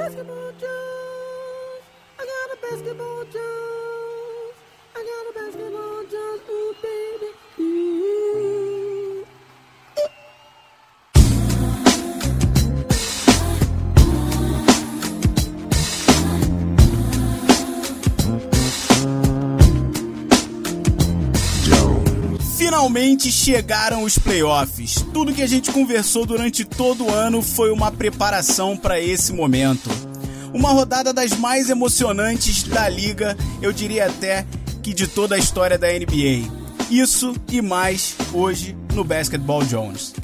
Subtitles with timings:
[0.00, 1.84] basketball juice.
[2.18, 3.79] I got a basketball juice.
[22.80, 25.04] Finalmente chegaram os playoffs.
[25.12, 29.90] Tudo que a gente conversou durante todo o ano foi uma preparação para esse momento.
[30.54, 34.46] Uma rodada das mais emocionantes da liga, eu diria até
[34.82, 36.50] que de toda a história da NBA.
[36.90, 40.14] Isso e mais hoje no Basketball Jones.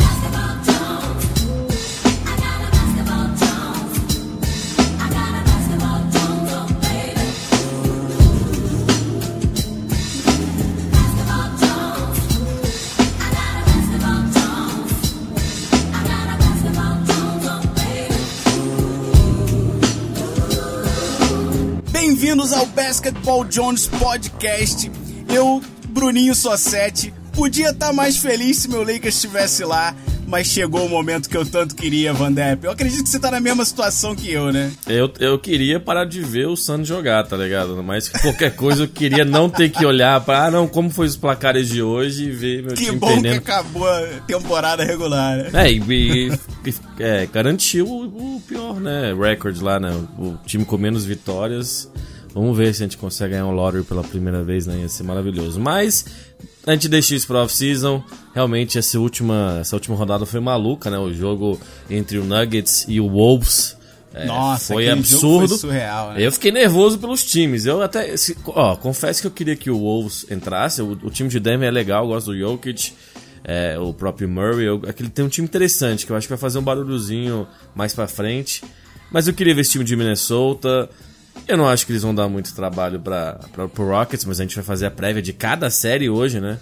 [22.26, 24.90] Bem-vindos ao Basketball Jones Podcast.
[25.32, 29.94] Eu, Bruninho Sossetti, podia estar mais feliz se meu Lakers estivesse lá,
[30.26, 32.64] mas chegou o momento que eu tanto queria, Van Depp.
[32.64, 34.72] Eu acredito que você tá na mesma situação que eu, né?
[34.88, 37.80] Eu, eu queria parar de ver o Santos jogar, tá ligado?
[37.80, 41.14] Mas qualquer coisa eu queria não ter que olhar para, ah, não, como foi os
[41.16, 43.40] placares de hoje e ver meu Que time bom perdendo.
[43.40, 45.50] que acabou a temporada regular, né?
[45.68, 46.32] É, e, e-
[46.66, 49.14] e- é, garantiu o, o pior, né?
[49.14, 49.92] Record lá, né?
[50.18, 51.88] O time com menos vitórias.
[52.38, 54.80] Vamos ver se a gente consegue ganhar um lottery pela primeira vez, né?
[54.80, 55.58] Ia ser maravilhoso.
[55.58, 56.04] Mas
[56.66, 58.04] a gente deixa isso pra off-season.
[58.34, 60.98] Realmente, essa última, essa última rodada foi maluca, né?
[60.98, 63.74] O jogo entre o Nuggets e o Wolves.
[64.12, 65.48] é, Nossa, foi absurdo.
[65.48, 66.26] foi surreal, né?
[66.26, 67.64] Eu fiquei nervoso pelos times.
[67.64, 68.14] Eu até.
[68.18, 70.82] se- ó, confesso que eu queria que o Wolves entrasse.
[70.82, 72.92] O, o time de Denver é legal, eu gosto do Jokic.
[73.44, 74.66] é, o próprio Murray.
[74.66, 77.94] Eu, aquele tem um time interessante que eu acho que vai fazer um barulhozinho mais
[77.94, 78.62] pra frente.
[79.10, 80.90] Mas eu queria ver esse time de Minnesota.
[81.46, 83.38] Eu não acho que eles vão dar muito trabalho para
[83.72, 86.58] pro Rockets, mas a gente vai fazer a prévia de cada série hoje, né?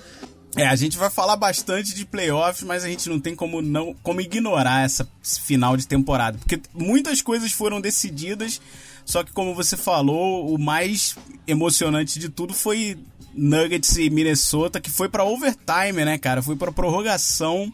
[0.57, 3.95] É, a gente vai falar bastante de playoffs, mas a gente não tem como não
[4.03, 8.61] como ignorar essa final de temporada, porque muitas coisas foram decididas,
[9.05, 12.97] só que como você falou, o mais emocionante de tudo foi
[13.35, 16.41] Nuggets e Minnesota, que foi pra overtime, né, cara?
[16.41, 17.73] Foi pra prorrogação.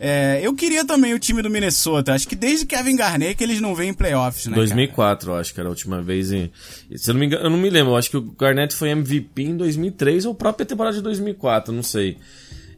[0.00, 2.14] É, eu queria também o time do Minnesota.
[2.14, 4.52] Acho que desde Kevin Garnett que eles não vêm em playoffs, né?
[4.52, 4.66] cara?
[4.66, 6.30] 2004, eu acho que era a última vez.
[6.30, 6.50] Em,
[6.94, 7.92] se eu não me engano, eu não me lembro.
[7.92, 11.82] Eu acho que o Garnett foi MVP em 2003 ou própria temporada de 2004, não
[11.82, 12.16] sei.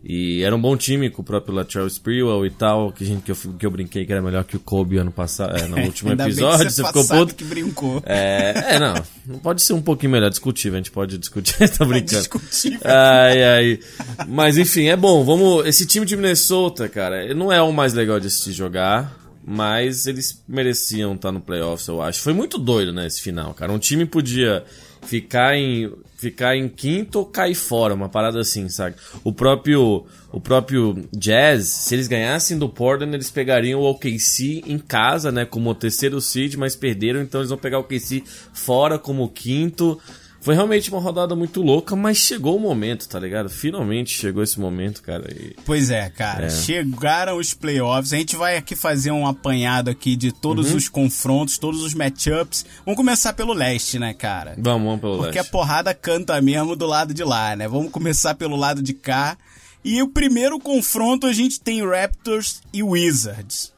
[0.03, 3.31] E era um bom time com o próprio Latrell Sprewell e tal, que, gente, que,
[3.31, 6.13] eu, que eu brinquei que era melhor que o Kobe ano passado, é, no último
[6.13, 6.71] episódio.
[6.71, 7.35] você Você ficou puto.
[7.35, 8.03] que brincou.
[8.07, 8.95] É, é, não.
[9.27, 10.77] Não pode ser um pouquinho melhor, discutível.
[10.77, 12.19] A gente pode discutir, tá brincando.
[12.19, 12.81] Discutível.
[12.85, 13.81] Ai, ai.
[14.27, 15.23] Mas enfim, é bom.
[15.23, 15.67] Vamos.
[15.67, 19.19] Esse time de Minnesota, cara, não é o mais legal de assistir jogar.
[19.43, 22.21] Mas eles mereciam estar no playoffs, eu acho.
[22.21, 23.73] Foi muito doido, né, esse final, cara.
[23.73, 24.65] Um time podia
[25.03, 28.95] ficar em ficar em quinto ou cair fora, uma parada assim, sabe?
[29.25, 34.79] O próprio o próprio Jazz, se eles ganhassem do Portland, eles pegariam o OKC em
[34.79, 38.23] casa, né, como o terceiro seed, mas perderam, então eles vão pegar o OKC
[38.53, 39.99] fora como quinto.
[40.43, 43.51] Foi realmente uma rodada muito louca, mas chegou o momento, tá ligado?
[43.51, 45.31] Finalmente chegou esse momento, cara.
[45.35, 45.55] E...
[45.67, 46.49] Pois é, cara.
[46.49, 48.13] Chegaram os playoffs.
[48.15, 50.77] A gente vai aqui fazer um apanhado aqui de todos Uhum.
[50.79, 52.65] os confrontos, todos os matchups.
[52.87, 54.55] Vamos começar pelo leste, né, cara?
[54.57, 55.53] Vamos, vamos pelo Porque a leste.
[55.53, 57.69] porrada canta mesmo do lado de lá, né?
[57.69, 59.37] Vamos começar pelo lado de cá.
[59.85, 63.73] E o primeiro confronto a gente tem Raptors e Wizards.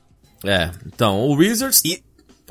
[0.45, 1.83] É, então, o Wizards.
[1.85, 2.03] E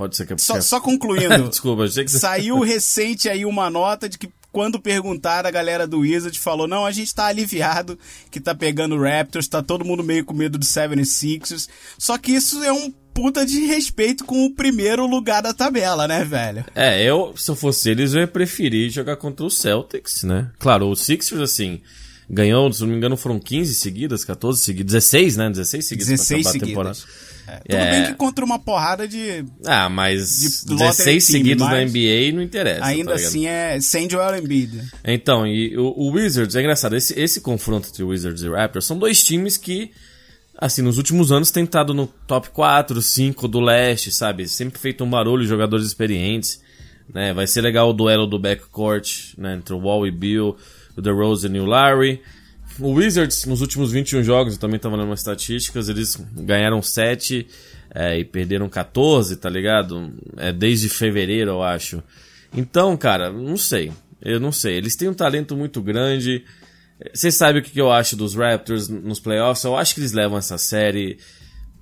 [0.01, 4.17] Pode ser que só, só concluindo, Desculpa, achei que saiu recente aí uma nota de
[4.17, 7.99] que quando perguntaram, a galera do Wizard falou: não, a gente tá aliviado
[8.31, 11.69] que tá pegando Raptors, tá todo mundo meio com medo do 76ers.
[11.99, 16.25] Só que isso é um puta de respeito com o primeiro lugar da tabela, né,
[16.25, 16.65] velho?
[16.73, 20.49] É, eu, se eu fosse eles, eu ia preferir jogar contra o Celtics, né?
[20.57, 21.79] Claro, o Sixers, assim,
[22.27, 25.49] ganhou, se não me engano, foram 15 seguidas, 14 seguidas, 16, né?
[25.51, 26.67] 16 seguidas 16 pra acabar seguidas.
[26.67, 27.30] a temporada.
[27.51, 27.91] É, tudo É.
[27.91, 29.43] bem que contra uma porrada de.
[29.65, 32.85] Ah, mas De lottery 16 team, seguidos na mas NBA não interessa.
[32.85, 34.81] Ainda tá assim é sem Joel Embiid.
[35.03, 38.97] Então, e o, o Wizards, é engraçado, esse, esse confronto entre Wizards e Raptors são
[38.97, 39.91] dois times que,
[40.57, 44.47] assim, nos últimos anos têm estado no top 4, 5 do leste, sabe?
[44.47, 46.61] Sempre feito um barulho, jogadores experientes,
[47.13, 47.33] né?
[47.33, 49.55] Vai ser legal o duelo do backcourt, né?
[49.55, 50.55] Entre o Wall e Bill,
[50.95, 52.21] o DeRozan e o Larry.
[52.79, 57.45] O Wizards, nos últimos 21 jogos, eu também tava lendo umas estatísticas, eles ganharam 7
[57.93, 60.13] é, e perderam 14, tá ligado?
[60.37, 62.01] É, desde fevereiro, eu acho.
[62.55, 63.91] Então, cara, não sei.
[64.21, 64.75] Eu não sei.
[64.77, 66.43] Eles têm um talento muito grande.
[67.13, 69.63] Você sabe o que que eu acho dos Raptors nos playoffs?
[69.63, 71.17] Eu acho que eles levam essa série.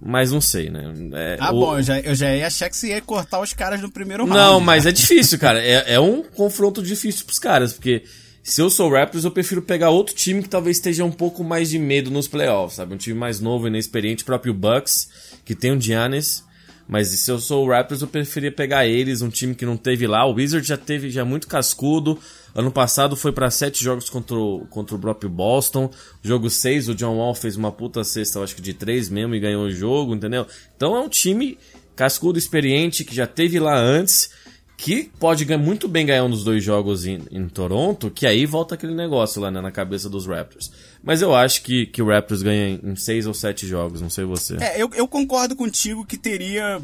[0.02, 0.94] mas não sei, né?
[1.14, 3.52] É, Ah, o- bom, eu já, eu já ia achar que você ia cortar os
[3.52, 4.38] caras no primeiro round.
[4.40, 5.62] Não, mas é difícil, cara.
[5.62, 8.04] É, é um confronto difícil pros caras, porque
[8.50, 11.70] se eu sou Raptors, eu prefiro pegar outro time que talvez esteja um pouco mais
[11.70, 12.96] de medo nos playoffs, sabe?
[12.96, 15.08] Um time mais novo, inexperiente, próprio Bucks,
[15.46, 16.44] que tem o Giannis.
[16.88, 20.08] Mas se eu sou o Raptors, eu preferia pegar eles, um time que não teve
[20.08, 20.26] lá.
[20.26, 22.18] O Wizard já teve já muito cascudo.
[22.56, 25.92] Ano passado foi pra sete jogos contra o, contra o próprio Boston.
[26.24, 29.40] Jogo 6, o John Wall fez uma puta cesta, acho que de três mesmo, e
[29.40, 30.48] ganhou o jogo, entendeu?
[30.76, 31.60] Então é um time
[31.96, 34.32] cascudo, experiente, que já teve lá antes,
[34.82, 38.46] que pode ganhar- muito bem ganhar um dos dois jogos em, em Toronto, que aí
[38.46, 40.72] volta aquele negócio lá né, na cabeça dos Raptors.
[41.04, 44.24] Mas eu acho que, que o Raptors ganha em seis ou sete jogos, não sei
[44.24, 44.56] você.
[44.62, 46.82] É, eu, eu concordo contigo que teria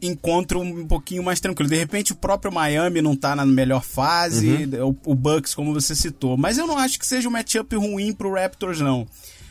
[0.00, 1.68] encontro um pouquinho mais tranquilo.
[1.68, 4.96] De repente o próprio Miami não tá na melhor fase, Uhum.
[5.04, 6.36] o, o Bucks, como você citou.
[6.36, 9.06] Mas eu não acho que seja um matchup ruim pro Raptors, não.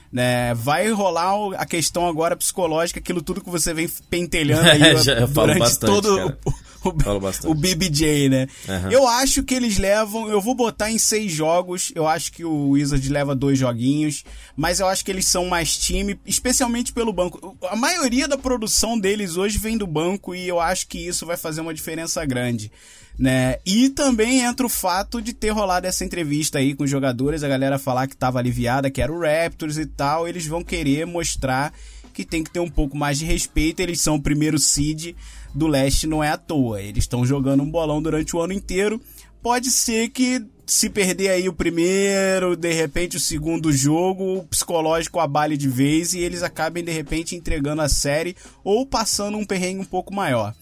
[0.09, 5.27] Né, vai rolar a questão agora psicológica, aquilo tudo que você vem pentelhando aí É,
[5.27, 6.37] durante bastante, todo cara.
[6.83, 8.47] O, o, BBJ, né?
[8.67, 8.91] Aham.
[8.91, 12.69] Eu acho que eles levam, eu vou botar em seis jogos, eu acho que o
[12.69, 14.23] Wizard leva dois joguinhos,
[14.55, 17.57] mas eu acho que eles são mais time, especialmente pelo banco.
[17.69, 21.37] A maioria da produção deles hoje vem do banco e eu acho que isso vai
[21.37, 22.71] fazer uma diferença grande.
[23.17, 23.57] Né?
[23.65, 27.47] E também entra o fato de ter rolado essa entrevista aí com os jogadores, a
[27.47, 31.73] galera falar que tava aliviada, que era o Raptors e tal, eles vão querer mostrar
[32.13, 35.15] que tem que ter um pouco mais de respeito, eles são o primeiro seed
[35.53, 36.81] do leste, não é à toa.
[36.81, 39.01] Eles estão jogando um bolão durante o ano inteiro.
[39.41, 45.19] Pode ser que se perder aí o primeiro, de repente o segundo jogo, o psicológico
[45.19, 48.35] abale de vez e eles acabem de repente entregando a série
[48.65, 50.53] ou passando um perrengue um pouco maior.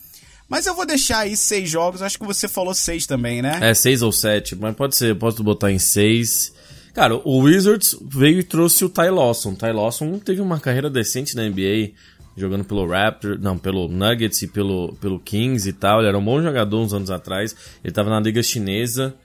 [0.47, 3.57] Mas eu vou deixar aí seis jogos, acho que você falou seis também, né?
[3.63, 6.53] É, seis ou sete, mas pode ser, posso botar em seis.
[6.93, 9.53] Cara, o Wizards veio e trouxe o Ty Lawson.
[9.53, 11.91] O Ty Lawson teve uma carreira decente na NBA,
[12.35, 15.99] jogando pelo Raptor, não, pelo Nuggets e pelo, pelo Kings e tal.
[15.99, 17.55] Ele era um bom jogador uns anos atrás.
[17.83, 19.15] Ele tava na liga chinesa.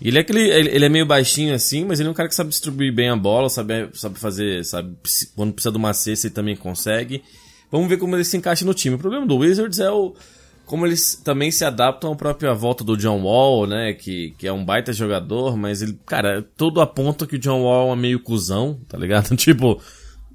[0.00, 2.34] Ele é aquele, ele, ele é meio baixinho assim, mas ele é um cara que
[2.34, 4.96] sabe distribuir bem a bola, sabe, sabe fazer, sabe,
[5.34, 7.22] quando precisa de uma cesta ele também consegue.
[7.70, 8.94] Vamos ver como ele se encaixa no time.
[8.94, 10.14] O problema do Wizards é o
[10.68, 13.94] como eles também se adaptam à própria volta do John Wall, né?
[13.94, 17.90] Que, que é um baita jogador, mas ele, cara, tudo aponta que o John Wall
[17.90, 19.34] é meio cuzão, tá ligado?
[19.34, 19.80] tipo,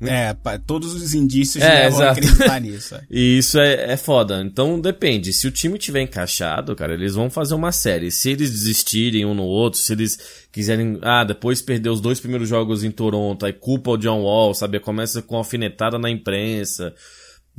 [0.01, 2.95] É, pa- todos os indícios É, levam a acreditar nisso.
[2.95, 3.01] é.
[3.09, 4.41] e isso é, é foda.
[4.41, 5.31] Então depende.
[5.31, 8.11] Se o time tiver encaixado, cara, eles vão fazer uma série.
[8.11, 10.17] Se eles desistirem um no outro, se eles
[10.51, 14.53] quiserem, ah, depois perder os dois primeiros jogos em Toronto, aí culpa o John Wall,
[14.53, 14.79] sabe?
[14.79, 16.93] Começa com alfinetada na imprensa,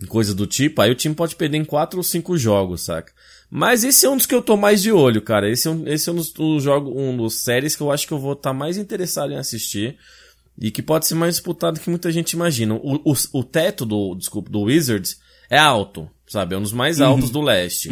[0.09, 3.13] coisa do tipo, aí o time pode perder em quatro ou cinco jogos, saca?
[3.51, 5.49] Mas esse é um dos que eu tô mais de olho, cara.
[5.49, 8.07] Esse é um, esse é um dos, dos jogos, um dos séries que eu acho
[8.07, 9.97] que eu vou estar mais interessado em assistir.
[10.61, 12.75] E que pode ser mais disputado que muita gente imagina.
[12.75, 15.17] O, o, o teto do, desculpa, do Wizards
[15.51, 16.55] é alto, sabe?
[16.55, 17.91] É um dos mais altos do leste.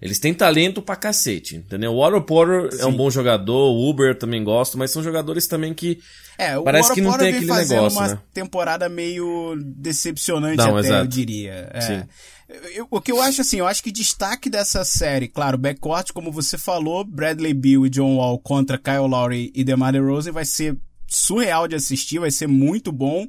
[0.00, 1.92] Eles têm talento pra cacete, entendeu?
[1.92, 5.72] O Otto Porter é um bom jogador, o Uber também gosto, mas são jogadores também
[5.72, 6.00] que
[6.36, 8.18] É, o Parece que não Oropora tem aquele negócio, uma né?
[8.34, 11.04] temporada meio decepcionante Não, até, exato.
[11.04, 11.70] eu diria.
[11.72, 11.80] É.
[11.80, 12.02] Sim.
[12.74, 16.32] Eu- o que eu acho assim, eu acho que destaque dessa série, claro, backcourt, como
[16.32, 20.76] você falou, Bradley Beal e John Wall contra Kyle Lowry e DeMar DeRozan vai ser
[21.12, 23.26] surreal de assistir, vai ser muito bom.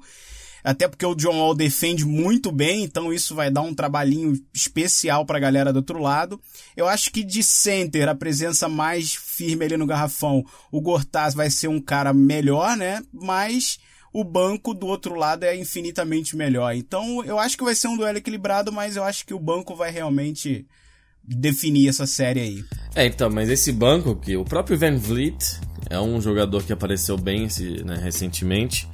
[0.63, 5.25] Até porque o John Wall defende muito bem, então isso vai dar um trabalhinho especial
[5.25, 6.39] pra galera do outro lado.
[6.77, 11.49] Eu acho que de center, a presença mais firme ali no garrafão, o Gortaz vai
[11.49, 13.03] ser um cara melhor, né?
[13.11, 13.77] Mas
[14.13, 16.73] o banco do outro lado é infinitamente melhor.
[16.73, 19.75] Então eu acho que vai ser um duelo equilibrado, mas eu acho que o banco
[19.75, 20.65] vai realmente
[21.21, 22.65] definir essa série aí.
[22.95, 25.59] É, então, mas esse banco que o próprio Van Vliet
[25.89, 28.87] é um jogador que apareceu bem esse, né, recentemente.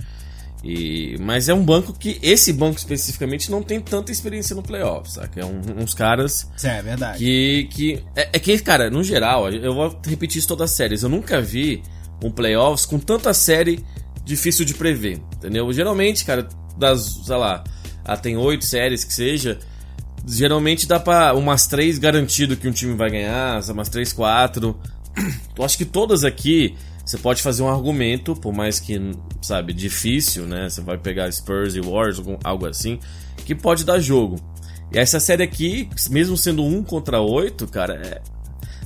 [0.64, 5.10] E, mas é um banco que esse banco especificamente não tem tanta experiência no playoff,
[5.10, 5.40] saca?
[5.40, 7.20] É um- uns caras Isso é verdade.
[7.20, 11.02] que que é, é que cara, no geral, eu vou repetir isso todas as séries.
[11.02, 11.82] Eu nunca vi
[12.22, 13.86] um playoffs com tanta série
[14.26, 15.72] difícil de prever, entendeu?
[15.72, 16.46] Geralmente, cara,
[16.78, 17.64] das, sei lá,
[18.04, 19.58] ah, tem oito séries que seja,
[20.28, 24.78] geralmente dá pra umas três garantido que um time vai ganhar, umas três, quatro.
[25.58, 26.76] Eu acho que todas aqui
[27.10, 29.00] você pode fazer um argumento, por mais que,
[29.42, 30.70] sabe, difícil, né?
[30.70, 33.00] Você vai pegar Spurs e Warriors, algo assim,
[33.46, 34.36] que pode dar jogo.
[34.94, 38.22] E essa série aqui, mesmo sendo um contra oito, cara, é.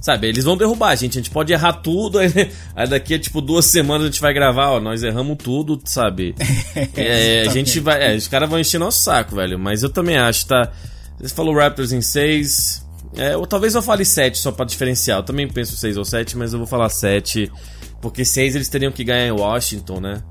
[0.02, 2.30] Sabe, eles vão derrubar a gente, a gente pode errar tudo, aí,
[2.76, 6.34] aí daqui a tipo duas semanas a gente vai gravar, ó, nós erramos tudo, sabe?
[6.96, 8.14] É, a gente vai.
[8.14, 9.60] É, os caras vão encher nosso saco, velho.
[9.60, 10.72] Mas eu também acho, tá?
[11.20, 12.83] Você falou Raptors em 6.
[13.16, 15.20] É, ou talvez eu fale 7 só pra diferenciar.
[15.20, 17.52] Eu também penso 6 ou 7, mas eu vou falar 7.
[18.02, 20.24] Porque 6 eles teriam que ganhar em Washington, né?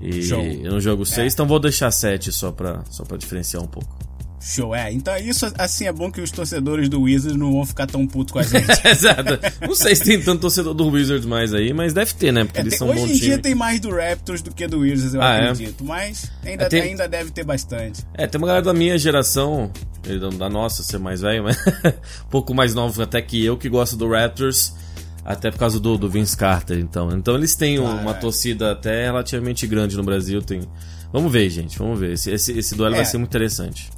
[0.00, 0.42] E Show.
[0.42, 3.96] no jogo 6, então vou deixar 7 só pra, só pra diferenciar um pouco.
[4.44, 4.92] Show, é.
[4.92, 8.32] Então isso assim é bom que os torcedores do Wizards não vão ficar tão putos
[8.32, 8.66] com a gente.
[8.84, 9.38] Exato.
[9.60, 12.44] Não sei se tem tanto torcedor do Wizards mais aí, mas deve ter, né?
[12.44, 13.38] Porque É, eles tem- são hoje em dia time.
[13.42, 15.50] tem mais do Raptors do que do Wizards, eu Ah, é?
[15.50, 15.84] acredito.
[15.84, 18.02] Mas ainda, É, tem- ainda deve ter bastante.
[18.14, 19.70] É, tem uma galera da minha geração,
[20.38, 21.56] da nossa ser mais velho, mas
[22.26, 24.74] um pouco mais novo até que eu, que gosta do Raptors,
[25.24, 27.10] até por causa do, do Vince Carter, então.
[27.16, 28.14] Então eles têm Claro, uma é.
[28.14, 30.42] torcida até relativamente grande no Brasil.
[30.42, 30.62] Tem...
[31.12, 32.14] Vamos ver, gente, vamos ver.
[32.14, 32.98] Esse, esse, esse duelo É.
[32.98, 33.88] vai ser muito interessante.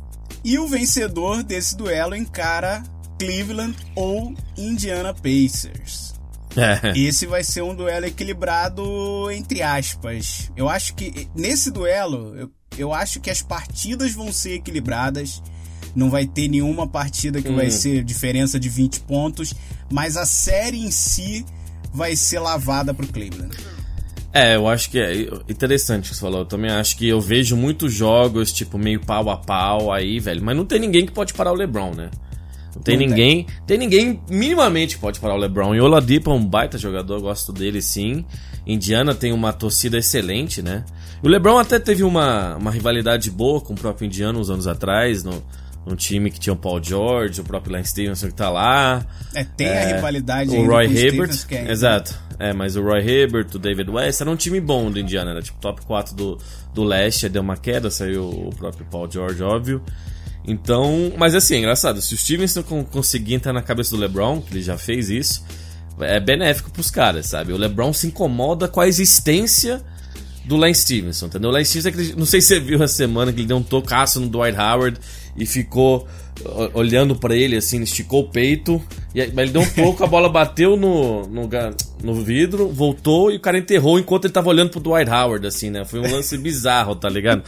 [0.45, 2.83] E o vencedor desse duelo encara
[3.19, 6.15] Cleveland ou Indiana Pacers.
[6.57, 6.97] É.
[6.97, 10.51] Esse vai ser um duelo equilibrado entre aspas.
[10.57, 15.43] Eu acho que nesse duelo, eu, eu acho que as partidas vão ser equilibradas.
[15.97, 17.71] Não vai ter nenhuma partida que vai Hum.
[17.71, 19.55] ser diferença de 20 pontos,
[19.91, 21.45] mas a série em si
[21.93, 23.57] vai ser lavada pro Cleveland.
[24.35, 26.41] É, eu acho que é interessante o que você falou.
[26.41, 30.43] Eu também acho que eu vejo muitos jogos, tipo, meio pau a pau aí, velho.
[30.43, 32.11] Mas não tem ninguém que pode parar o LeBron, né?
[32.75, 33.09] Não tem Não tem.
[33.09, 33.47] ninguém.
[33.65, 33.79] Tem.
[33.79, 35.73] ninguém minimamente que pode parar o LeBron.
[35.77, 38.25] E o Oladipo é um baita jogador, eu gosto dele sim.
[38.67, 40.85] Indiana tem uma torcida excelente, né?
[41.23, 44.67] E o LeBron até teve uma, uma rivalidade boa com o próprio Indiana uns anos
[44.67, 45.45] atrás, no,
[45.87, 49.05] num time que tinha o Paul George, o próprio Lance Stevenson que tá lá.
[49.35, 52.19] É, tem a rivalidade O Roy Hibbert, é- exato.
[52.39, 55.43] É, mas o Roy Hibbert, o David West, era um time bom do Indiana, era
[55.43, 56.39] tipo top 4 do,
[56.75, 59.83] do leste, deu uma queda, saiu o próprio Paul George, óbvio.
[60.47, 64.41] Então, mas assim, é engraçado, se o Stevenson con- conseguir entrar na cabeça do LeBron,
[64.41, 65.45] que ele já fez isso,
[66.01, 67.53] é benéfico pros caras, sabe?
[67.53, 69.81] O LeBron se incomoda com a existência
[70.45, 71.51] do Lance Stevenson, entendeu?
[71.51, 73.63] O Lance Stevenson, é não sei se você viu essa semana que ele deu um
[73.63, 74.99] tocaço no Dwight Howard
[75.37, 76.07] e ficou
[76.75, 78.83] olhando pra ele assim, esticou o peito,
[79.15, 81.49] e aí- mas ele deu um pouco, a bola bateu no, no,
[82.03, 85.71] no vidro, voltou e o cara enterrou enquanto ele tava olhando pro Dwight Howard, assim,
[85.71, 85.85] né?
[85.85, 87.43] Foi um lance bizarro, tá ligado?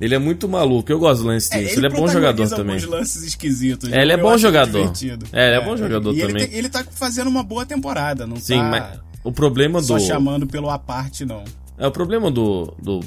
[0.00, 2.78] Ele é muito maluco, eu gosto do Lance Stevenson, ele, é bom jogador também.
[2.86, 3.92] lances esquisitos.
[3.92, 4.92] É, ele é eu bom acho jogador.
[5.32, 6.36] É, ele é bom jogador e também.
[6.36, 9.96] Ele, tem- ele tá fazendo uma boa temporada, não Sim, tá mas o problema só
[9.96, 11.42] do chamando pelo aparte, não.
[11.76, 13.00] É, o problema do, do,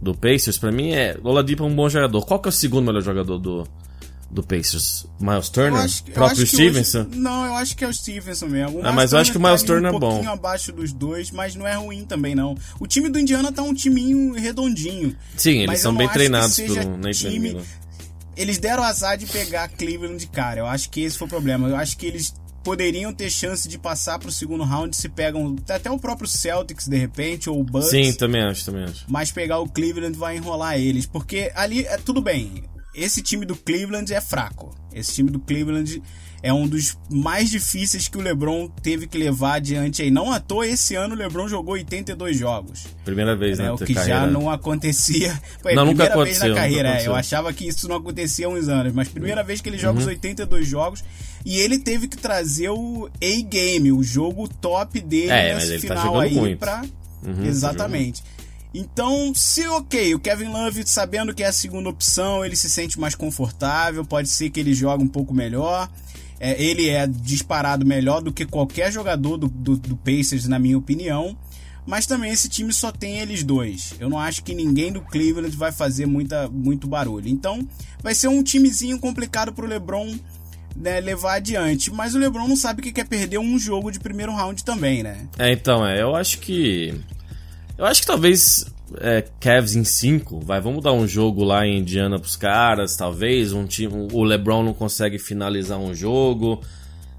[0.00, 1.18] do Pacers, pra mim, é.
[1.22, 2.24] O Oladipo é um bom jogador.
[2.24, 3.64] Qual que é o segundo melhor jogador do,
[4.32, 5.06] do Pacers?
[5.20, 5.78] Miles Turner?
[5.80, 7.00] Eu acho eu próprio Stevenson?
[7.08, 8.78] hoje- não, eu acho que é o Stevenson mesmo.
[8.80, 10.10] O Ah, mas eu acho que o Miles tá Turner é um bom.
[10.10, 12.56] pouquinho abaixo dos dois, mas não é ruim também, não.
[12.80, 15.14] O time do Indiana tá um timinho redondinho.
[15.36, 17.60] Sim, eles são bem treinados Nathan time-.
[18.34, 20.60] Eles deram azar de pegar Cleveland de cara.
[20.60, 21.68] Eu acho que esse foi o problema.
[21.68, 22.32] Eu acho que eles
[22.64, 26.96] poderiam ter chance de passar pro segundo round se pegam até o próprio Celtics de
[26.96, 27.90] repente ou o Bucks.
[27.90, 29.04] Sim, também acho, também acho.
[29.08, 32.62] mas pegar o Cleveland vai enrolar eles, porque ali é tudo bem.
[32.94, 34.74] Esse time do Cleveland é fraco.
[34.92, 36.02] Esse time do Cleveland
[36.42, 40.10] é um dos mais difíceis que o LeBron teve que levar adiante aí.
[40.10, 43.66] Não à toa esse ano o LeBron jogou 82 jogos, Primeira vez, né?
[43.66, 43.72] né?
[43.72, 44.20] O que carreira.
[44.20, 45.40] já não acontecia.
[45.62, 47.00] Foi Não, a nunca primeira vez na carreira.
[47.00, 47.06] é.
[47.06, 50.00] Eu achava que isso não acontecia há uns anos, mas primeira vez que ele joga
[50.00, 51.02] os 82 jogos
[51.46, 56.06] e ele teve que trazer o A-game, o jogo top dele É, nesse tá final
[56.06, 56.58] jogando aí muito.
[56.58, 56.82] pra
[57.24, 58.22] Uhum, Exatamente.
[58.74, 62.98] Então, se ok, o Kevin Love sabendo que é a segunda opção, ele se sente
[62.98, 65.90] mais confortável, pode ser que ele jogue um pouco melhor.
[66.40, 70.76] É, ele é disparado melhor do que qualquer jogador do, do, do Pacers, na minha
[70.76, 71.36] opinião.
[71.86, 73.94] Mas também esse time só tem eles dois.
[73.98, 77.28] Eu não acho que ninguém do Cleveland vai fazer muita, muito barulho.
[77.28, 77.66] Então,
[78.02, 80.16] vai ser um timezinho complicado pro LeBron
[80.76, 81.92] né, levar adiante.
[81.92, 85.02] Mas o LeBron não sabe o que é perder um jogo de primeiro round também,
[85.02, 85.26] né?
[85.38, 86.94] É, então, é, eu acho que.
[87.82, 88.64] Eu acho que talvez
[89.00, 93.52] é, Cavs em 5, vai, vamos dar um jogo lá em Indiana pros caras, talvez,
[93.52, 96.62] um time, o LeBron não consegue finalizar um jogo,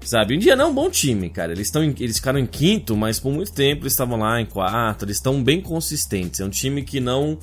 [0.02, 0.32] sabe?
[0.32, 3.20] O Indiana é um bom time, cara, eles, tão em- eles ficaram em quinto, mas
[3.20, 6.82] por muito tempo eles estavam lá em quarto, eles estão bem consistentes, é um time
[6.82, 7.38] que não,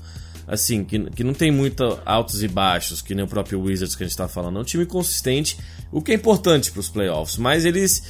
[0.48, 4.04] assim, que, que não tem muito altos e baixos, que nem o próprio Wizards que
[4.04, 5.60] a gente tá falando, é um time consistente,
[5.92, 8.02] o que é importante pros playoffs, mas eles,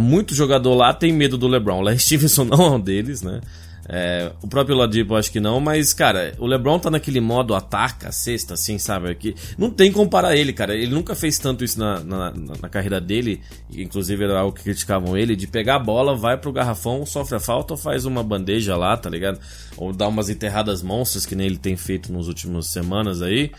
[0.00, 3.42] muito jogador lá tem medo do LeBron, o Larry Stevenson não é um deles, né?
[3.86, 8.10] É, o próprio Ladipo acho que não, mas, cara, o LeBron tá naquele modo ataca,
[8.10, 9.14] sexta, assim, sabe?
[9.14, 10.74] Que não tem como comparar ele, cara.
[10.74, 13.40] Ele nunca fez tanto isso na, na, na- carreira dele,
[13.74, 17.40] inclusive era algo que criticavam ele, de pegar a bola, vai pro garrafão, sofre a
[17.40, 19.38] falta ou faz uma bandeja lá, tá ligado?
[19.76, 23.50] Ou dá umas enterradas monstras que nem ele tem feito nos últimos semanas aí.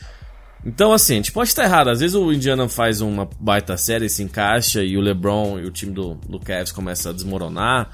[0.65, 1.89] Então, assim, a gente pode estar errado.
[1.89, 5.71] Às vezes o Indiana faz uma baita série, se encaixa e o LeBron e o
[5.71, 7.91] time do, do Cavs começa a desmoronar.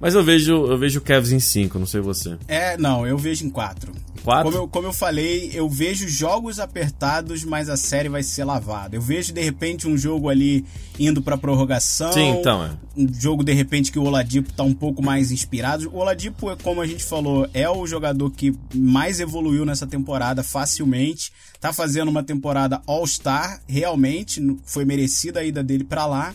[0.00, 2.36] Mas eu vejo, eu vejo o Cavs em 5, não sei você.
[2.46, 3.92] É, não, eu vejo em 4.
[4.22, 4.44] 4?
[4.44, 8.94] Como eu, como eu falei, eu vejo jogos apertados, mas a série vai ser lavada.
[8.94, 10.64] Eu vejo, de repente, um jogo ali
[10.98, 12.12] indo pra prorrogação.
[12.12, 12.70] Sim, então, é.
[12.96, 15.88] Um jogo, de repente, que o Oladipo tá um pouco mais inspirado.
[15.92, 21.32] O Oladipo, como a gente falou, é o jogador que mais evoluiu nessa temporada facilmente.
[21.60, 24.40] Tá fazendo uma temporada All-Star, realmente.
[24.64, 26.34] Foi merecida a ida dele pra lá.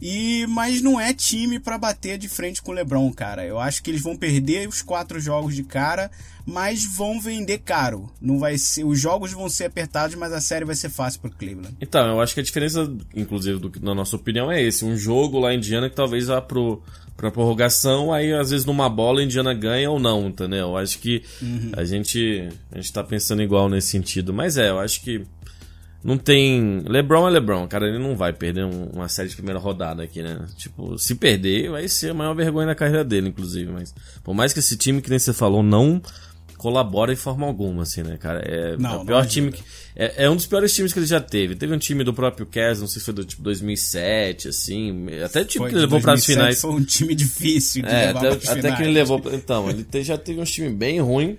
[0.00, 3.44] E mas não é time para bater de frente com o LeBron, cara.
[3.44, 6.10] Eu acho que eles vão perder os quatro jogos de cara,
[6.46, 8.10] mas vão vender caro.
[8.20, 11.30] Não vai ser, os jogos vão ser apertados, mas a série vai ser fácil pro
[11.30, 11.76] Cleveland.
[11.80, 14.84] Então, eu acho que a diferença, inclusive, do, na nossa opinião, é esse.
[14.84, 16.80] Um jogo lá em Indiana que talvez vá pro,
[17.16, 20.68] pra prorrogação, aí às vezes numa bola a Indiana ganha ou não, entendeu?
[20.68, 21.72] Eu acho que uhum.
[21.76, 24.32] a, gente, a gente tá pensando igual nesse sentido.
[24.32, 25.24] Mas é, eu acho que
[26.02, 26.82] não tem.
[26.86, 27.88] LeBron é LeBron, cara.
[27.88, 30.46] Ele não vai perder uma série de primeira rodada aqui, né?
[30.56, 33.70] Tipo, se perder, vai ser a maior vergonha da carreira dele, inclusive.
[33.70, 36.00] Mas, por mais que esse time, que nem você falou, não
[36.56, 38.40] colabora em forma alguma, assim, né, cara?
[38.40, 39.62] É, não, é o pior time que.
[39.96, 41.56] É, é, um dos piores times que ele já teve.
[41.56, 45.06] Teve um time do próprio Cavs, não sei se foi do tipo 2007, assim.
[45.24, 46.60] Até o time foi, que ele levou para as finais.
[46.60, 49.20] Foi um time difícil de é, até, até que ele levou.
[49.32, 51.38] Então, ele já teve um time bem ruim.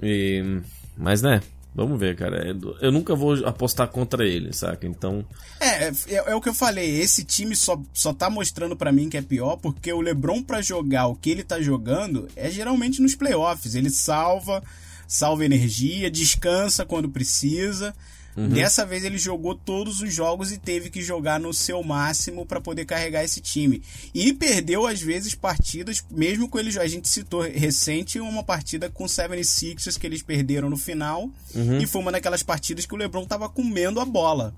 [0.00, 0.60] E,
[0.96, 1.40] mas, né?
[1.74, 2.50] Vamos ver, cara.
[2.50, 2.54] É
[2.86, 4.86] eu nunca vou apostar contra ele, saca?
[4.86, 5.24] Então.
[5.58, 5.92] É, é,
[6.26, 7.00] é o que eu falei.
[7.00, 10.60] Esse time só, só tá mostrando para mim que é pior porque o LeBron, para
[10.60, 13.74] jogar o que ele tá jogando, é geralmente nos playoffs.
[13.74, 14.62] Ele salva,
[15.08, 17.94] salva energia, descansa quando precisa.
[18.36, 18.48] Uhum.
[18.48, 22.60] Dessa vez ele jogou todos os jogos e teve que jogar no seu máximo para
[22.60, 23.82] poder carregar esse time.
[24.14, 26.78] E perdeu, às vezes, partidas, mesmo com ele.
[26.78, 31.30] A gente citou recente uma partida com 76ers que eles perderam no final.
[31.54, 31.78] Uhum.
[31.78, 34.54] E foi uma daquelas partidas que o Lebron tava comendo a bola.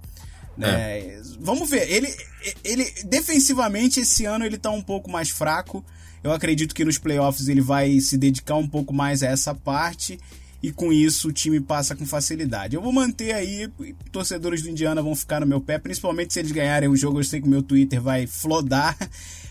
[0.57, 0.69] Né?
[0.69, 1.23] É.
[1.40, 1.90] Vamos ver.
[1.90, 2.14] Ele,
[2.62, 5.85] ele defensivamente esse ano ele tá um pouco mais fraco.
[6.23, 10.19] Eu acredito que nos playoffs ele vai se dedicar um pouco mais a essa parte
[10.64, 12.75] e com isso o time passa com facilidade.
[12.75, 13.68] Eu vou manter aí,
[14.11, 17.21] torcedores do Indiana vão ficar no meu pé, principalmente se eles ganharem o jogo.
[17.21, 18.97] Eu sei que o meu Twitter vai flodar,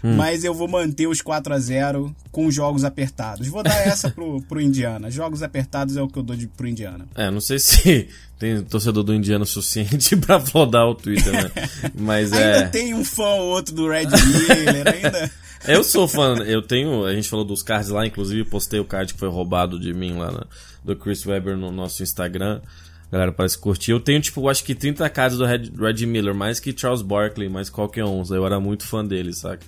[0.03, 0.15] hum.
[0.15, 3.47] mas eu vou manter os 4 a 0 com jogos apertados.
[3.47, 5.11] Vou dar essa pro, pro Indiana.
[5.11, 7.05] Jogos apertados é o que eu dou de, pro Indiana.
[7.13, 8.09] É, não sei se
[8.43, 11.51] tem torcedor do Indiana suficiente para flodar o Twitter, né?
[11.95, 12.67] Mas ainda é.
[12.67, 15.31] tem um fã ou outro do Red Miller, ainda.
[15.65, 17.05] Eu sou fã, eu tenho.
[17.05, 20.17] A gente falou dos cards lá, inclusive postei o card que foi roubado de mim
[20.17, 20.45] lá
[20.83, 22.59] do Chris Webber no nosso Instagram.
[23.07, 23.91] A galera parece curtir.
[23.91, 27.47] Eu tenho, tipo, acho que 30 cards do Red, Red Miller, mais que Charles Barkley,
[27.47, 28.23] mais qualquer um.
[28.29, 29.65] Eu era muito fã dele, saca?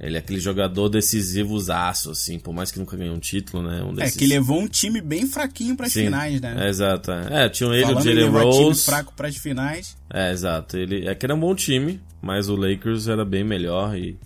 [0.00, 3.82] Ele é aquele jogador decisivo aço, assim, por mais que nunca ganhou um título, né?
[3.82, 4.14] Um desses...
[4.14, 6.66] É, que levou um time bem fraquinho para as finais, né?
[6.66, 7.10] É, exato.
[7.10, 8.58] É, tinham ele, Falando o Jalen Rose.
[8.58, 9.96] time fraco para as finais.
[10.08, 10.76] É, exato.
[10.76, 14.16] Ele é que era um bom time, mas o Lakers era bem melhor e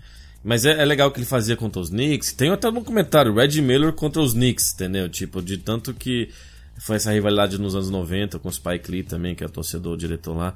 [0.45, 2.33] mas é, é, legal o que ele fazia contra os Knicks.
[2.33, 5.09] Tem até no comentário, Red Miller contra os Knicks, entendeu?
[5.09, 6.31] Tipo, de tanto que
[6.79, 9.95] foi essa rivalidade nos anos 90 com o Spike Lee também, que é o torcedor,
[9.95, 10.55] o diretor lá.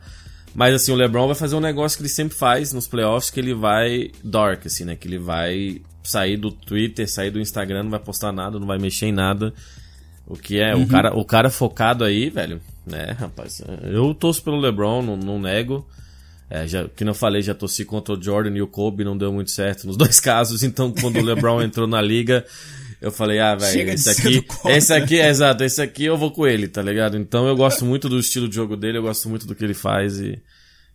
[0.56, 3.38] Mas assim, o LeBron vai fazer um negócio que ele sempre faz nos playoffs, que
[3.38, 4.96] ele vai dark, assim, né?
[4.96, 8.78] Que ele vai sair do Twitter, sair do Instagram, não vai postar nada, não vai
[8.78, 9.52] mexer em nada.
[10.26, 10.84] O que é, uhum.
[10.84, 13.60] o, cara, o cara focado aí, velho, né, rapaz?
[13.82, 15.86] Eu torço pelo LeBron, não, não nego.
[16.48, 19.30] É, já, que não falei, já torci contra o Jordan e o Kobe, não deu
[19.30, 20.62] muito certo nos dois casos.
[20.62, 22.46] Então, quando o LeBron entrou na liga,
[23.00, 26.46] eu falei, ah, velho, esse aqui, esse aqui, é exato, esse aqui eu vou com
[26.46, 27.16] ele, tá ligado?
[27.16, 29.74] Então, eu gosto muito do estilo de jogo dele, eu gosto muito do que ele
[29.74, 30.40] faz e,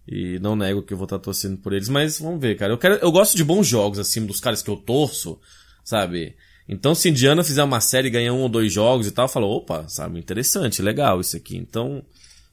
[0.08, 1.90] e não nego que eu vou estar torcendo por eles.
[1.90, 2.74] Mas vamos ver, cara.
[2.74, 5.40] Eu, quero, eu gosto de bons jogos, assim, dos caras que eu torço,
[5.84, 6.36] sabe?
[6.68, 9.30] Então, se Indiana fizer uma série e ganhar um ou dois jogos e tal, eu
[9.30, 11.58] falo, opa, sabe, interessante, legal isso aqui.
[11.58, 12.04] Então,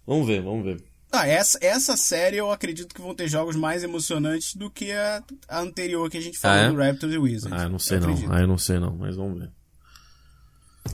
[0.06, 0.87] vamos ver, vamos ver.
[1.10, 5.22] Ah, essa, essa série eu acredito que vão ter jogos mais emocionantes do que a,
[5.48, 6.70] a anterior que a gente falou ah, é?
[6.70, 7.58] do Raptors e Wizards.
[7.58, 8.32] Ah, eu não sei eu não.
[8.32, 9.50] Ah, eu não sei não, mas vamos ver.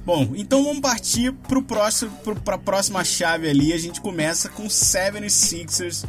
[0.04, 3.72] Bom, então vamos partir pro próximo, pro, pra próxima chave ali.
[3.72, 6.08] A gente começa com 76ers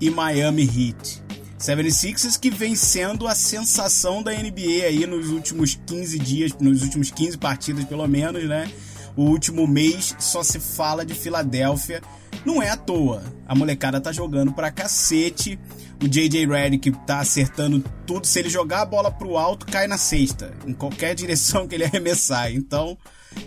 [0.00, 1.22] e Miami Heat.
[1.58, 7.10] 76ers que vem sendo a sensação da NBA aí nos últimos 15 dias, nos últimos
[7.10, 8.70] 15 partidas pelo menos, né?
[9.16, 12.02] O último mês só se fala de Filadélfia
[12.44, 13.22] não é à toa.
[13.46, 15.58] A molecada tá jogando pra cacete.
[16.02, 18.26] O JJ Redick tá acertando tudo.
[18.26, 20.52] Se ele jogar a bola pro alto, cai na cesta.
[20.66, 22.52] Em qualquer direção que ele arremessar.
[22.52, 22.96] Então,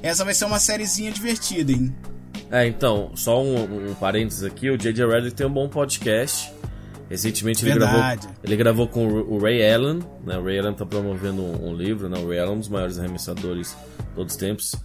[0.02, 1.96] essa vai ser uma sériezinha divertida, hein?
[2.52, 4.70] É, então, só um, um parênteses aqui.
[4.70, 6.52] O JJ Redick tem um bom podcast.
[7.10, 10.38] Recentemente ele gravou, ele gravou com o Ray Allen, né?
[10.38, 12.20] O Ray Allen tá promovendo um, um livro, né?
[12.20, 14.76] O Ray Allen é um dos maiores arremessadores de todos os tempos.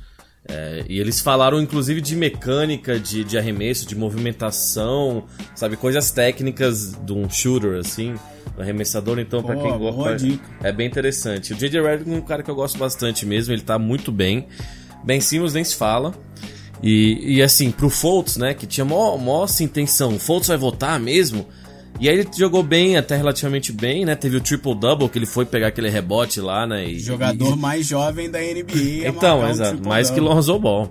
[0.46, 6.94] É, e eles falaram inclusive de mecânica de, de arremesso, de movimentação, sabe, coisas técnicas
[7.02, 8.14] de um shooter, assim.
[8.58, 10.16] arremessador, então para quem gosta
[10.62, 11.54] é bem interessante.
[11.54, 14.46] O JJ Redick é um cara que eu gosto bastante mesmo, ele tá muito bem.
[15.02, 16.14] Ben Simmons nem se fala.
[16.82, 20.58] E, e assim, pro Fultz, né, que tinha mó, mó assim, intenção, o Fultz vai
[20.58, 21.46] votar mesmo?
[22.00, 24.16] E aí ele jogou bem, até relativamente bem, né?
[24.16, 26.88] Teve o triple-double, que ele foi pegar aquele rebote lá, né?
[26.88, 29.06] E, Jogador e- mais jovem da NBA.
[29.06, 29.70] a então, um exato.
[29.72, 30.18] triple Mais que.
[30.20, 30.90] Lonzo Ball.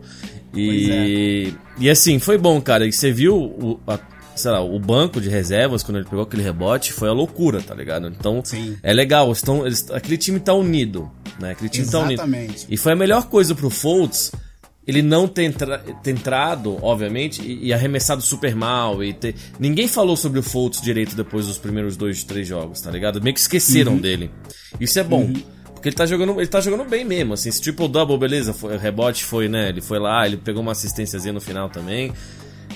[0.55, 2.85] E, e assim, foi bom, cara.
[2.85, 3.99] E você viu o, a-
[4.35, 7.73] sei lá, o banco de reservas quando ele pegou aquele rebote, foi a loucura, tá
[7.75, 8.07] ligado?
[8.07, 8.77] Então, Sim.
[8.81, 9.31] é legal.
[9.31, 11.51] Estão, eles, aquele time tá unido, né?
[11.51, 12.13] Aquele time tá unido.
[12.13, 12.65] Exatamente.
[12.69, 14.31] E foi a melhor coisa pro Fultz
[14.85, 19.03] ele não ter, entra- ter entrado, obviamente, e, e arremessado super mal.
[19.03, 19.35] E ter...
[19.59, 23.21] Ninguém falou sobre o Fultz direito depois dos primeiros dois, três jogos, tá ligado?
[23.21, 24.29] Meio que esqueceram dele.
[24.79, 25.31] Isso é bom.
[25.73, 28.79] Porque ele tá jogando, ele tá jogando bem mesmo, assim, esse triple-double, beleza, foi, o
[28.79, 32.13] rebote foi, né, ele foi lá, ele pegou uma assistênciazinha no final também,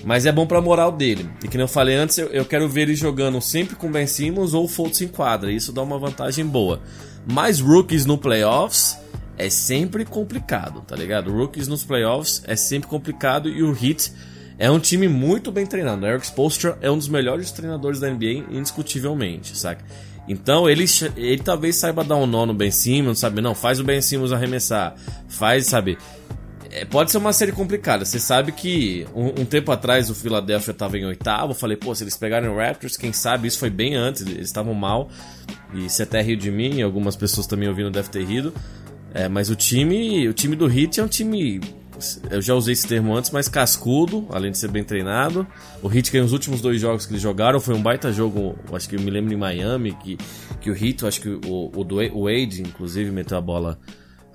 [0.03, 1.25] mas é bom pra moral dele.
[1.41, 4.05] E que nem eu falei antes, eu, eu quero ver ele jogando sempre com Ben
[4.05, 6.81] Simmons ou o Fultz em quadra, isso dá uma vantagem boa.
[7.25, 8.97] Mas rookies no playoffs
[9.37, 11.31] é sempre complicado, tá ligado?
[11.31, 14.11] Rookies nos playoffs é sempre complicado e o Heat
[14.57, 16.03] é um time muito bem treinado.
[16.03, 19.85] O Eric Spoelstra é um dos melhores treinadores da NBA, indiscutivelmente, saca?
[20.27, 23.39] Então ele, ele talvez saiba dar um nó no Ben Simmons, sabe?
[23.39, 24.95] Não, faz o Ben Simmons arremessar,
[25.27, 25.97] faz, sabe?
[26.71, 28.03] É, pode ser uma série complicada.
[28.03, 31.53] Você sabe que um, um tempo atrás o Philadelphia estava em oitavo.
[31.53, 34.21] Falei, pô, se eles pegarem o Raptors, quem sabe isso foi bem antes.
[34.23, 35.09] Eles estavam mal.
[35.73, 38.53] E você até riu de mim, algumas pessoas também ouvindo devem ter rido.
[39.13, 41.61] É, mas o time, o time do Heat é um time.
[42.29, 45.47] Eu já usei esse termo antes, mas cascudo, além de ser bem treinado.
[45.81, 47.59] O Heat ganhou os últimos dois jogos que eles jogaram.
[47.59, 50.17] Foi um baita jogo, acho que eu me lembro em Miami, que,
[50.61, 51.81] que o Heat, acho que o, o,
[52.13, 53.79] o Wade, inclusive, meteu a bola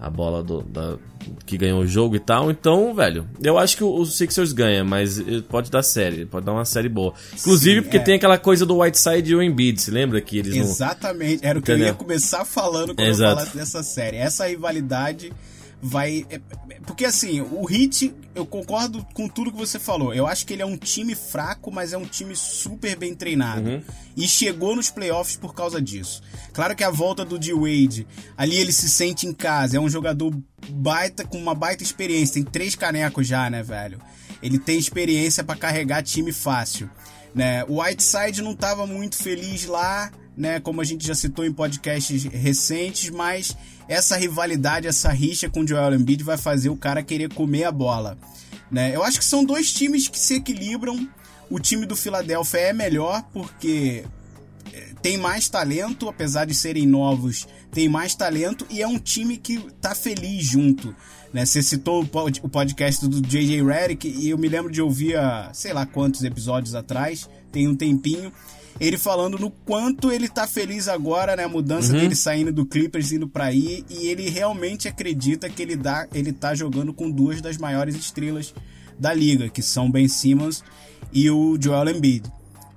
[0.02, 0.98] a bola do, da,
[1.46, 2.50] que ganhou o jogo e tal.
[2.50, 6.52] Então, velho, eu acho que o, Sixers ganha, mas ele pode dar série, pode dar
[6.52, 7.14] uma série boa.
[7.38, 8.00] Inclusive Sim, porque é.
[8.00, 10.64] tem aquela coisa do Whiteside e o Embiid, se lembra que eles não...
[10.64, 11.46] Exatamente.
[11.46, 11.92] Era o que eu Entendeu?
[11.92, 13.30] ia começar falando quando Exato.
[13.30, 14.16] eu falasse dessa série.
[14.16, 15.32] Essa rivalidade
[15.83, 16.25] vai.
[16.31, 16.40] é-
[16.87, 20.14] Porque assim, o Heat, eu concordo com tudo que você falou.
[20.14, 23.68] Eu acho que ele é um time fraco, mas é um time super bem treinado.
[23.68, 23.83] Uhum.
[24.16, 26.23] E chegou nos playoffs por causa disso.
[26.53, 29.77] Claro que a volta do D-Wade, ali ele se sente em casa.
[29.77, 30.33] É um jogador
[30.71, 32.35] baita, com uma baita experiência.
[32.35, 33.99] Tem três canecos já, né, velho?
[34.42, 36.88] Ele tem experiência pra carregar time fácil.
[37.35, 37.64] Né?
[37.64, 40.61] O Whiteside não estava muito feliz lá, né?
[40.61, 43.57] Como a gente já citou em podcasts recentes, mas
[43.88, 47.73] essa rivalidade, essa rixa com o Joel Embiid vai fazer o cara querer comer a
[47.73, 48.18] bola.
[48.71, 48.95] Né?
[48.95, 51.09] Eu acho que são dois times que se equilibram.
[51.51, 54.05] O time do Philadelphia é melhor porque
[54.73, 59.37] eh, tem mais talento, apesar de serem novos, tem mais talento e é um time
[59.37, 60.97] que tá feliz junto.
[61.33, 61.47] Né?
[61.47, 65.16] Você citou o pod- o podcast do JJ Redick e eu me lembro de ouvir
[65.16, 68.31] há sei lá quantos episódios atrás, tem um tempinho,
[68.81, 71.45] ele falando no quanto ele tá feliz agora, né?
[71.45, 75.77] A mudança dele saindo do Clippers indo pra aí e ele realmente acredita que ele,
[75.77, 78.55] dá, ele tá jogando com duas das maiores estrelas
[78.99, 80.62] da liga, que são Ben Simmons
[81.12, 82.31] e o Joel Embiid.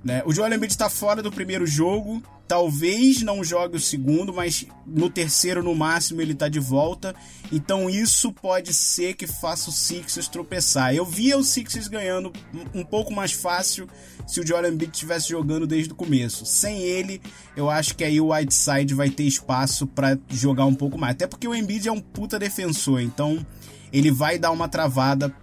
[0.04, 0.22] Né?
[0.24, 5.10] O Joel Embiid está fora do primeiro jogo, talvez não jogue o segundo, mas no
[5.10, 7.14] terceiro no máximo ele está de volta.
[7.52, 10.94] Então isso pode ser que faça o Sixers tropeçar.
[10.94, 12.32] Eu via o Sixers ganhando
[12.74, 13.88] um pouco mais fácil
[14.26, 16.46] se o Joel Embiid estivesse jogando desde o começo.
[16.46, 17.20] Sem ele,
[17.56, 21.12] eu acho que aí o Whiteside vai ter espaço para jogar um pouco mais.
[21.12, 23.44] Até porque o Embiid é um puta defensor, então
[23.92, 25.34] ele vai dar uma travada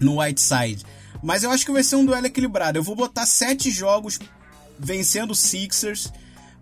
[0.00, 0.84] no Whiteside.
[1.22, 2.78] Mas eu acho que vai ser um duelo equilibrado.
[2.78, 4.18] Eu vou botar sete jogos
[4.78, 6.12] vencendo o Sixers,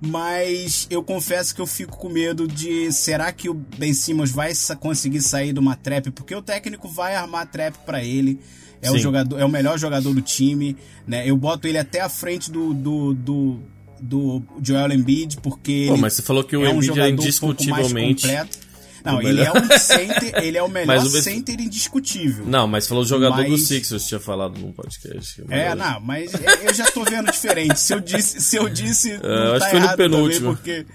[0.04, 4.52] mas eu confesso que eu fico com medo de será que o Ben Simmons vai
[4.78, 6.10] conseguir sair de uma trap?
[6.10, 8.38] Porque o técnico vai armar trap pra ele.
[8.82, 8.98] É o, Sim.
[8.98, 11.28] jogador, é o melhor jogador do time, né?
[11.28, 13.60] Eu boto ele até à frente do, do, do,
[13.98, 17.12] do Joel Embiid, porque Pô, mas você falou que o é um Embiid é jogador
[17.12, 17.16] um
[19.04, 22.46] Não, ele é um center, ele é o melhor Mas o Ben- center indiscutível.
[22.46, 25.42] Não, mas falou o jogador do Mas- Sixers, tinha falado num podcast.
[25.50, 27.78] É, não, mas eu já tô vendo diferente.
[27.78, 30.54] Se eu disse, se eu disse, eu não acho tá que foi no penúltimo.
[30.56, 30.86] porque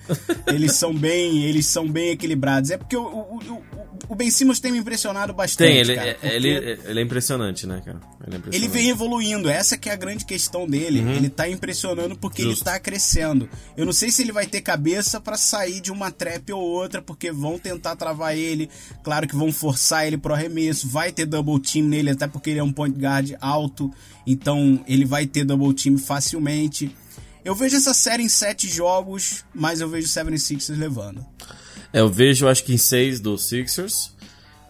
[0.47, 2.71] eles são bem, eles são bem equilibrados.
[2.71, 3.61] É porque o, o,
[4.07, 6.49] o, Ben Simmons tem me impressionado bastante, Tem, ele, cara, é- ele,
[6.85, 7.97] ele é impressionante, né, cara?
[7.97, 8.71] Ele, é ele impressionante.
[8.73, 10.99] vem evoluindo, essa que é a grande questão dele.
[10.99, 12.49] Ele tá impressionando porque Uhum.
[12.51, 12.63] Justo.
[12.67, 13.49] ele tá crescendo.
[13.75, 17.01] Eu não sei se ele vai ter cabeça pra sair de uma trap ou outra,
[17.01, 18.69] porque vão tentar travar ele.
[19.03, 20.87] Claro que vão forçar ele pro arremesso.
[20.87, 23.91] Vai ter double team nele, até porque ele é um point guard alto.
[24.25, 26.95] Então ele vai ter double team facilmente.
[27.43, 31.25] Eu vejo essa série em sete jogos, mas eu vejo o 76ers levando.
[31.93, 34.13] Eu vejo, acho que em seis do Sixers.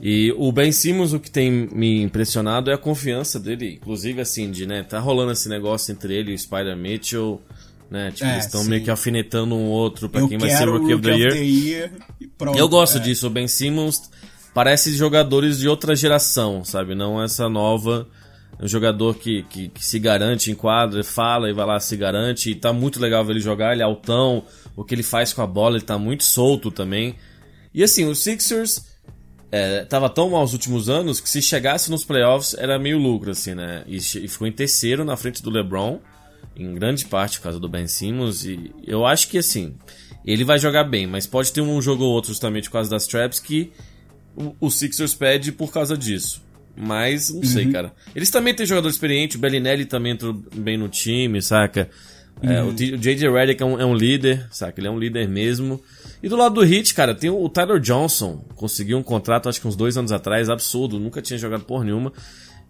[0.01, 3.73] E o Ben Simmons, o que tem me impressionado é a confiança dele.
[3.81, 7.41] Inclusive, assim, de, né, tá rolando esse negócio entre ele e o Spider Mitchell.
[7.91, 8.11] né?
[8.11, 10.77] Tipo, É, eles estão meio que alfinetando um outro pra Eu quem vai ser o
[10.77, 11.35] Rookie of the Year.
[11.35, 12.57] Year e pronto.
[12.57, 13.01] Eu gosto É.
[13.01, 14.09] disso, o Ben Simmons
[14.53, 16.93] parece jogadores de outra geração, sabe?
[16.95, 18.07] Não essa nova.
[18.61, 22.51] Um jogador que, que, que se garante em quadra, fala e vai lá, se garante.
[22.51, 24.43] E tá muito legal ver ele jogar, ele é altão.
[24.75, 27.15] O que ele faz com a bola, ele tá muito solto também.
[27.73, 28.85] E assim, o Sixers
[29.51, 33.31] é, tava tão mal os últimos anos que se chegasse nos playoffs era meio lucro,
[33.31, 33.83] assim, né?
[33.87, 35.99] E, e ficou em terceiro na frente do LeBron,
[36.55, 38.45] em grande parte por causa do Ben Simmons.
[38.45, 39.75] E eu acho que, assim,
[40.25, 43.07] ele vai jogar bem, mas pode ter um jogo ou outro justamente por causa das
[43.07, 43.71] traps que
[44.35, 46.43] o, o Sixers pede por causa disso.
[46.75, 47.93] Mas, não sei, cara.
[48.15, 51.89] Eles também têm jogador experiente, o Bellinelli também entrou bem no time, saca?
[52.41, 53.29] É, o J.J.
[53.29, 54.79] Redick é um, é um líder, saca?
[54.79, 55.81] Ele é um líder mesmo.
[56.23, 58.45] E do lado do Heat, cara, tem o Tyler Johnson.
[58.55, 60.97] Conseguiu um contrato, acho que uns dois anos atrás, absurdo.
[60.99, 62.13] Nunca tinha jogado por nenhuma.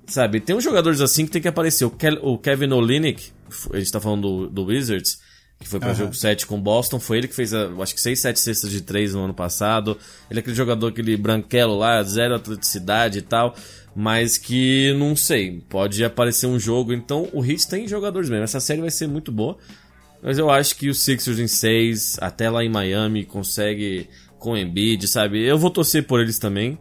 [0.07, 1.85] Sabe, tem uns jogadores assim que tem que aparecer.
[1.85, 3.27] O, Kel- o Kevin Olynyk,
[3.71, 5.19] a gente tá falando do, do Wizards,
[5.59, 5.97] que foi pra Aham.
[5.99, 6.99] jogo 7 com o Boston.
[6.99, 9.95] Foi ele que fez, acho que 6, 7 cestas de 3 no ano passado.
[10.31, 13.55] Ele é aquele jogador, aquele branquelo lá, zero atleticidade e tal.
[13.95, 16.93] Mas que, não sei, pode aparecer um jogo.
[16.93, 18.43] Então, o Heat tem jogadores mesmo.
[18.43, 19.57] Essa série vai ser muito boa.
[20.21, 24.57] Mas eu acho que o Sixers em 6, até lá em Miami, consegue com o
[24.57, 25.43] Embiid, sabe?
[25.43, 26.77] Eu vou torcer por eles também.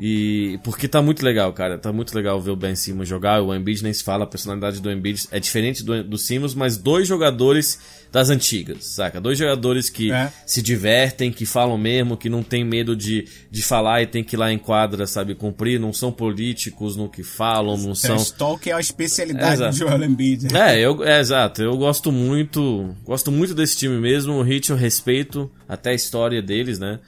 [0.00, 1.76] E porque tá muito legal, cara.
[1.76, 3.42] Tá muito legal ver o Ben Simmons jogar.
[3.42, 6.78] O Embiid nem se fala, a personalidade do Embiid é diferente do, do Simmons, mas
[6.78, 7.78] dois jogadores
[8.10, 9.20] das antigas, saca?
[9.20, 10.32] Dois jogadores que É.
[10.46, 14.34] se divertem, que falam mesmo, que não tem medo de, de falar e tem que
[14.34, 15.34] ir lá em quadra, sabe?
[15.34, 18.16] Cumprir, não são políticos no que falam, não são.
[18.38, 19.70] Talk é a especialidade Exato.
[19.72, 20.52] do Joel Embiid.
[20.52, 20.78] né?
[20.78, 21.62] É, eu, é, exato.
[21.62, 24.32] Eu gosto muito, gosto muito desse time mesmo.
[24.32, 26.98] O Heat eu respeito até a história deles, né?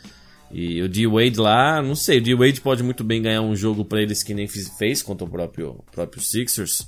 [0.53, 4.03] E o D-Wade lá, não sei, o D-Wade pode muito bem ganhar um jogo pra
[4.03, 6.87] eles que nem fez contra o próprio, próprio Sixers.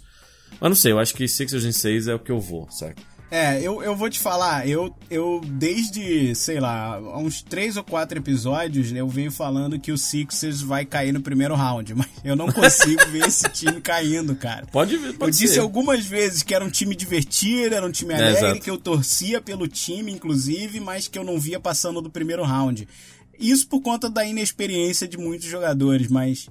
[0.61, 3.03] Mas não sei, eu acho que Sixers em 6 é o que eu vou, saca?
[3.31, 8.17] É, eu, eu vou te falar, eu, eu desde, sei lá, uns três ou quatro
[8.19, 12.47] episódios, eu venho falando que o Sixers vai cair no primeiro round, mas eu não
[12.53, 14.67] consigo ver esse time caindo, cara.
[14.71, 15.61] Pode, Eu pode disse ser.
[15.61, 18.61] algumas vezes que era um time divertido, era um time É, alegre, exato.
[18.61, 22.87] que eu torcia pelo time, inclusive, mas que eu não via passando do primeiro round.
[23.39, 26.49] Isso por conta da inexperiência de muitos jogadores, mas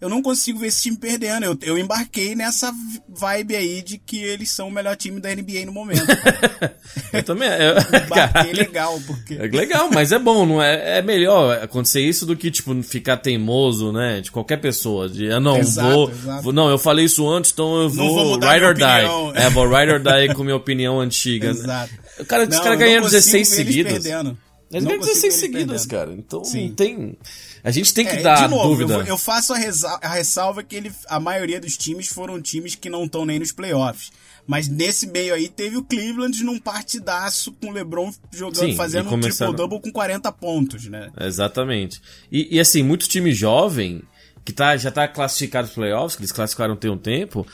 [0.00, 1.44] eu não consigo ver esse time perdendo.
[1.44, 2.70] Eu, eu embarquei nessa
[3.08, 6.02] vibe aí de que eles são o melhor time da NBA no momento.
[7.12, 7.48] Eu também.
[7.48, 9.34] Eu, Embarquei legal, porque.
[9.34, 10.98] É legal, mas é bom, não é?
[10.98, 14.20] É melhor acontecer isso do que, tipo, ficar teimoso, né?
[14.20, 15.08] De qualquer pessoa.
[15.08, 16.42] De, ah, não, Exato, vou, exato.
[16.42, 18.82] vou- Não, eu falei isso antes, então eu vou, vou ride or die.
[18.84, 19.32] opinião.
[19.34, 21.52] É, vou ride or die com minha opinião antiga.
[21.52, 21.58] né?
[21.60, 21.92] Exato.
[22.20, 23.92] O cara, os Não, caras não ganham consigo 16 ver eles seguidas.
[23.92, 24.38] perdendo.
[24.70, 25.90] Eles Não ganham consigo 16 ver eles seguidas, perdendo.
[26.08, 26.12] cara.
[26.18, 26.68] Então Sim.
[26.68, 27.16] não tem.
[27.62, 28.94] A gente tem que É, dar de novo, dúvida.
[28.94, 32.40] Eu, vou- eu faço a, resa- a ressalva que ele, a maioria dos times foram
[32.42, 34.10] times que não estão nem nos playoffs.
[34.46, 39.12] Mas nesse meio aí teve o Cleveland num partidaço com o LeBron jogando, Sim, fazendo
[39.12, 41.10] um triple-double com 40 pontos, né?
[41.20, 42.00] Exatamente.
[42.30, 44.02] E, e, assim, muito time jovem,
[44.44, 47.44] que tá, já tá classificado para playoffs, que eles classificaram tem um tempo,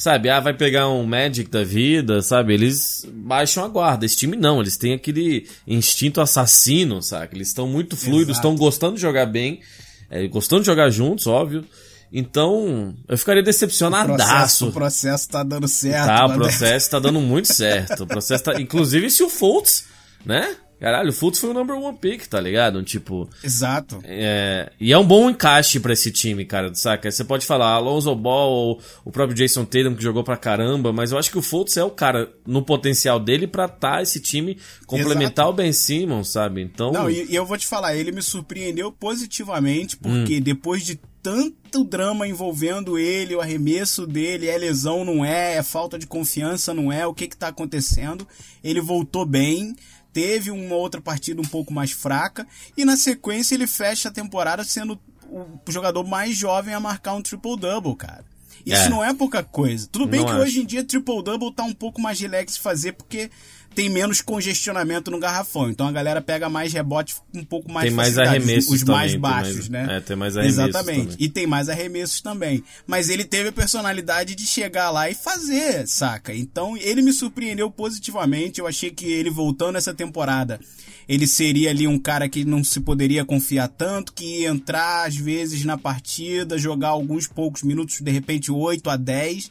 [0.00, 0.30] sabe?
[0.30, 2.54] Ah, vai pegar um Magic da vida, sabe?
[2.54, 4.06] Eles baixam a guarda.
[4.06, 7.36] Esse time não, eles têm aquele instinto assassino, sabe?
[7.36, 9.60] Eles estão muito fluidos, estão gostando de jogar bem,
[10.08, 11.66] é, gostando de jogar juntos, óbvio.
[12.10, 14.68] Então, eu ficaria O processo, decepcionadaço.
[14.68, 16.06] o processo tá dando certo.
[16.06, 16.34] Tá, o né?
[16.34, 18.02] processo tá dando muito certo.
[18.04, 18.58] O processo tá.
[18.60, 19.84] Inclusive se o Fultz,
[20.24, 20.56] né?
[20.80, 22.82] Caralho, o Fultz foi o number one pick, tá ligado?
[22.82, 23.28] Tipo.
[23.44, 24.00] Exato.
[24.02, 27.10] É, e é um bom encaixe pra esse time, cara, saca?
[27.10, 31.12] Você pode falar Alonso Ball ou o próprio Jason Tatum que jogou pra caramba, mas
[31.12, 34.56] eu acho que o Fultz é o cara no potencial dele pra tá esse time
[34.86, 36.62] complementar o Ben Simmons, sabe?
[36.62, 40.40] Então, Não, e, e eu vou te falar, ele me surpreendeu positivamente, porque Hum.
[40.40, 45.98] depois de tanto drama envolvendo ele, o arremesso dele, é lesão, não é, é falta
[45.98, 48.26] de confiança, não é, o que que tá acontecendo,
[48.64, 49.76] ele voltou bem,
[50.12, 52.46] teve uma outra partida um pouco mais fraca,
[52.76, 57.22] e na sequência ele fecha a temporada sendo o jogador mais jovem a marcar um
[57.22, 58.24] triple-double, cara.
[58.66, 58.88] Isso É.
[58.88, 59.88] não é pouca coisa.
[59.90, 63.30] Tudo bem Não que hoje em dia triple-double tá um pouco mais relax fazer, porque
[63.74, 65.70] tem menos congestionamento no garrafão.
[65.70, 69.12] Então a galera pega mais rebote um pouco mais Tem mais arremessos Os mais também,
[69.12, 69.96] tem baixos, mais- né?
[69.96, 71.00] é, tem mais arremessos Exatamente.
[71.02, 71.16] também.
[71.18, 72.64] E tem mais arremessos também.
[72.86, 76.34] Mas ele teve a personalidade de chegar lá e fazer, saca?
[76.34, 78.60] Então ele me surpreendeu positivamente.
[78.60, 80.58] Eu achei que ele voltando essa temporada,
[81.08, 85.16] ele seria ali um cara que não se poderia confiar tanto, que ia entrar às
[85.16, 89.50] vezes na partida, jogar alguns poucos minutos, de repente 8 a 10.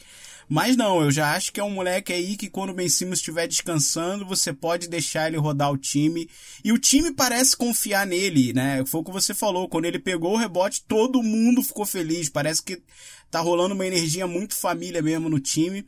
[0.50, 3.20] Mas não, eu já acho que é um moleque aí que quando o Ben Simmons
[3.20, 6.28] estiver descansando, você pode deixar ele rodar o time.
[6.64, 8.84] E o time parece confiar nele, né?
[8.88, 12.30] Foi o que você falou, quando ele pegou o rebote, todo mundo ficou feliz.
[12.30, 12.82] Parece que
[13.30, 15.86] tá rolando uma energia muito família mesmo no time.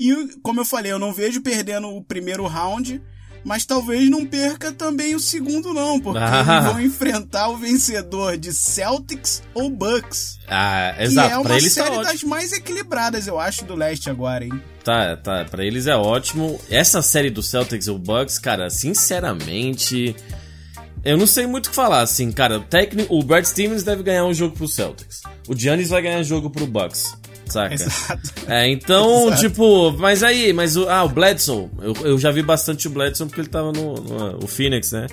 [0.00, 3.02] E, como eu falei, eu não vejo perdendo o primeiro round,
[3.44, 6.44] mas talvez não perca também o segundo, não, porque Ah.
[6.60, 10.38] eles vão enfrentar o vencedor de Celtics ou Bucks.
[10.48, 11.32] Ah, Que exato.
[11.32, 12.12] é uma pra eles tá série ótimo.
[12.12, 14.62] das mais equilibradas, eu acho, do leste agora, hein?
[14.84, 15.44] Tá, tá.
[15.44, 16.58] Pra eles é ótimo.
[16.70, 20.16] Essa série do Celtics e o Bucks, cara, sinceramente.
[21.04, 22.58] Eu não sei muito o que falar, assim, cara.
[22.58, 25.20] O, técnico, o Brad Stevens deve ganhar um jogo pro Celtics.
[25.46, 27.14] O Giannis vai ganhar um jogo pro Bucks.
[27.50, 27.74] Saca?
[27.74, 28.32] Exato.
[28.46, 29.40] É, então, Exato.
[29.42, 33.26] tipo, mas aí, mas o, ah, o Bledsoe, eu, eu já vi bastante o Bledsoe
[33.26, 35.06] porque ele tava no, no- o Phoenix, né?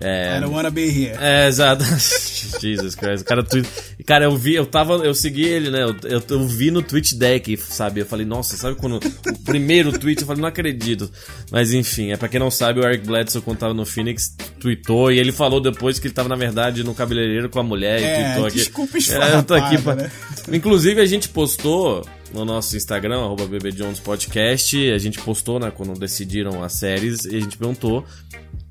[0.00, 1.16] É, I don't wanna be here.
[1.20, 1.84] é, exato.
[2.60, 3.22] Jesus Christ.
[3.22, 3.68] O cara, tweet...
[4.06, 5.82] cara, eu vi, eu tava, eu segui ele, né?
[5.82, 8.00] Eu, eu, eu vi no tweet deck, sabe?
[8.00, 11.10] Eu falei, nossa, sabe quando o primeiro tweet eu falei, não acredito.
[11.50, 15.12] Mas enfim, é pra quem não sabe, o Eric Bledsoe quando tava no Phoenix tweetou
[15.12, 18.04] e ele falou depois que ele tava na verdade no cabeleireiro com a mulher e
[18.04, 18.56] É, tweetou aqui.
[18.56, 19.94] desculpa É, eu tô aqui pra...
[19.94, 20.10] né?
[20.52, 25.70] Inclusive a gente postou no nosso Instagram, arroba BB Jones Podcast, a gente postou, né,
[25.70, 28.04] quando decidiram as séries, e a gente perguntou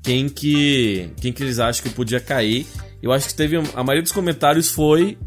[0.04, 2.64] quem que, quem que eles acham que podia cair.
[3.02, 3.56] Eu acho que teve.
[3.56, 5.18] A maioria dos comentários foi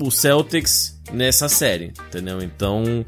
[0.00, 2.42] o Celtics nessa série, entendeu?
[2.42, 3.04] Então.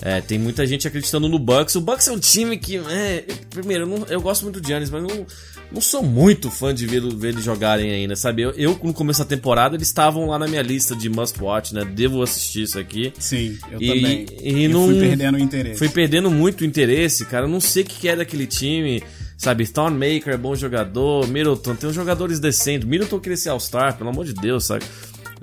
[0.00, 1.74] é, tem muita gente acreditando no Bucks.
[1.74, 2.76] O Bucks é um time que.
[2.76, 5.26] é, primeiro, eu, não- eu gosto muito do Giannis, mas não,
[5.72, 8.40] não sou muito fã de ver, ver eles jogarem ainda, sabe?
[8.42, 11.74] Eu, eu, no começo da temporada, eles estavam lá na minha lista de must watch,
[11.74, 11.84] né?
[11.84, 13.12] Devo assistir isso aqui.
[13.18, 14.26] Sim, eu E- também.
[14.42, 15.78] e eu não- fui perdendo o interesse.
[15.78, 17.44] Foi perdendo muito interesse, cara.
[17.44, 19.02] Eu não sei o que é daquele time.
[19.38, 22.86] Sabe, Thornmaker é bom jogador, Middleton tem uns jogadores decentes.
[22.86, 24.84] Middleton queria ser All-Star, pelo amor de Deus, sabe?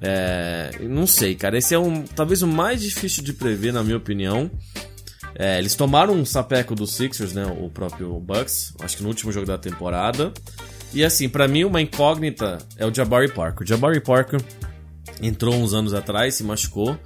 [0.02, 1.58] É, não sei, cara.
[1.58, 4.52] Esse é um talvez o mais difícil de prever, na minha opinião.
[5.34, 7.46] É, eles tomaram um sapeco dos Sixers, né?
[7.46, 10.34] O próprio Bucks, acho que no último jogo da temporada.
[10.94, 13.64] E assim, pra mim, uma incógnita é o Jabari Parker.
[13.64, 14.42] O Jabari Parker
[15.22, 16.98] entrou uns anos atrás, se machucou.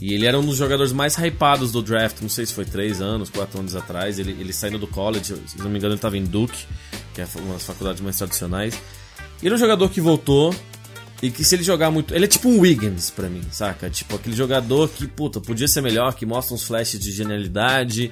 [0.00, 3.02] E ele era um dos jogadores mais hypados do draft, não sei se foi 3
[3.02, 4.18] anos, 4 anos atrás.
[4.18, 6.64] Ele, ele saindo do college, se não me engano, ele estava em Duke,
[7.12, 8.74] que é uma das faculdades mais tradicionais.
[9.42, 10.54] E ele é um jogador que voltou.
[11.22, 12.14] E que se ele jogar muito.
[12.14, 13.90] Ele é tipo um Wiggins pra mim, saca?
[13.90, 18.10] Tipo aquele jogador que, puta, podia ser melhor, que mostra uns flashes de genialidade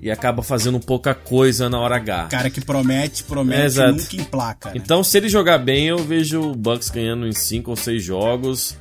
[0.00, 2.28] e acaba fazendo pouca coisa na hora H.
[2.30, 4.70] Cara que promete, promete, É, nunca emplaca.
[4.70, 4.76] Né?
[4.76, 8.78] Então, se ele jogar bem, eu vejo o Bucks ganhando em 5 ou 6 jogos.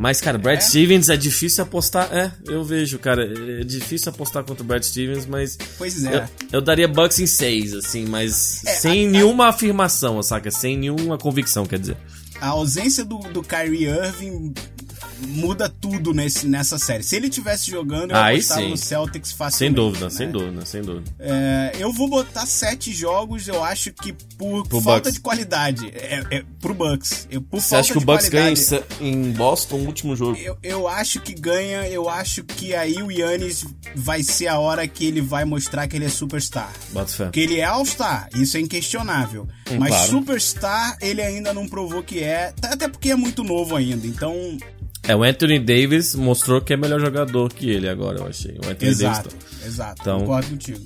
[0.00, 2.08] Mas, cara, Brad Stevens é difícil apostar.
[2.16, 3.24] É, eu vejo, cara.
[3.60, 5.58] É difícil apostar contra o Brad Stevens, mas.
[5.76, 6.18] Pois é.
[6.18, 10.52] Eu, eu daria Bucks em 6, assim, mas É, sem a- a- nenhuma afirmação, saca?
[10.52, 11.96] Sem nenhuma convicção, quer dizer.
[12.40, 14.54] A ausência do, do Kyrie Irving
[15.26, 17.02] muda tudo nesse, nessa série.
[17.02, 18.70] Se ele tivesse jogando, eu Aí apostava sim.
[18.70, 19.76] no Celtics Sem facilmente.
[19.76, 20.10] dúvida, né?
[20.10, 21.10] sem dúvida, sem dúvida.
[21.18, 25.14] É, eu vou botar sete jogos, eu acho que por Pro falta Bucks.
[25.14, 25.88] de qualidade.
[25.94, 27.26] É, é, pro Bucks.
[27.30, 28.54] Eu, por Você falta acha que o Bucks ganha
[29.00, 30.36] em, em Boston no último jogo?
[30.38, 34.86] Eu, eu acho que ganha, eu acho que aí o Yannis vai ser a hora
[34.86, 36.72] que ele vai mostrar que ele é superstar.
[37.16, 39.46] Porque ele é All-Star, isso é inquestionável.
[39.70, 40.10] Hum, Mas claro.
[40.10, 44.06] Superstar ele ainda não provou que é, até porque é muito novo ainda.
[44.06, 44.56] Então,
[45.08, 48.52] É, o Anthony Davis mostrou que é melhor jogador que ele agora, eu achei.
[48.64, 49.66] O Anthony exato, Davis.
[49.66, 50.80] exato, Então- concordo contigo.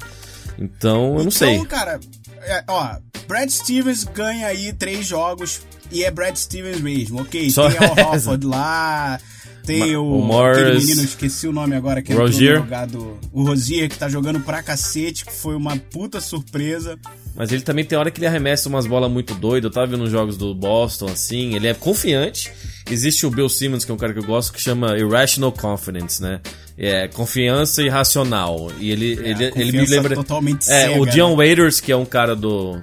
[0.58, 1.64] Então, eu não então, sei.
[1.64, 1.98] cara,
[2.42, 7.50] é, ó, Brad Stevens ganha aí três jogos e é Brad Stevens mesmo, ok?
[7.50, 8.02] Só tem essa.
[8.06, 9.18] Horford lá,
[9.64, 12.56] tem Ma- o, o Morris, aquele menino, esqueci o nome agora, que Rozier.
[12.58, 16.96] jogado, o Rosier, que tá jogando pra cacete, que foi uma puta surpresa.
[17.34, 19.70] Mas ele também tem hora que ele arremessa umas bolas muito doidas.
[19.70, 21.54] Eu tava vendo os jogos do Boston, assim.
[21.56, 22.52] Ele é confiante.
[22.90, 26.20] Existe o Bill Simmons, que é um cara que eu gosto, que chama Irrational Confidence,
[26.20, 26.40] né?
[26.76, 28.72] É confiança irracional.
[28.78, 30.14] E ele, ele, ele me lembra.
[30.14, 31.36] totalmente é, cega, o Dion né?
[31.36, 32.80] Waiters, que é um cara do.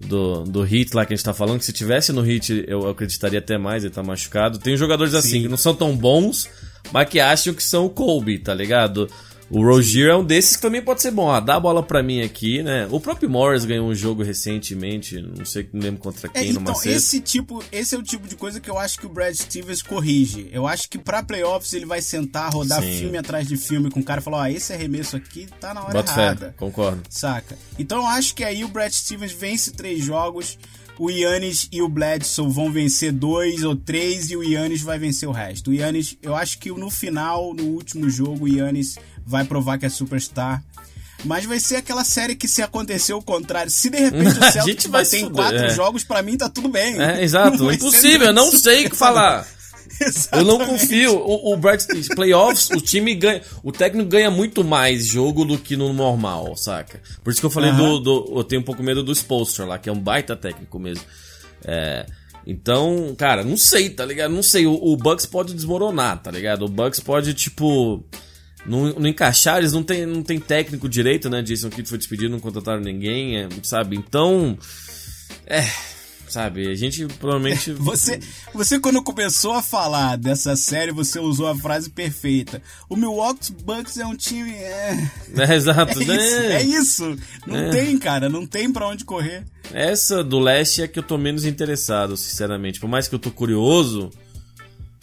[0.00, 2.88] Do, do Hit lá que a gente tá falando, que se tivesse no Hit eu
[2.88, 4.58] acreditaria até mais, ele tá machucado.
[4.58, 5.42] Tem jogadores assim Sim.
[5.42, 6.48] que não são tão bons,
[6.90, 9.08] mas que acham que são o Kobe, tá ligado?
[9.52, 11.30] O Rozier é um desses que também pode ser bom.
[11.30, 12.88] Ah, dá a bola pra mim aqui, né?
[12.90, 16.62] O próprio Morris ganhou um jogo recentemente, não sei, não lembro contra É, quem, numa
[16.62, 16.98] então, sexta.
[16.98, 19.82] esse tipo, esse é o tipo de coisa que eu acho que o Brad Stevens
[19.82, 20.48] corrige.
[20.52, 22.98] Eu acho que pra playoffs ele vai sentar, rodar Sim.
[23.00, 25.82] filme atrás de filme com o cara e falar, ó, esse arremesso aqui tá na
[25.82, 26.54] hora Bota fé, errada.
[26.56, 27.02] concordo.
[27.10, 27.58] Saca?
[27.78, 30.58] Então eu acho que aí o Brad Stevens vence três jogos,
[30.98, 35.28] o Yannis e o Bledsoe vão vencer dois ou três e o Yannis vai vencer
[35.28, 35.70] o resto.
[35.70, 39.86] O Yannis, eu acho que no final, no último jogo, o Yannis vai provar que
[39.86, 40.62] é superstar.
[41.24, 44.86] Mas vai ser aquela série que se acontecer o contrário, se de repente o Celtics
[44.86, 45.70] vai quatro é.
[45.70, 47.00] jogos, pra mim tá tudo bem.
[47.00, 49.46] É, exato, Não impossível, eu não sei o que falar.
[50.32, 51.14] Eu não confio.
[51.16, 51.80] O, o Brad
[52.16, 53.42] playoffs, o time ganha.
[53.62, 57.00] O técnico ganha muito mais jogo do que no normal, saca?
[57.22, 59.78] Por isso que eu falei do, do- Eu tenho um pouco medo do Spolster lá,
[59.78, 61.04] que é um baita técnico mesmo.
[61.64, 62.06] É.
[62.46, 64.32] Então, cara, não sei, tá ligado?
[64.32, 64.66] Não sei.
[64.66, 66.64] O, o Bucks pode desmoronar, tá ligado?
[66.64, 68.02] O Bucks pode, tipo.
[68.66, 71.42] Não, não encaixaram, eles não tem, não tem técnico direito, né?
[71.42, 73.96] Jason Kidd foi despedido, não contrataram ninguém, é, sabe?
[73.96, 74.56] Então.
[75.46, 75.64] É.
[76.28, 77.72] Sabe, a gente provavelmente.
[77.76, 78.18] Você,
[78.54, 82.62] você, quando começou a falar dessa série, você usou a frase perfeita.
[82.88, 84.50] O Milwaukee Bucks é um time.
[84.50, 84.96] É,
[85.36, 86.16] É, exato, é né?
[86.16, 86.36] isso.
[86.40, 87.18] É isso.
[87.46, 87.68] Não É.
[87.68, 88.30] tem, cara.
[88.30, 89.44] Não tem pra onde correr.
[89.74, 92.80] Essa do leste é que eu tô menos interessado, sinceramente.
[92.80, 94.08] Por mais que eu tô curioso,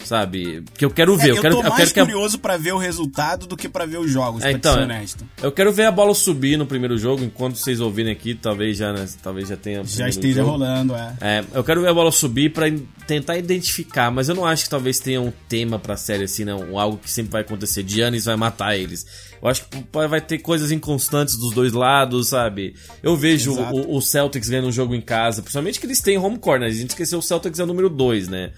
[0.04, 0.62] sabe?
[0.76, 2.38] Que eu quero ver, É, eu, eu, quero, tô eu mais quero que a- curioso
[2.38, 4.82] pra ver o resultado do que pra ver os jogos, É, pra então, ser é.
[4.84, 5.24] honesto.
[5.42, 8.92] Eu quero ver a bola subir no primeiro jogo, enquanto vocês ouvirem aqui, talvez já,
[8.92, 9.84] né, talvez já tenha.
[9.84, 10.50] Já esteja jogo.
[10.52, 11.16] rolando, é.
[11.20, 14.64] É, eu quero ver a bola subir pra in- tentar identificar, mas eu não acho
[14.64, 17.84] que talvez tenha um tema pra série assim, não, algo que sempre vai acontecer.
[17.86, 19.04] Giannis vai matar eles.
[19.42, 19.78] Eu acho que
[20.08, 22.74] vai ter coisas inconstantes dos dois lados, sabe?
[23.02, 26.38] Eu vejo o, o Celtics ganhando um jogo em casa, principalmente que eles têm home
[26.38, 26.66] court, né?
[26.66, 28.52] A gente esqueceu o Celtics é o número 2, né?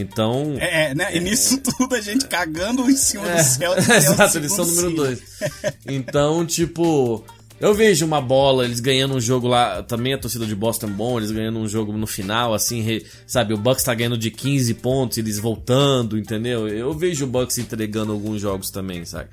[0.00, 0.54] Então.
[0.58, 1.16] É, é, né?
[1.16, 4.64] E nisso tudo a gente cagando em cima É, do que é Exato, eles são
[4.64, 5.50] o segundo número seed.
[5.62, 5.74] 2.
[5.86, 7.24] Então, tipo,
[7.60, 10.90] eu vejo uma bola, eles ganhando um jogo lá, também a torcida de Boston é
[10.90, 14.30] bom, eles ganhando um jogo no final, assim, re- sabe, o Bucks tá ganhando de
[14.30, 16.68] 15 pontos, eles voltando, entendeu?
[16.68, 19.28] Eu vejo o Bucks entregando alguns jogos também, sabe?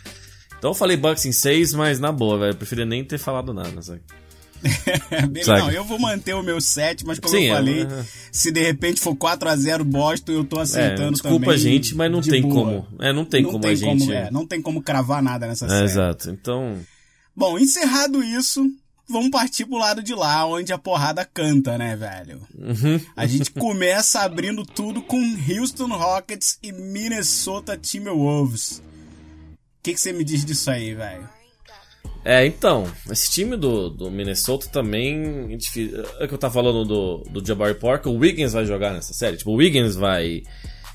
[0.58, 3.54] Então eu falei Bucks em 6, mas na boa, velho, eu preferia nem ter falado
[3.54, 4.02] nada, sabe?
[5.48, 8.06] Não, eu vou manter o meu 7, mas como Sim, eu é, falei, é.
[8.32, 11.50] se de repente for 4x0 Boston, eu tô É, aceitando desculpa também.
[11.54, 12.54] a gente, mas não tem boa.
[12.54, 12.88] como.
[13.00, 14.12] É, não tem Não como tem a gente.
[14.12, 15.84] é, não tem como cravar nada nessa É, série.
[15.86, 16.30] exato.
[16.30, 16.80] Então,
[17.36, 18.66] Bom, encerrado isso,
[19.10, 22.42] vamos partir pro lado de lá, onde a porrada canta, né, velho?
[22.58, 23.00] uhum.
[23.16, 25.18] A gente começa abrindo tudo com
[25.50, 28.82] Houston Rockets e Minnesota Timberwolves.
[28.82, 31.30] O que que você me diz disso aí, velho?
[32.24, 35.54] É, então, esse time do, do Minnesota também.
[35.54, 39.14] é É que eu tava falando do, do Jabari Parker, o Wiggins vai jogar nessa
[39.14, 39.38] série.
[39.38, 40.44] Tipo, o Wiggins vai.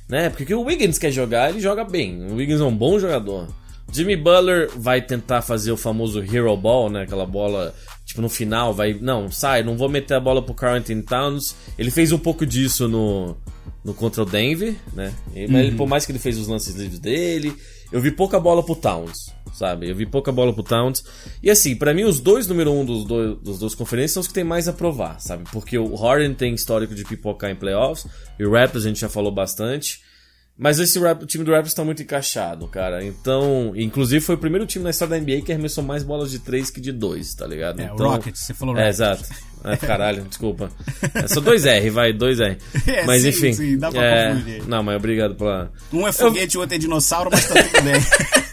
[0.09, 0.29] Né?
[0.31, 2.31] Porque o Wiggins quer jogar, ele joga bem.
[2.31, 3.49] O Wiggins é um bom jogador.
[3.93, 7.03] Jimmy Butler vai tentar fazer o famoso Hero Ball, né?
[7.03, 8.95] Aquela bola, tipo, no final, vai.
[8.95, 11.57] Não, sai, não vou meter a bola pro Carl Anthony Towns.
[11.79, 13.37] Ele fez um pouco disso no,
[13.85, 15.13] no contra o Denver, né?
[15.49, 17.55] Mas ele, por mais que ele fez os lances livres dele,
[17.93, 19.89] eu vi pouca bola pro Towns, sabe?
[19.91, 21.03] Eu vi pouca bola pro Towns.
[21.43, 24.27] E assim, pra mim, os dois número um dos dois, dos dois conferências são os
[24.29, 25.45] que tem mais a provar, sabe?
[25.53, 28.07] Porque o Harden tem histórico de pipocar em playoffs,
[28.39, 30.01] e o Raptors a gente já falou bastante.
[30.63, 33.03] Mas esse Rap- o time do Raptors tá muito encaixado, cara.
[33.03, 36.39] Então, inclusive foi o primeiro time na história da NBA que arremessou mais bolas de
[36.39, 37.81] 3 que de 2, tá ligado?
[37.81, 39.01] É, então, o Rockets, você falou É, Rockets.
[39.01, 39.25] exato.
[39.65, 40.71] É, caralho, desculpa.
[41.15, 42.57] É só 2R, vai, 2R.
[42.87, 43.53] É, mas sim, enfim.
[43.53, 44.69] sim, dá pra é, confundir.
[44.69, 45.71] Não, mas obrigado pela.
[45.93, 47.95] Um é foguete, o outro é dinossauro, mas tá tudo bem.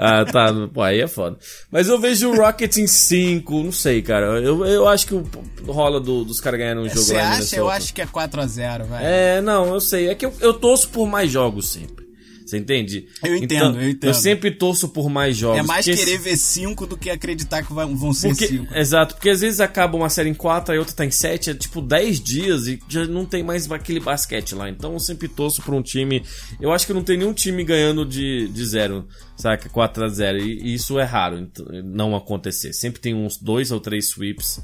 [0.00, 0.52] Ah, tá.
[0.72, 1.36] Pô, aí é foda.
[1.72, 4.26] Mas eu vejo o Rockets em 5, não sei, cara.
[4.40, 5.24] Eu, eu acho que o
[5.66, 7.56] rola do- dos caras ganharem um jogo Você acha?
[7.56, 9.04] Eu acho que é 4x0, velho.
[9.04, 10.08] É, não, eu sei.
[10.08, 12.06] É que eu, eu torço por mais jogos sempre.
[12.48, 13.06] Você entende?
[13.22, 14.08] Eu entendo, Então, eu entendo.
[14.08, 15.58] Eu sempre torço por mais jogos.
[15.58, 18.74] É mais querer ver 5 do que acreditar que vão ser Porque, 5.
[18.74, 21.54] exato, porque às vezes acaba uma série em 4 e outra tá em 7, é
[21.54, 24.70] tipo 10 dias e já não tem mais aquele basquete lá.
[24.70, 26.24] Então eu sempre torço pra um time.
[26.58, 29.68] Eu acho que não tem nenhum time ganhando de, de zero, saca?
[29.68, 32.72] 4 a 0 E, e isso é raro então, não acontecer.
[32.72, 34.58] Sempre tem uns dois ou três sweeps.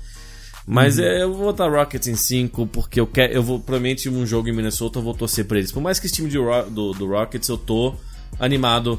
[0.67, 1.05] Mas Uhum.
[1.05, 3.33] é, eu vou botar Rockets em 5, porque eu quero.
[3.33, 5.71] Eu vou, provavelmente, um jogo em Minnesota eu vou torcer pra eles.
[5.71, 6.39] Por mais que esse time de
[6.71, 7.95] do, do Rockets eu tô
[8.41, 8.99] animado.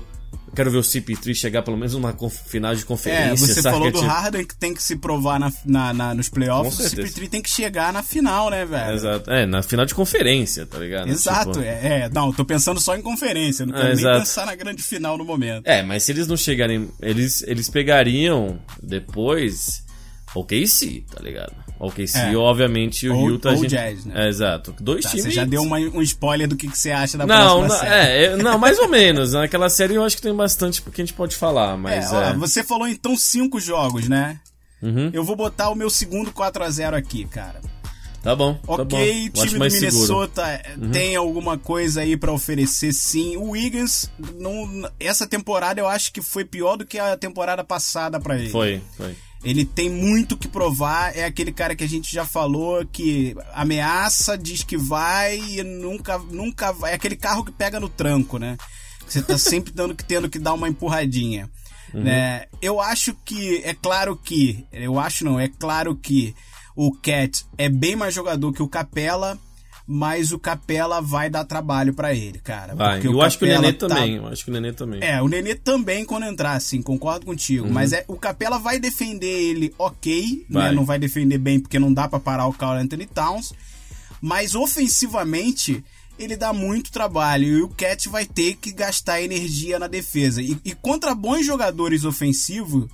[0.55, 3.35] Quero ver o CP3 chegar pelo menos numa final de É, conferência.
[3.47, 3.71] você saca?
[3.75, 6.73] falou do Tipo- Harden que tem que se provar na, na- na- nos playoffs.
[6.79, 7.07] O certeza.
[7.07, 8.93] CP3 tem que chegar na final, né, velho?
[8.93, 9.31] Exato.
[9.31, 11.09] É, na final de conferência, tá ligado?
[11.09, 12.09] Exato, Tipo, é, é.
[12.13, 14.19] Não, tô pensando só em conferência, não quero É, nem exato.
[14.19, 15.65] pensar na grande final no momento.
[15.65, 16.89] É, mas se eles não chegarem.
[17.01, 19.83] Eles, eles pegariam depois
[20.41, 21.53] o KC, tá ligado?
[21.79, 22.37] O KC, É.
[22.37, 23.49] obviamente, o Ou- Utah.
[23.49, 23.69] ou a gente...
[23.71, 24.25] Jazz, né?
[24.25, 24.73] É, exato.
[24.79, 25.25] Dois Tá, times.
[25.25, 27.79] você já deu uma- um spoiler do que, que você acha da Não, próxima não,
[27.79, 28.09] série.
[28.11, 29.33] é, é, não, mais ou menos.
[29.33, 32.21] Naquela série eu acho que tem bastante porque a gente pode falar, mas É, ó,
[32.29, 32.33] é.
[32.33, 34.39] você falou então cinco jogos, né?
[34.81, 35.09] Uhum.
[35.13, 37.59] Eu vou botar o meu segundo 4x0 aqui, cara.
[38.23, 38.55] Tá bom.
[38.55, 38.97] tá Ok, bom.
[38.97, 40.13] Eu acho time do mais seguro.
[40.13, 40.19] Uhum.
[40.21, 40.61] Minnesota
[40.91, 43.37] tem alguma coisa aí pra oferecer, sim.
[43.37, 44.09] O Wiggins,
[44.39, 48.49] não, essa temporada eu acho que foi pior do que a temporada passada pra ele.
[48.49, 49.15] Foi, foi.
[49.43, 51.15] Ele tem muito que provar.
[51.15, 56.17] É aquele cara que a gente já falou que ameaça, diz que vai e nunca,
[56.17, 56.91] nunca vai.
[56.91, 58.57] É aquele carro que pega no tranco, né?
[59.07, 61.49] Você tá sempre dando que tendo que dar uma empurradinha.
[61.93, 62.45] Né?
[62.61, 66.35] Eu acho que é claro que, eu acho não, é claro que
[66.75, 69.39] o Cat é bem mais jogador que o Capela,
[69.87, 72.73] mas o Capela vai dar trabalho pra ele, cara.
[72.73, 73.05] Vai.
[73.05, 74.15] Eu o acho que o Nenê tá- também.
[74.15, 74.99] Eu acho que o Nenê também.
[75.03, 77.69] é, o Nenê também quando entrar, sim, concordo contigo.
[77.69, 80.61] Mas é, o Capela vai defender ele ok, né?
[80.61, 80.75] Vai.
[80.75, 83.53] Não vai defender bem porque não dá pra parar o Carl Anthony Towns.
[84.21, 85.83] Mas ofensivamente,
[86.17, 90.41] ele dá muito trabalho e o Cat vai ter que gastar energia na defesa.
[90.41, 92.87] E, e contra bons jogadores ofensivos,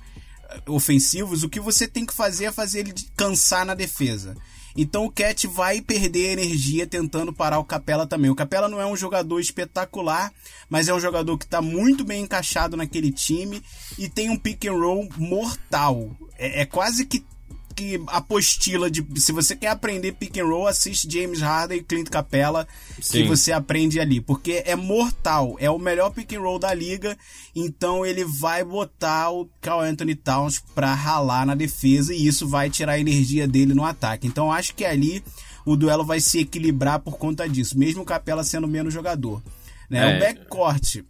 [0.66, 4.36] ofensivos, o que você tem que fazer é fazer ele cansar na defesa.
[4.76, 8.30] Então o Cat vai perder energia tentando parar o Capela também.
[8.30, 10.32] O Capela não é um jogador espetacular,
[10.68, 13.62] mas é um jogador que está muito bem encaixado naquele time
[13.98, 16.16] e tem um pick and roll mortal.
[16.38, 17.24] É, é quase que
[17.72, 22.08] que apostila de se você quer aprender pick and roll, assiste James Harden e Clint
[22.08, 22.66] Capella
[23.00, 23.22] Sim.
[23.22, 27.16] que você aprende ali, porque é mortal, é o melhor pick and roll da liga,
[27.54, 32.70] então ele vai botar o Carl Anthony Towns para ralar na defesa e isso vai
[32.70, 34.26] tirar a energia dele no ataque.
[34.26, 35.22] Então acho que ali
[35.64, 39.42] o duelo vai se equilibrar por conta disso, mesmo o Capela sendo menos jogador.
[39.88, 40.12] Né?
[40.12, 40.16] É.
[40.16, 41.02] O backcourt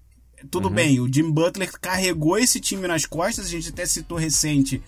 [0.51, 4.82] tudo bem, o Jim Butler carregou esse time nas costas, a gente até citou recente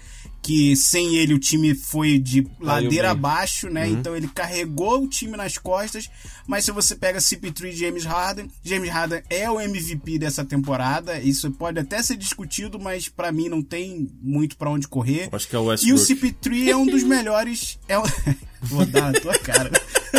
[0.44, 3.10] que sem ele o time foi de ladeira bem.
[3.12, 3.88] abaixo, né?
[3.88, 6.10] Então ele carregou o time nas costas,
[6.46, 11.18] mas se você pega CP3 e James Harden, James Harden é o MVP dessa temporada,
[11.18, 15.30] isso pode até ser discutido, mas pra mim não tem muito pra onde correr.
[15.32, 16.34] Acho que é o E o Westbrook.
[16.34, 17.78] CP3 é um dos melhores.
[17.88, 18.02] É um...
[18.60, 19.70] Vou dar na tua cara.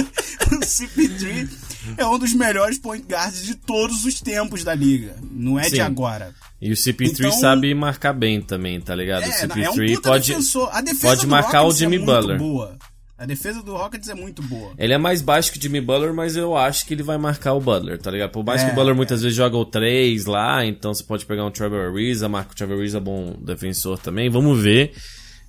[0.52, 1.50] o CP3
[1.98, 5.16] é um dos melhores point guards de todos os tempos da liga.
[5.32, 5.76] Não é Sim.
[5.76, 6.34] de agora.
[6.62, 9.24] E o CP3 Então- sabe marcar bem também, tá ligado?
[9.24, 10.70] o É, CP3 é um pode, defensor.
[10.72, 12.38] A defesa pode marcar Rockets o Jimmy é Butler.
[12.38, 12.78] boa.
[13.18, 14.74] A defesa do Rockets é muito boa.
[14.78, 17.54] Ele é mais baixo que o Jimmy Butler, mas eu acho que ele vai marcar
[17.54, 18.32] o Butler, tá ligado?
[18.32, 21.26] Por mais É, que o Butler muitas vezes joga o 3 lá, então você pode
[21.26, 24.92] pegar um Trevor Ariza, marca o Trevor Ariza é bom defensor também, vamos ver.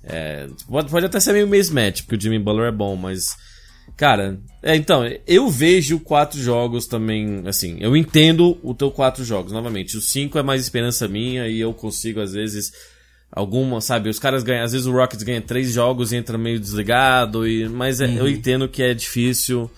[0.03, 3.35] É, pode, pode até ser meio mismatch, porque o Jimmy Butler é bom, mas...
[3.95, 9.51] Cara, é, então, eu vejo quatro jogos também, assim, eu entendo o teu quatro jogos,
[9.51, 9.97] novamente.
[9.97, 12.71] O cinco é mais esperança minha e eu consigo, às vezes,
[13.31, 14.09] alguma, sabe?
[14.09, 17.67] Os caras ganham, às vezes o Rockets ganha três jogos e entra meio desligado, e,
[17.69, 19.69] mas é- eu entendo que é difícil.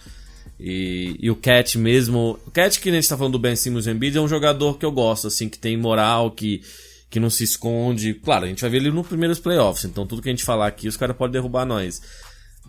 [0.60, 2.38] E, e o Cat mesmo.
[2.46, 4.78] O Cat, que a gente tá falando do Ben Simmons e Embiid, é um jogador
[4.78, 6.62] que eu gosto, assim, que tem moral, que,
[7.10, 8.14] que não se esconde.
[8.16, 10.68] Claro, a gente vai ver ele nos primeiros playoffs, então tudo que a gente falar
[10.68, 12.02] aqui, os caras podem derrubar nós.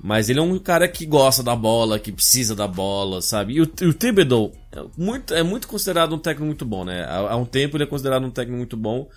[0.02, 3.54] Mas ele é um cara que gosta da bola, que precisa da bola, sabe?
[3.54, 7.04] E o, o Thibodeau é muito, é muito considerado um técnico muito bom, né?
[7.04, 9.08] Há, há um tempo ele é considerado um técnico muito bom.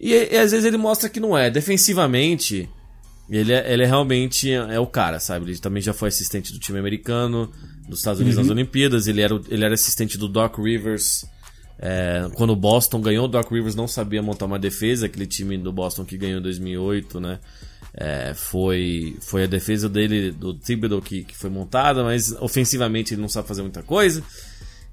[0.00, 1.50] E, e às vezes ele mostra que não é.
[1.50, 2.66] Defensivamente,
[3.28, 5.50] ele é, ele é realmente é o cara, sabe?
[5.50, 7.52] Ele também já foi assistente do time americano,
[7.86, 9.06] dos Estados Unidos nas Olimpíadas.
[9.06, 11.26] Ele era, ele era assistente do Doc Rivers.
[11.78, 15.04] é, quando o Boston ganhou, o Doc Rivers não sabia montar uma defesa.
[15.04, 17.38] Aquele time do Boston que ganhou em 2008, né?
[17.96, 23.22] É, foi, foi a defesa dele, do Thibodeau, que, que foi montada, mas ofensivamente ele
[23.22, 24.22] não sabe fazer muita coisa.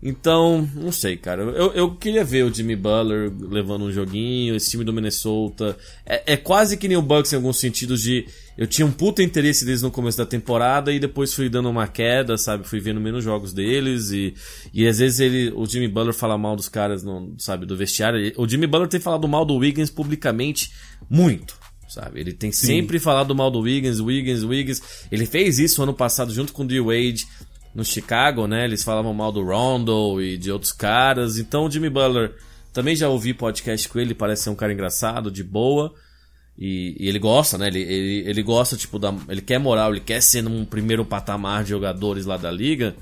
[0.05, 1.43] Então, não sei, cara.
[1.43, 5.77] Eu, eu queria ver o Jimmy Butler levando um joguinho, esse time do Minnesota.
[6.05, 8.25] É, é quase que nem o Bucks em alguns sentidos de.
[8.57, 11.87] Eu tinha um puta interesse deles no começo da temporada e depois fui dando uma
[11.87, 12.67] queda, sabe?
[12.67, 14.33] Fui vendo menos jogos deles e,
[14.73, 18.33] e às vezes ele, o Jimmy Butler fala mal dos caras, no, sabe, do vestiário.
[18.37, 20.69] O Jimmy Butler tem falado mal do Wiggins publicamente
[21.09, 21.62] muito
[21.93, 22.19] sabe?
[22.19, 24.81] Ele tem sempre falado mal do Wiggins, Wiggins, Wiggins.
[25.11, 26.81] Ele fez isso ano passado junto com o D.
[26.81, 27.27] Wade
[27.73, 28.65] no Chicago, né?
[28.65, 31.37] Eles falavam mal do Rondo e de outros caras.
[31.37, 32.33] Então o Jimmy Butler
[32.71, 35.93] também já ouvi podcast com ele, parece ser um cara engraçado, de boa.
[36.57, 37.67] E, e ele gosta, né?
[37.67, 41.63] Ele, ele, ele gosta, tipo, da, ele quer moral, ele quer ser num primeiro patamar
[41.63, 42.95] de jogadores lá da liga.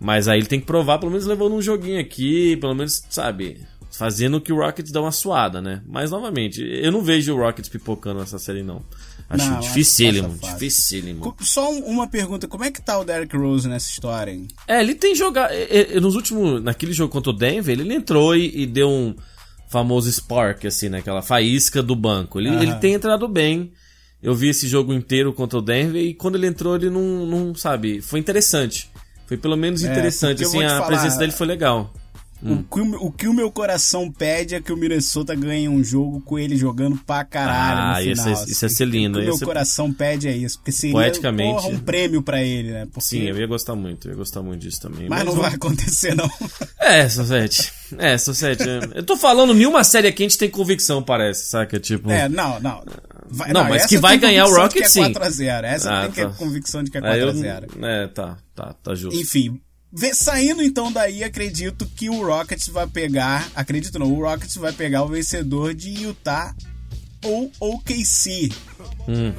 [0.00, 3.60] Mas aí ele tem que provar, pelo menos levando um joguinho aqui, pelo menos, sabe,
[3.90, 5.82] fazendo que o Rockets dá uma suada, né?
[5.86, 8.82] Mas novamente, eu não vejo o Rockets pipocando nessa série, não.
[9.28, 10.54] Acho Não, acho dificílimo, fácil.
[10.54, 11.36] dificílimo.
[11.40, 14.48] Só um- uma pergunta, como é que tá o Derrick Rose nessa história, hein?
[14.66, 15.50] É, ele tem jogado.
[15.52, 16.62] é, é, Nos últimos.
[16.62, 19.14] Naquele jogo contra o Denver, ele entrou e, e deu um
[19.70, 20.98] famoso spark, assim, né?
[20.98, 22.38] Aquela faísca do banco.
[22.40, 23.70] Ele, ele tem entrado bem.
[24.22, 27.54] Eu vi esse jogo inteiro contra o Denver e quando ele entrou, ele não, não
[27.54, 28.00] sabe.
[28.00, 28.90] Foi interessante.
[29.26, 30.42] Foi pelo menos É, interessante.
[30.42, 31.92] eu Assim, a falar- presença dele foi legal.
[32.42, 32.60] Hum.
[32.60, 35.82] O, que o, o que o meu coração pede é que o Minnesota ganhe um
[35.82, 38.12] jogo com ele jogando pra caralho Ah, no final.
[38.12, 40.56] isso é- isso ia ser lindo, O que o meu ser- coração pede é isso,
[40.58, 41.62] porque seria Poeticamente.
[41.62, 42.86] porra, um prêmio pra ele, né?
[42.86, 44.06] Porque- Sim, eu ia gostar muito.
[44.06, 45.08] Eu ia gostar muito disso também.
[45.08, 46.30] Mas não vamos- vai acontecer, não.
[46.80, 47.72] É, Sosete.
[47.98, 48.62] É, Sosete.
[48.94, 51.78] Eu tô falando, nenhuma série aqui a gente tem convicção, parece, saca?
[51.80, 52.10] Tipo.
[52.10, 52.82] É, não, não.
[53.30, 55.00] Vai- Não, mas essa que vai ganhar o Rocket, sim.
[55.02, 55.64] que é 4x0.
[55.64, 56.28] Essa Ah, tem que tá.
[56.30, 57.66] ter convicção de que é Aí eu- 4x0.
[57.84, 59.20] É, tá, tá, tá justo.
[59.20, 59.60] Enfim,
[60.14, 63.48] saindo então daí, acredito que o Rockets vai pegar.
[63.54, 66.54] Acredito não, o Rockets vai pegar o vencedor de Utah
[67.24, 68.50] ou OKC.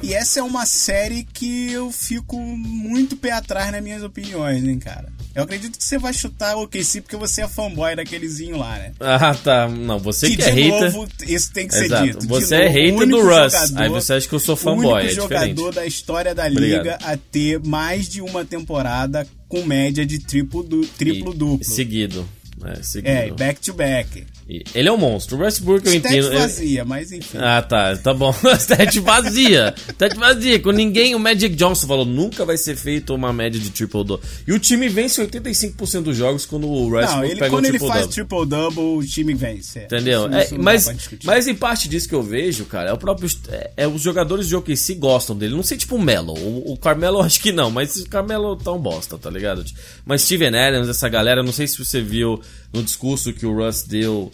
[0.02, 4.78] E essa é uma série que eu fico muito pé atrás nas minhas opiniões, hein,
[4.78, 5.12] cara.
[5.34, 8.92] Eu acredito que você vai chutar o OKC porque você é fanboy daquelezinho lá, né?
[8.98, 9.68] Ah, tá.
[9.68, 10.92] Não, você que, que é de hater.
[10.92, 12.04] novo, isso tem que ser Exato.
[12.04, 12.18] dito.
[12.18, 13.52] De Você novo, é hater do Russ.
[13.52, 14.86] jogador- Aí você acha que eu sou o fanboy.
[14.86, 15.74] único É jogador diferente.
[15.76, 16.78] da história da Obrigado.
[16.82, 21.64] liga a ter mais de uma temporada com média de triplo, du triplo E- duplo.
[21.64, 22.28] Seguido.
[22.64, 23.08] É, seguido.
[23.08, 24.26] É, back to back.
[24.74, 25.36] Ele é um monstro.
[25.36, 26.26] O Westbrook eu Stat entendo.
[26.32, 27.38] ele- vazia, mas enfim.
[27.38, 28.34] Ah, tá, tá bom.
[28.58, 29.74] Stat vazia.
[29.88, 30.58] Stat vazia.
[30.58, 34.26] Com ninguém, o Magic Johnson falou, nunca vai ser feito uma média de triple double.
[34.46, 37.78] E o time vence 85% dos jogos quando o Não, ele, pega quando um ele
[37.78, 38.14] triple faz double.
[38.14, 39.78] triple-double, o time vence.
[39.80, 39.84] é.
[39.84, 40.26] Entendeu?
[40.32, 40.88] É, mas,
[41.24, 43.30] mas em parte disso que eu vejo, cara, é o próprio.
[43.48, 45.54] É, é os jogadores de OKC gostam dele.
[45.54, 46.32] Não sei, tipo o Melo.
[46.38, 49.64] O, o Carmelo eu acho que não, mas o Carmelo tá um bosta, tá ligado?
[50.04, 52.40] Mas Steven Adams, essa galera, eu não sei se você viu
[52.72, 54.30] no discurso que o Russ deu.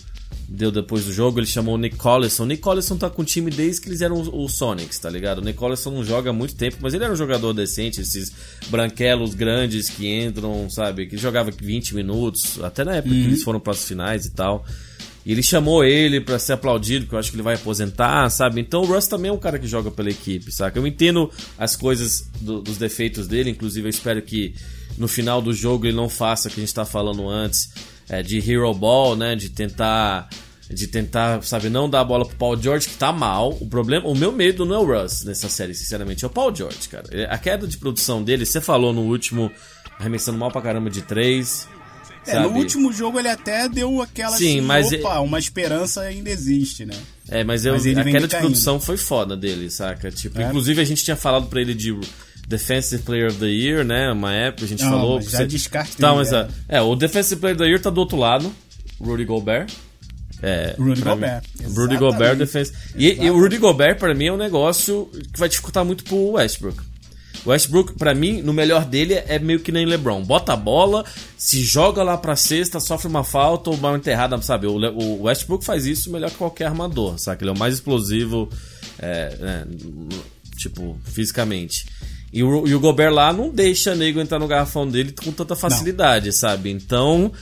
[0.48, 2.44] Deu depois do jogo, ele chamou o Nick Collison.
[2.44, 5.10] O Nick Collison tá com o time desde que eles eram os, os Sonics, tá
[5.10, 5.38] ligado?
[5.38, 8.32] O Nick Collison não joga há muito tempo, mas ele era um jogador decente, esses
[8.68, 11.06] branquelos grandes que entram, sabe?
[11.06, 14.64] Que jogava 20 minutos, até na época que eles foram para as finais e tal.
[15.24, 18.60] E ele chamou ele pra ser aplaudido, porque eu acho que ele vai aposentar, sabe?
[18.60, 20.78] Então o Russ também é um cara que joga pela equipe, saca?
[20.78, 21.28] Eu entendo
[21.58, 24.54] as coisas do- dos defeitos dele, inclusive eu espero que
[24.96, 27.68] no final do jogo ele não faça o que a gente tá falando antes,
[28.08, 29.34] é, de hero ball, né?
[29.36, 30.28] De tentar
[30.68, 33.56] de tentar, sabe, não dar a bola pro Paul George, que tá mal.
[33.60, 36.52] O problema, o meu medo não é o Russ nessa série, sinceramente, é o Paul
[36.52, 37.04] George, cara.
[37.12, 39.48] Ele- A queda de produção dele, você falou no último,
[39.96, 41.68] arremessando mal pra caramba de três.
[42.26, 42.58] É, no sabe?
[42.58, 46.96] último jogo ele até deu aquela Sim, assim, mas opa, uma esperança ainda existe, né?
[47.28, 50.10] É, mas, eu, Mas a queda de produção foi foda dele, saca?
[50.10, 50.48] Tipo, É.
[50.48, 51.96] inclusive a gente tinha falado pra ele de
[52.48, 54.10] Defensive Player of the Year, né?
[54.12, 55.16] Uma época a gente Não, falou.
[55.16, 56.48] mas já você- descartei, Tá, mas é.
[56.68, 56.78] é.
[56.78, 58.52] é, o Defensive Player of the Year tá do outro lado,
[59.00, 59.70] Rudy Gobert.
[60.42, 61.44] É, Rudy Gobert.
[61.74, 61.96] Rudy.
[61.96, 62.72] Gobert defense.
[62.94, 66.32] E, e o Rudy Gobert pra mim é um negócio que vai dificultar muito pro
[66.32, 66.78] Westbrook.
[67.44, 70.22] O Westbrook, pra mim, no melhor dele é meio que nem LeBron.
[70.22, 71.04] Bota a bola,
[71.38, 74.66] se joga lá pra cesta, sofre uma falta ou uma enterrada, sabe?
[74.66, 77.42] O, Le- o Westbrook faz isso melhor que qualquer armador, sabe?
[77.44, 78.48] Ele é o mais explosivo,
[78.98, 79.66] é, né,
[80.58, 81.86] tipo, fisicamente.
[82.32, 85.56] E o, e o Gobert lá não deixa nego entrar no garrafão dele com tanta
[85.56, 86.70] facilidade, sabe?
[86.70, 87.32] Então,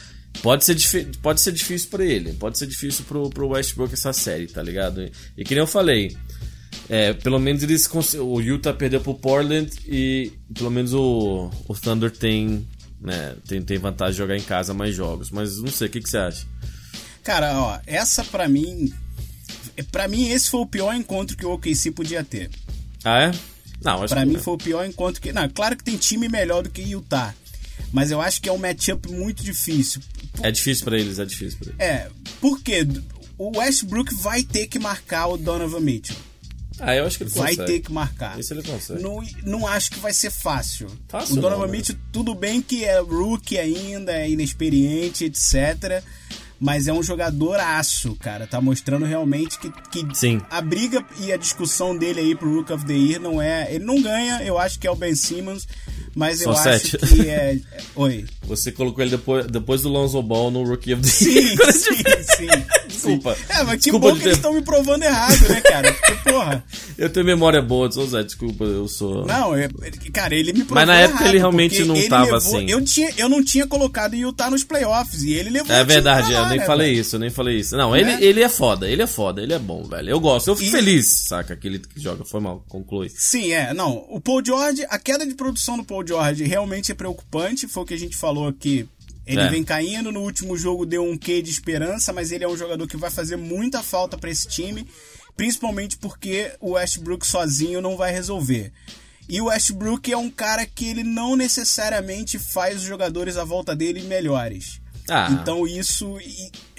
[0.42, 2.32] pode ser, pode ser difícil pra ele.
[2.34, 5.02] Pode ser difícil pro, pro Westbrook essa série, tá ligado?
[5.02, 6.16] E, e que nem eu falei,
[6.88, 7.88] é, pelo menos eles
[8.20, 12.66] o Utah perdeu pro Portland e pelo menos o, o Thunder tem,
[13.00, 15.30] né, tem, tem vantagem de jogar em casa mais jogos.
[15.30, 16.46] Mas não sei, o que, que você acha?
[17.22, 18.92] Cara, ó, essa pra mim.
[19.90, 22.50] Pra mim, esse foi o pior encontro que o OKC podia ter.
[23.02, 23.53] Ah, é?
[23.84, 24.40] Não, que mim não.
[24.40, 25.32] foi o pior encontro que.
[25.32, 27.34] Não, claro que tem time melhor do que Utah.
[27.92, 30.00] Mas eu acho que é um matchup muito difícil.
[30.42, 31.80] É difícil pra eles, é difícil pra eles.
[31.80, 32.10] É,
[32.40, 32.86] porque
[33.38, 36.16] o Westbrook vai ter que marcar o Donovan Mitchell.
[36.80, 37.72] Ah, eu acho que ele Vai consegue.
[37.72, 38.38] ter que marcar.
[38.38, 39.00] Isso ele consegue.
[39.00, 40.88] Não, não acho que vai ser fácil.
[41.08, 41.78] Fácil o Donovan não, né?
[41.78, 46.02] Mitchell, tudo bem que é rookie ainda, é inexperiente, etc.
[46.64, 48.46] Mas é um jogador aço, cara.
[48.46, 50.40] Tá mostrando realmente que, que Sim.
[50.50, 53.68] a briga e a discussão dele aí pro Rook of the Year não é.
[53.70, 55.68] Ele não ganha, eu acho que é o Ben Simmons.
[56.14, 57.06] Mas eu São acho sete.
[57.06, 57.58] que é.
[57.94, 58.24] Oi.
[58.44, 61.72] Você colocou ele depois, depois do Lonzo Ball no Rookie of the Sim, Year.
[61.72, 62.02] sim,
[62.38, 62.48] sim.
[63.04, 63.36] Desculpa.
[63.48, 65.92] É, mas que Desculpa bom que eles ter- estão me provando errado, né, cara?
[65.92, 66.64] Porque, porra.
[66.96, 69.26] Eu tenho memória boa, sou Zé, desculpa, eu sou.
[69.26, 69.68] Não, é-
[70.12, 72.70] cara, ele me provou Mas na época errado, ele realmente não ele tava levou- assim.
[72.70, 76.42] Eu, tinha, eu não tinha colocado Utah nos playoffs e ele levou É verdade, lá,
[76.42, 77.00] eu nem né, falei velho?
[77.00, 77.76] isso, eu nem falei isso.
[77.76, 78.18] Não, ele, Né?
[78.20, 80.08] ele é foda, ele é foda, ele é bom, velho.
[80.08, 81.54] Eu gosto, eu fico E- feliz, saca?
[81.54, 83.10] Aquele que joga, foi mal, conclui.
[83.12, 83.74] Sim, é.
[83.74, 87.66] Não, o Paul George, a queda de produção do Paul George realmente é preocupante.
[87.66, 88.88] Foi o que a gente falou aqui.
[89.26, 89.48] Ele É.
[89.48, 92.86] vem caindo, no último jogo deu um quê de esperança, mas ele é um jogador
[92.86, 94.86] que vai fazer muita falta pra esse time,
[95.36, 98.70] principalmente porque o Westbrook sozinho não vai resolver.
[99.28, 103.74] E o Westbrook é um cara que ele não necessariamente faz os jogadores à volta
[103.74, 104.78] dele melhores.
[105.08, 105.28] Ah.
[105.32, 106.18] Então isso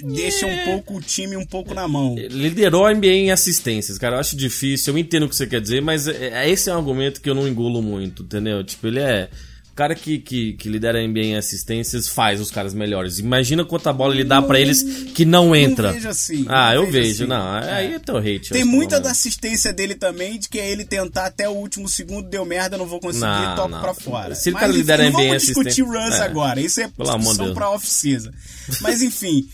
[0.01, 2.15] deixa um pouco o time um pouco na mão.
[2.15, 4.15] Liderou a NBA em assistências, cara.
[4.15, 6.73] Eu acho difícil, eu entendo o que você quer dizer, mas é, é- esse é
[6.73, 8.63] um argumento que eu não engulo muito, entendeu?
[8.63, 9.29] Tipo, ele é.
[9.75, 13.19] O cara que, que, que lidera a NBA em assistências faz os caras melhores.
[13.19, 14.81] Imagina quanta bola ele dá pra eles
[15.13, 15.91] que não entra.
[15.91, 17.29] vejo assim, Ah, eu vejo vejo, assim.
[17.29, 17.51] não.
[17.51, 18.51] Aí é teu hate.
[18.51, 21.89] Tem eu muita da assistência dele também, de que é ele tentar até o último
[21.89, 23.81] segundo, deu merda, não vou conseguir, Não, toco não.
[23.81, 24.33] pra fora.
[24.33, 26.21] Se o cara enfim, lidera não a NBA vamos discutir Russ é.
[26.21, 28.31] agora, isso é Pelo discussão pra off-season.
[28.79, 29.45] Mas enfim,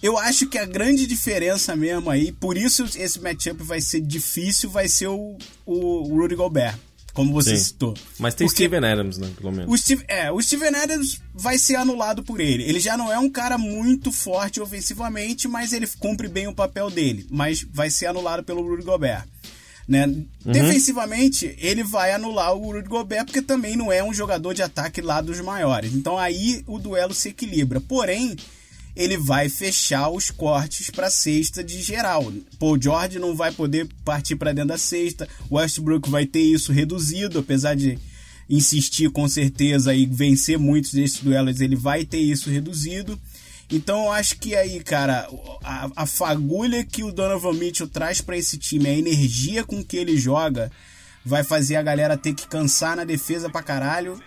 [0.00, 4.70] eu acho que a grande diferença mesmo aí, por isso esse matchup vai ser difícil,
[4.70, 5.36] vai ser o,
[5.66, 6.76] o Rudy Gobert.
[7.16, 7.64] Como você Sim.
[7.64, 7.94] citou.
[8.18, 9.32] Mas tem Porque Steven Adams, né?
[9.38, 9.72] Pelo menos.
[9.72, 12.62] o Steve, é, o Steven Adams vai ser anulado por ele.
[12.62, 16.90] Ele já não é um cara muito forte ofensivamente, mas ele cumpre bem o papel
[16.90, 17.26] dele.
[17.30, 19.24] Mas vai ser anulado pelo Rudy Gobert.
[19.88, 20.06] Né?
[20.44, 25.00] Defensivamente, ele vai anular o Rudy Gobert porque também não é um jogador de ataque
[25.00, 25.94] lá dos maiores.
[25.94, 27.80] Então aí o duelo se equilibra.
[27.80, 28.36] Porém,
[28.96, 32.32] ele vai fechar os cortes para cesta de geral.
[32.58, 35.28] Paul George não vai poder partir para dentro da cesta.
[35.50, 37.98] Westbrook vai ter isso reduzido, apesar de
[38.48, 43.18] insistir com certeza e vencer muitos desses duelos, ele vai ter isso reduzido.
[43.70, 45.28] Então eu acho que aí, cara,
[45.62, 49.96] a, a fagulha que o Donovan Mitchell traz para esse time, a energia com que
[49.96, 50.70] ele joga,
[51.24, 54.18] vai fazer a galera ter que cansar na defesa pra caralho.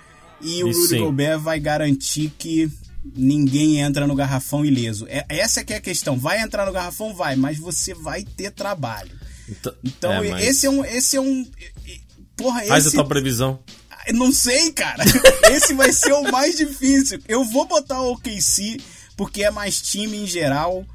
[0.42, 1.00] E o Rudy sim.
[1.00, 2.70] Gobert vai garantir que
[3.16, 5.06] ninguém entra no garrafão ileso.
[5.10, 6.18] É, essa que é a questão.
[6.18, 7.14] Vai entrar no garrafão?
[7.14, 9.12] Vai, mas você vai ter trabalho.
[9.48, 10.84] Então, Então, é, mas esse é um.
[10.86, 11.46] Esse é um.
[12.36, 12.96] Porra, Faz esse.
[12.96, 13.60] a tua previsão.
[14.08, 15.04] Eu Não sei, cara.
[15.52, 17.20] Esse vai ser o mais difícil.
[17.28, 18.80] Eu vou botar o OKC
[19.18, 20.86] porque é mais time em geral.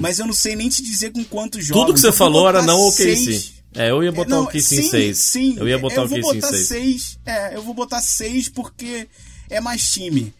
[0.00, 1.82] Mas eu não sei nem te dizer com quantos jogos.
[1.82, 1.86] Hum.
[1.86, 3.16] Tudo que você Eu falou era não o OKC.
[3.16, 3.52] seis.
[3.74, 5.18] É, eu ia botar Não, o OKC em sim, 6.
[5.18, 6.66] Sim, Eu ia botar o vou OKC em botar 6.
[6.66, 7.18] seis.
[7.26, 9.06] É, eu vou botar seis porque
[9.50, 10.32] é mais time.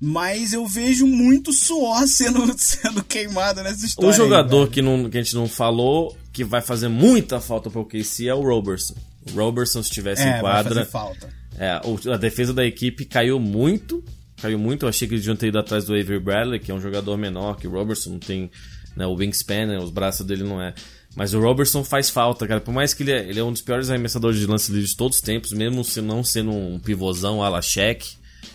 [0.00, 4.08] Mas eu vejo muito suor sendo, sendo queimado nessa história.
[4.08, 4.70] Um aí, jogador velho.
[4.70, 8.34] que, não, que a gente não falou, que vai fazer muita falta pro OKC é
[8.34, 8.94] o Roberson.
[9.30, 11.28] O Roberson, se tivesse é, em vai quadra, fazer falta.
[11.58, 14.02] É, o- a defesa da equipe caiu muito.
[14.40, 14.86] Caiu muito.
[14.86, 17.18] Eu achei que eles deviam ter ido atrás do Avery Bradley, que é um jogador
[17.18, 18.50] menor, que o Robertson não tem
[18.96, 20.72] né, o wingspan, né, os braços dele não é.
[21.14, 22.60] Mas o Robertson faz falta, cara.
[22.60, 24.96] Por mais que ele é, ele é um dos piores arremessadores de lance livre de
[24.96, 28.12] todos os tempos, mesmo se não sendo um pivôzão ala cheque,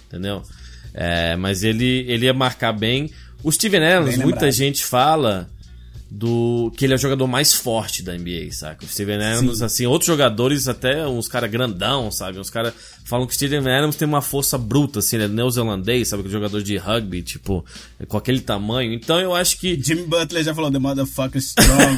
[0.07, 0.41] entendeu?
[0.95, 3.11] É, mas ele, ele ia marcar bem.
[3.43, 5.49] O Steven Adams, muita gente fala
[6.09, 8.85] do que ele é o jogador mais forte da NBA, saca?
[8.85, 12.39] O Steven Adams, assim, outros jogadores, até uns caras grandão, sabe?
[12.39, 16.07] Uns caras falam que o Steven Adams tem uma força bruta, assim, ele é neozelandês,
[16.07, 16.23] sabe?
[16.23, 17.65] Que jogador de rugby, tipo,
[18.07, 18.93] com aquele tamanho.
[18.93, 19.79] Então eu acho que.
[19.81, 21.95] Jimmy Butler já falou The Motherfucker Strong.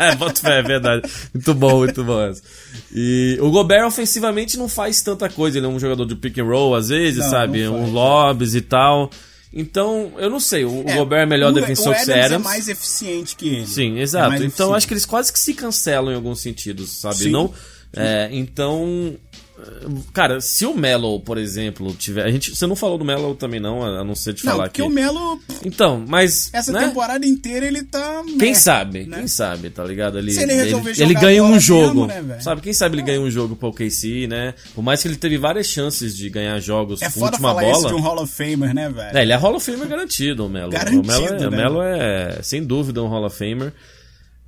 [0.00, 1.08] é, fé, é verdade.
[1.32, 2.42] Muito bom, muito bom essa.
[2.92, 6.44] E o Gobert ofensivamente não faz tanta coisa, ele é um jogador de pick and
[6.44, 7.64] roll às vezes, Não, sabe?
[7.64, 9.10] não Um lobbies e tal.
[9.52, 12.32] Então, eu não sei, o, o Gobert é melhor defensor o que o Adams.
[12.32, 13.66] É mais eficiente que ele.
[13.66, 14.28] Sim, É exato.
[14.28, 14.88] mais então eu acho eficiente.
[14.88, 17.16] que eles quase que se cancelam em alguns sentidos, sabe?
[17.16, 17.30] Sim.
[17.30, 17.52] Não,
[17.96, 19.18] é, então, é,
[20.12, 23.58] cara, se o Melo, por exemplo, tiver, a gente, você não falou do Melo também
[23.60, 24.90] não, a não ser de Não, falar porque aqui.
[24.90, 26.86] o Melo, Então, mas essa né?
[26.86, 28.22] temporada inteira, ele tá.
[28.26, 29.18] Quem meh, sabe, né?
[29.18, 30.18] quem sabe, tá ligado?
[30.18, 32.60] Ele, Se ele resolver ele, ele ganha um jogo, mesmo, né, sabe?
[32.60, 34.54] Quem sabe ele ganha um jogo pro OKC, né?
[34.74, 37.62] Por mais que ele teve várias chances de ganhar jogos É com foda última falar
[37.62, 37.78] bola.
[37.78, 39.16] isso de um Hall of Famer, né, velho?
[39.18, 40.70] É, ele é Hall of Famer garantido, o Melo.
[40.70, 41.56] Garantido, o Melo é, o né?
[41.56, 43.72] Melo é, sem dúvida, um Hall of Famer.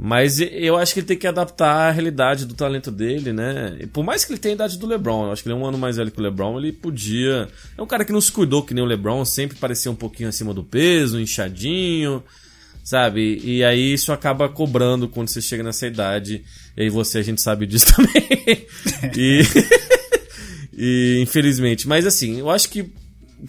[0.03, 3.77] Mas eu acho que ele tem que adaptar a realidade do talento dele, né?
[3.81, 5.59] E por mais que ele tenha a idade do LeBron, eu acho que ele é
[5.59, 7.47] um ano mais velho que o LeBron, ele podia.
[7.77, 10.31] É um cara que não se cuidou que nem o LeBron, sempre parecia um pouquinho
[10.31, 12.25] acima do peso, inchadinho,
[12.83, 13.43] sabe?
[13.45, 16.45] E aí isso acaba cobrando quando você chega nessa idade.
[16.75, 18.67] E aí você, a gente sabe disso também.
[19.15, 19.43] e.
[20.83, 21.87] E infelizmente.
[21.87, 22.91] Mas assim, eu acho que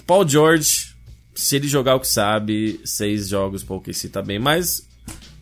[0.05, 0.93] Paul George,
[1.33, 4.37] se ele jogar o que sabe, seis jogos para o OKC tá bem.
[4.37, 4.85] Mas,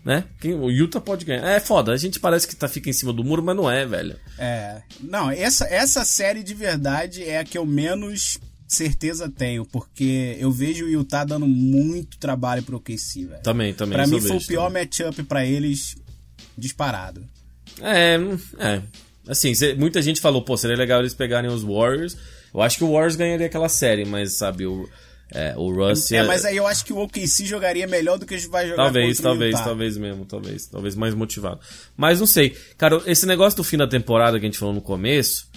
[0.03, 0.23] né?
[0.59, 1.45] O Utah pode ganhar.
[1.47, 3.85] É foda, a gente parece que tá, fica em cima do muro, mas não é,
[3.85, 4.17] velho.
[4.37, 4.81] É.
[5.01, 10.51] Não, essa, essa série de verdade é a que eu menos certeza tenho, porque eu
[10.51, 13.41] vejo o Utah dando muito trabalho pro OKC, velho.
[13.41, 13.97] Também, também.
[13.97, 14.83] Pra mim eu foi o pior também.
[14.83, 15.95] matchup pra eles
[16.57, 17.27] disparado.
[17.81, 18.17] É,
[18.59, 18.81] é.
[19.27, 22.15] Assim, muita gente falou, pô, seria legal eles pegarem os Warriors.
[22.53, 24.87] Eu acho que o Warriors ganharia aquela série, mas sabe, o,
[25.33, 26.11] é, o Russ.
[26.11, 29.19] É, mas aí eu acho que o OKC jogaria melhor do que vai jogar Talvez,
[29.19, 30.65] o talvez, talvez mesmo, talvez.
[30.65, 31.59] Talvez mais motivado.
[31.95, 32.55] Mas não sei.
[32.77, 35.47] Cara, esse negócio do fim da temporada que a gente falou no começo,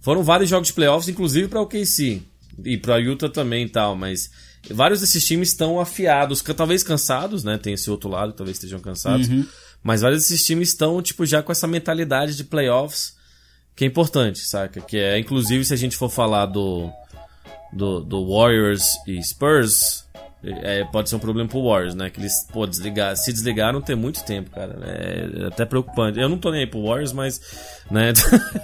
[0.00, 2.22] foram vários jogos de playoffs, inclusive pra OKC.
[2.64, 4.30] E pra Utah também e tal, mas
[4.70, 7.58] vários desses times estão afiados, talvez cansados, né?
[7.58, 9.28] Tem esse outro lado, talvez estejam cansados.
[9.28, 9.46] Uhum.
[9.82, 13.14] Mas vários desses times estão, tipo, já com essa mentalidade de playoffs,
[13.76, 14.80] que é importante, saca?
[14.80, 16.90] Que é, inclusive, se a gente for falar do,
[17.72, 20.08] do, do Warriors e Spurs,
[20.42, 22.10] é, pode ser um problema pro Warriors, né?
[22.10, 24.78] Que eles, pô, desligar, se desligaram tem muito tempo, cara.
[24.84, 26.18] É, é até preocupante.
[26.18, 27.40] Eu não tô nem aí pro Warriors, mas,
[27.90, 28.12] né?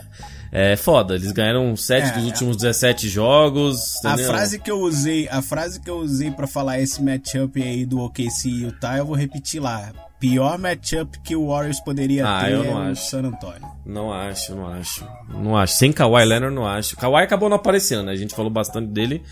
[0.52, 1.16] é foda.
[1.16, 2.26] Eles ganharam 7 É, dos é.
[2.26, 4.04] últimos 17 jogos.
[4.04, 4.30] A entendeu?
[4.30, 7.98] frase que eu usei, a frase que eu usei para falar esse matchup aí do
[8.00, 9.92] OKC e Utah, eu vou repetir lá.
[10.30, 13.04] Pior matchup que o Warriors poderia Ah, ter eu não acho.
[13.10, 13.68] San Antonio.
[13.84, 15.06] Não acho, não acho.
[15.28, 15.74] Não acho.
[15.74, 16.96] Sem Kawhi Leonard, não acho.
[16.96, 18.12] Kawhi acabou não aparecendo, né?
[18.12, 19.22] A gente falou bastante dele.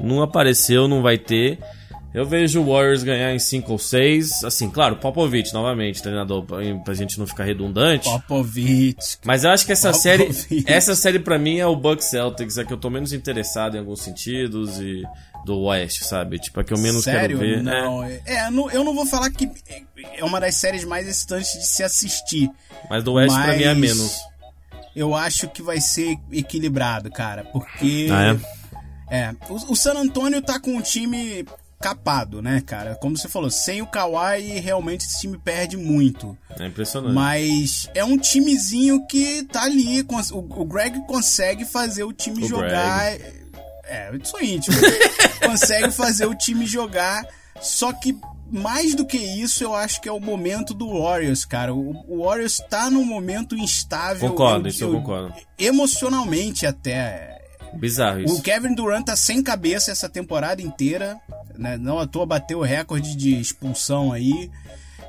[0.00, 1.58] Não apareceu, não vai ter.
[2.12, 4.42] Eu vejo o Warriors ganhar em 5 ou 6.
[4.42, 8.10] Assim, claro, Popovich, novamente, treinador, pra, gente não ficar redundante.
[8.10, 9.18] Popovich.
[9.24, 10.32] Mas eu acho que essa Popovich.
[10.34, 10.64] série.
[10.66, 13.78] Essa série pra mim é o Bucks Celtics, é que eu tô menos interessado em
[13.78, 15.04] alguns sentidos e
[15.44, 16.38] do Oeste, sabe?
[16.38, 17.38] Tipo, é que eu menos Sério?
[17.38, 17.62] quero ver.
[17.62, 19.50] Não, É, é, não- eu não vou falar que
[20.16, 22.50] é uma das séries mais excitantes de se assistir.
[22.88, 24.12] mas do Oeste pra mim é Mas- menos.
[24.96, 28.36] Eu acho que vai ser equilibrado, cara, porque Ah,
[29.08, 31.44] é, o, o San Antonio tá com um time
[31.80, 32.94] capado, né, cara?
[32.96, 36.36] Como você falou, sem o Kawhi, realmente esse time perde muito.
[36.58, 37.14] É impressionante.
[37.14, 40.04] Mas é um timezinho que tá ali.
[40.32, 43.12] O, Greg consegue fazer o time O jogar.
[43.90, 44.76] É, eu sou íntimo.
[45.44, 47.26] consegue fazer o time jogar.
[47.60, 48.16] Só que
[48.50, 51.74] mais do que isso, eu acho que é o momento do Warriors, cara.
[51.74, 54.28] O, o Warriors tá num momento instável.
[54.30, 55.34] Concordo, eu- isso eu concordo.
[55.58, 57.38] Emocionalmente até.
[57.74, 58.34] Bizarro isso.
[58.36, 61.16] O Kevin Durant tá sem cabeça essa temporada inteira.
[61.56, 61.76] Né?
[61.78, 64.50] Não à toa bateu o recorde de expulsão aí.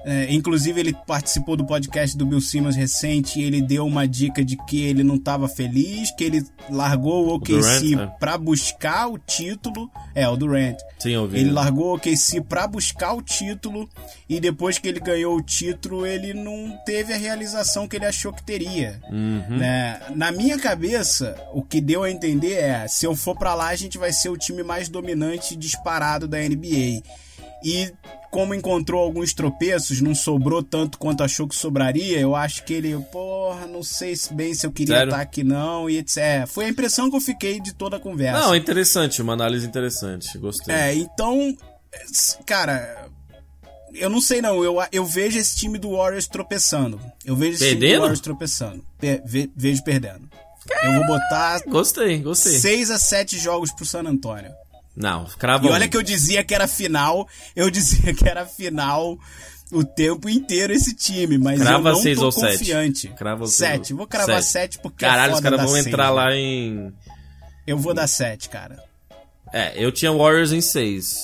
[0.03, 4.43] É, inclusive, ele participou do podcast do Bill Simmons recente e ele deu uma dica
[4.43, 8.15] de que ele não estava feliz, que ele largou o OKC Durant, né?
[8.19, 9.89] pra buscar o título.
[10.15, 10.77] É, o Durant.
[10.99, 11.39] Sim, eu vi.
[11.39, 13.87] Ele largou o OKC pra buscar o título
[14.27, 18.33] e depois que ele ganhou o título, ele não teve a realização que ele achou
[18.33, 18.99] que teria.
[19.09, 19.57] Uhum.
[19.57, 19.99] Né?
[20.15, 23.75] Na minha cabeça, o que deu a entender é: se eu for pra lá, a
[23.75, 27.03] gente vai ser o time mais dominante e disparado da NBA.
[27.63, 27.93] E
[28.31, 32.97] como encontrou alguns tropeços, não sobrou tanto quanto achou que sobraria, eu acho que ele,
[33.11, 35.09] porra, não sei se bem se eu queria Sério?
[35.11, 36.17] estar aqui não, e etc.
[36.17, 38.39] É, Foi a impressão que eu fiquei de toda a conversa.
[38.39, 40.37] Não, interessante, uma análise interessante.
[40.37, 40.73] Gostei.
[40.73, 41.55] É, então,
[42.45, 43.09] cara,
[43.93, 46.99] eu não sei não, eu, eu vejo esse time do Warriors tropeçando.
[47.25, 47.95] Eu vejo esse time Perdendo?
[47.95, 48.85] do Warriors tropeçando.
[48.97, 50.29] Pe- ve- vejo perdendo.
[50.83, 52.53] Eu vou botar Gostei, gostei.
[52.59, 54.51] 6 a 7 jogos pro San Antônio.
[54.95, 59.17] Não, crava E olha que eu dizia que era final, eu dizia que era final
[59.71, 62.57] o tempo inteiro esse time, mas Crava eu não seis tô ou sete.
[62.59, 63.07] confiante.
[63.09, 64.73] Crava seis 7, ou- vou cravar sete.
[64.75, 66.11] 7 porque Caralho, é os caras vão seis, entrar né?
[66.11, 66.93] lá em.
[67.65, 68.83] Eu vou dar 7, cara.
[69.53, 71.15] É, eu tinha Warriors em 6.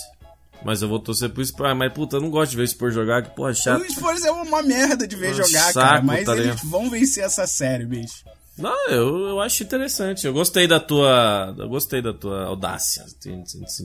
[0.63, 1.75] Mas eu vou torcer pro Spurs.
[1.77, 3.81] Mas puta, eu não gosto de ver o Spurs jogar, que porra, chato.
[3.81, 6.89] O Spurs é uma merda de ver Um jogar, saco, cara, mas tá eles vão
[6.89, 8.23] vencer essa série, bicho.
[8.57, 10.25] Não, eu, eu acho interessante.
[10.25, 11.53] Eu gostei da tua.
[11.57, 13.05] Eu gostei da tua audácia.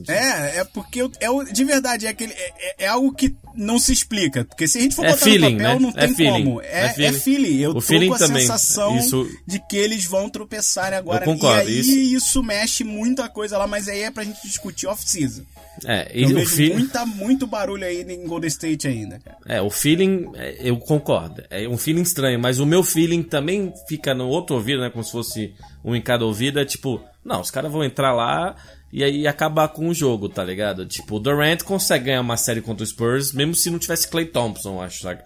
[0.07, 3.35] É, é porque eu- é o- de verdade é aquele é, é- é algo que
[3.55, 5.79] não se explica, porque se a gente for É botar feeling, no papel né?
[5.79, 6.43] não É tem feeling.
[6.45, 6.61] como.
[6.61, 7.19] É, É é feeling.
[7.19, 7.57] feeling.
[7.61, 8.41] Eu O tô feeling com a também.
[8.41, 11.23] sensação Isso- de que eles vão tropeçar agora.
[11.25, 12.43] Eu concordo, e aí isso- isso...
[12.43, 15.43] mexe muita coisa lá, mas aí é pra gente discutir off-season.
[15.85, 16.73] É, Eu e o vejo feeling.
[16.75, 19.37] muita, muito barulho aí em Golden State ainda, cara.
[19.47, 21.43] É, o feeling, é, eu concordo.
[21.49, 24.89] É um feeling estranho, mas o meu feeling também fica no outro ouvido, né?
[24.89, 25.53] Como se fosse
[25.83, 26.59] um em cada ouvido.
[26.59, 28.55] É tipo, não, os caras vão entrar lá
[28.91, 30.85] e aí acabar com o jogo, tá ligado?
[30.85, 34.25] Tipo, o Durant consegue ganhar uma série contra o Spurs, mesmo se não tivesse Clay
[34.25, 35.23] Thompson, acho, saca?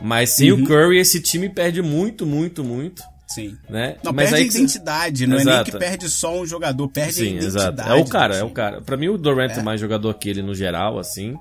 [0.00, 0.62] Mas sem Uhum.
[0.62, 3.56] o Curry, esse time perde muito, muito, muito, Sim.
[3.68, 3.96] né?
[4.02, 5.70] Não, Mas perde aí a identidade, não é nem Exato.
[5.70, 7.80] que perde só um jogador, perde a Sim, identidade.
[7.80, 7.82] exato.
[7.82, 8.80] É o cara, é o cara.
[8.80, 11.36] Pra mim, o Durant é, mais jogador que ele no geral, assim.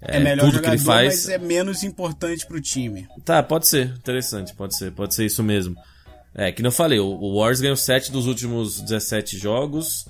[0.00, 1.06] É, melhor tudo jogador, que ele faz.
[1.26, 3.06] mas é menos importante pro time.
[3.24, 3.86] Tá, pode ser.
[3.96, 4.90] Interessante, pode ser.
[4.90, 5.76] Pode ser isso mesmo.
[6.34, 10.06] É, que não falei, o Warriors ganhou 7 dos últimos 17 jogos.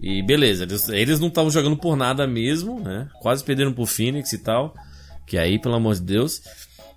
[0.00, 3.08] E beleza, eles, eles não estavam jogando por nada mesmo, né?
[3.20, 4.74] Quase perderam pro Phoenix e tal.
[5.26, 6.42] Que aí, pelo amor de Deus.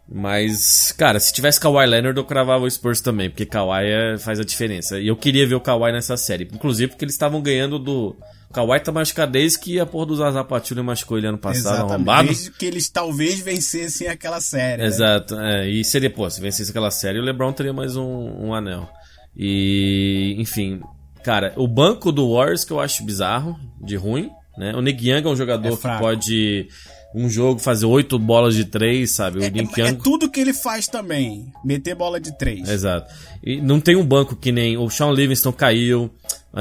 [0.09, 4.39] Mas, cara, se tivesse Kawhi Leonard, eu cravava o Spurs também, porque Kawhi é- faz
[4.39, 4.99] a diferença.
[4.99, 6.45] E eu queria ver o Kawhi nessa série.
[6.51, 8.15] Inclusive porque eles estavam ganhando do.
[8.49, 11.59] O Kawhi tá machucado desde que a porra do Zaza Pachulia machucou ele ano passado,
[11.75, 11.93] Exatamente.
[11.93, 12.27] arrombado.
[12.29, 14.81] Desde que eles talvez vencessem aquela série.
[14.81, 14.87] né?
[14.87, 18.53] Exato, é, e seria, pô, se vencesse aquela série, o LeBron teria mais um, um
[18.53, 18.89] anel.
[19.35, 20.79] E, enfim,
[21.23, 24.73] cara, o banco do Warriors que eu acho bizarro, de ruim, né?
[24.75, 26.67] O Nick Young é um jogador É que pode,
[27.13, 29.37] um jogo, fazer oito bolas de três, sabe?
[29.37, 29.97] O Nick É, é Young...
[30.01, 31.51] tudo que ele faz também.
[31.63, 32.67] Meter bola de três.
[32.67, 33.13] Exato.
[33.43, 36.09] E não tem um banco que nem o Sean Livingston caiu,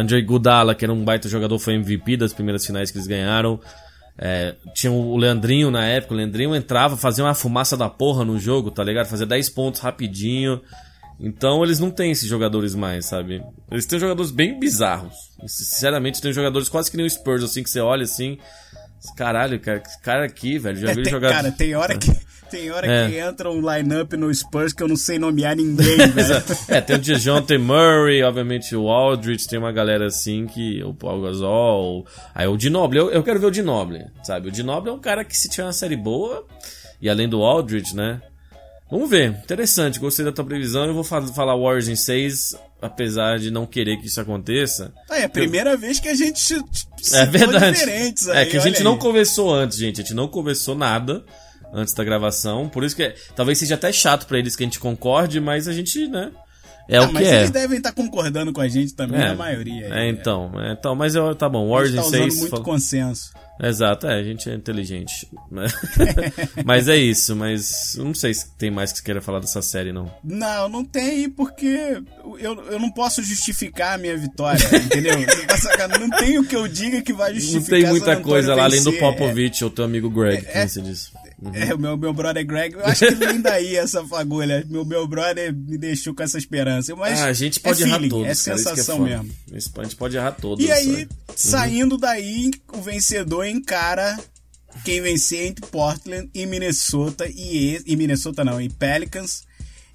[0.01, 3.59] Andrei Gudala, que era um baita jogador, foi MVP das primeiras finais que eles ganharam.
[4.19, 8.39] É, tinha o Leandrinho na época, o Leandrinho entrava, fazia uma fumaça da porra no
[8.39, 9.07] jogo, tá ligado?
[9.07, 10.61] Fazia 10 pontos rapidinho.
[11.19, 13.43] Então eles não têm esses jogadores mais, sabe?
[13.71, 15.15] Eles têm jogadores bem bizarros.
[15.47, 18.39] Sinceramente, tem jogadores quase que nem o Spurs, assim, que você olha assim.
[19.17, 21.31] Caralho, cara, esse cara aqui, velho, já É, vi tem- jogar.
[21.33, 22.11] Cara, tem hora que.
[22.51, 23.09] Tem hora É.
[23.09, 25.97] que entra um line-up no Spurs que eu não sei nomear ninguém.
[26.69, 30.83] É, tem o DeJounte Murray, obviamente o Aldridge, tem uma galera assim que...
[30.85, 34.49] O Paul Gasol, aí o Dinoble, eu, eu quero ver o Dinoble, sabe?
[34.49, 36.45] O Dinoble é um cara que se tiver uma série boa,
[37.01, 38.21] e além do Aldridge, né?
[38.91, 43.39] Vamos ver, interessante, gostei da tua previsão, eu vou fa- falar Warriors em 6, apesar
[43.41, 44.93] de não querer que isso aconteça.
[45.11, 46.55] Ah, é a primeira vez que a gente se,
[47.13, 47.73] É verdade.
[47.77, 48.99] diferentes é aí, que a gente não aí.
[49.01, 50.01] conversou antes, gente.
[50.01, 51.25] A gente não conversou nada
[51.73, 52.69] antes da gravação.
[52.69, 55.67] Por isso que é- talvez seja até chato pra eles que a gente concorde, mas
[55.69, 56.31] a gente, né?
[56.89, 57.37] É Ah, o que mas é.
[57.39, 59.89] eles devem estar concordando com a gente também, É, a maioria.
[59.93, 62.41] É, então, é, então, mas eu, tá bom, A Origin gente tá usando 6.
[62.41, 63.33] muito consenso.
[63.61, 65.27] Exato, é, a gente é inteligente.
[65.51, 65.67] né?
[66.65, 69.61] mas é isso, mas eu não sei se tem mais que você queira falar dessa
[69.63, 70.09] série, não.
[70.23, 72.01] Não, não tem, porque
[72.39, 75.15] eu, eu não posso justificar a minha vitória, entendeu?
[75.47, 78.55] Tá não tem o que eu diga que vai Não justificar tem San muita coisa
[78.55, 79.01] lá além do vencer.
[79.09, 80.69] Popovich ou teu amigo Greg, que É- nem
[81.39, 81.71] disse.
[81.71, 84.65] É, o meu, meu brother Greg, eu acho que vem daí essa fagulha.
[84.69, 86.95] Meu, meu brother me deixou com essa esperança.
[86.97, 89.09] Mas Ah, a gente pode é errar feeling, todos, é cara, é sensação foda.
[89.11, 89.35] mesmo.
[89.53, 90.65] A gente pode errar todos.
[90.65, 91.09] E aí, sabe?
[91.37, 94.19] saindo daí, o vencedor encara
[94.85, 99.46] quem vencer entre Portland e Minnesota e, e, e Minnesota não, e Pelicans.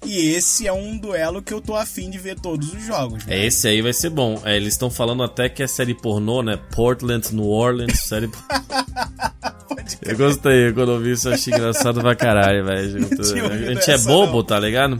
[0.04, 3.24] E esse é um duelo que eu tô afim de ver todos os jogos.
[3.24, 3.36] né?
[3.36, 4.40] É, esse aí vai ser bom.
[4.44, 6.58] É, eles estão falando até que é série pornô, né?
[6.74, 8.28] Portland, New Orleans, série.
[10.02, 13.06] eu gostei, quando eu vi isso, eu achei engraçado pra caralho, velho.
[13.50, 14.42] A gente é bobo, não.
[14.44, 14.98] tá ligado?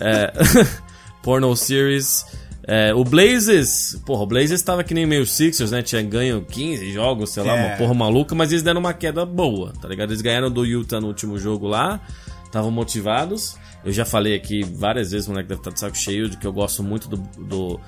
[0.00, 0.32] É,
[1.22, 2.24] Porno Series.
[2.68, 5.82] É, o Blazers, porra, o Blazers tava que nem meio Sixers, né?
[5.82, 7.68] Tinha ganho 15 jogos, sei lá, É.
[7.68, 10.10] uma porra maluca, mas eles deram uma queda boa, tá ligado?
[10.10, 12.00] Eles ganharam do Utah no último jogo lá,
[12.44, 13.56] estavam motivados.
[13.86, 16.52] Eu já falei aqui várias vezes, moleque deve estar de saco cheio, de que eu
[16.52, 17.80] gosto muito do, do,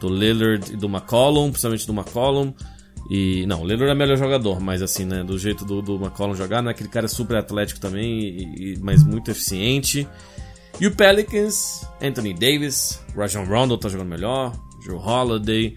[0.00, 2.54] do Lillard e do McCollum, principalmente do McCollum.
[3.10, 6.34] E, não, o Lillard é melhor jogador, mas assim, né, do jeito do, do McCollum
[6.34, 10.08] jogar, né, aquele cara super atlético também, e, e- mas muito eficiente.
[10.80, 15.76] E o Pelicans, Anthony Davis, Rajon Rondo tá jogando melhor, Joe Holiday.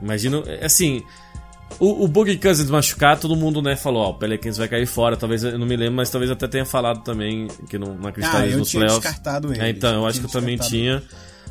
[0.00, 1.02] Imagino, é, assim,
[1.78, 5.16] o, o Boogie Cousins machucar, todo mundo, né, falou, ó, o Pelicans vai cair fora,
[5.16, 8.44] talvez, eu não me lembro, mas talvez até tenha falado também que não, não acreditava
[8.44, 9.02] Ah, eu nos tinha playoffs.
[9.02, 9.60] descartado ele.
[9.62, 11.02] É, então, eu Eu acho que eu também tinha.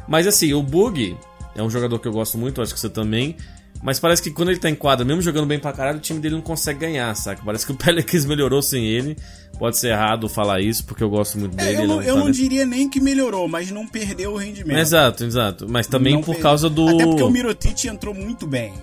[0.07, 1.16] Mas assim, o Boogie
[1.55, 3.36] é um jogador que eu gosto muito, acho que você também.
[3.84, 6.20] Mas parece que quando ele tá em quadra, mesmo jogando bem pra caralho, o time
[6.20, 7.41] dele não consegue ganhar, saca?
[7.45, 9.16] Parece que o Pelicans melhorou sem ele.
[9.59, 11.78] Pode ser errado falar isso, porque eu gosto muito É, dele.
[11.78, 14.78] eu ele não, eu não talento- diria nem que melhorou, mas não perdeu o rendimento.
[14.80, 15.68] Exato, exato.
[15.70, 16.43] Mas também Não por perdeu.
[16.43, 16.88] causa do.
[16.88, 18.74] Até porque o Mirotic entrou muito bem.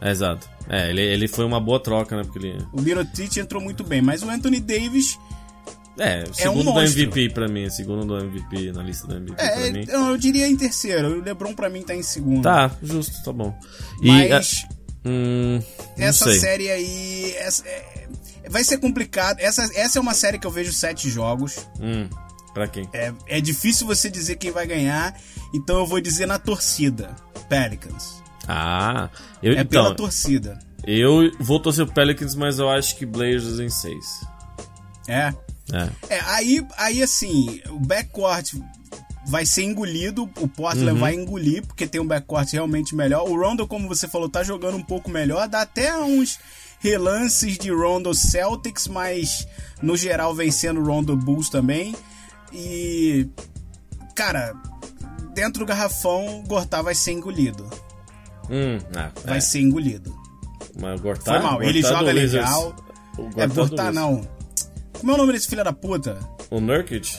[0.00, 0.48] Exato.
[0.72, 2.22] É, ele, ele foi uma boa troca, né?
[2.24, 2.66] Porque ele.
[2.72, 5.18] O Mirotic entrou muito bem, mas o Anthony Davis
[5.98, 7.02] É, o um segundo do monstro.
[7.02, 7.68] MVP pra mim.
[7.68, 9.84] Segundo do MVP na lista do MVP pra é, mim.
[9.86, 11.20] eu, eu diria em terceiro.
[11.20, 12.42] O LeBron pra mim tá em segundo.
[12.42, 13.54] Tá, justo, tá bom.
[14.00, 14.08] E.
[14.08, 14.64] Mas
[15.04, 15.62] é, hum,
[15.98, 16.40] essa sei.
[16.40, 18.08] série aí essa- é-
[18.48, 19.40] vai ser complicado.
[19.40, 21.68] Essa, essa é uma série que eu vejo sete jogos.
[21.78, 22.08] Hum,
[22.54, 22.88] pra quem?
[22.94, 25.14] É, é difícil você dizer quem vai ganhar,
[25.52, 27.14] então eu vou dizer na torcida.
[27.48, 28.21] Pelicans.
[28.48, 29.08] Ah,
[29.42, 30.58] eu, É pela então, torcida.
[30.84, 34.04] eu vou torcer pro Pelicans, mas eu acho que Blazers em 6.
[35.08, 35.32] É.
[35.72, 35.88] É.
[36.10, 38.54] É, aí, aí assim, o backcourt
[39.26, 40.98] vai ser engolido, o Portland Uhum.
[40.98, 43.28] vai engolir, porque tem um backcourt realmente melhor.
[43.28, 46.38] O Rondo, como você falou, tá jogando um pouco melhor, dá até uns
[46.80, 49.46] relances de Rondo Celtics, mas
[49.80, 51.94] no geral vencendo o Rondo Bulls também.
[52.52, 53.28] E,
[54.16, 54.52] cara,
[55.32, 57.70] dentro do garrafão, o Gortar vai ser engolido.
[58.50, 59.40] Hum, ah, Vai é.
[59.40, 60.14] ser engolido.
[60.80, 62.76] Mas o Gortat, Foi mal, ele joga legal.
[63.36, 64.26] É Gortar, não.
[64.92, 66.18] Como é o nome desse filho da puta?
[66.50, 67.18] O Nurkic?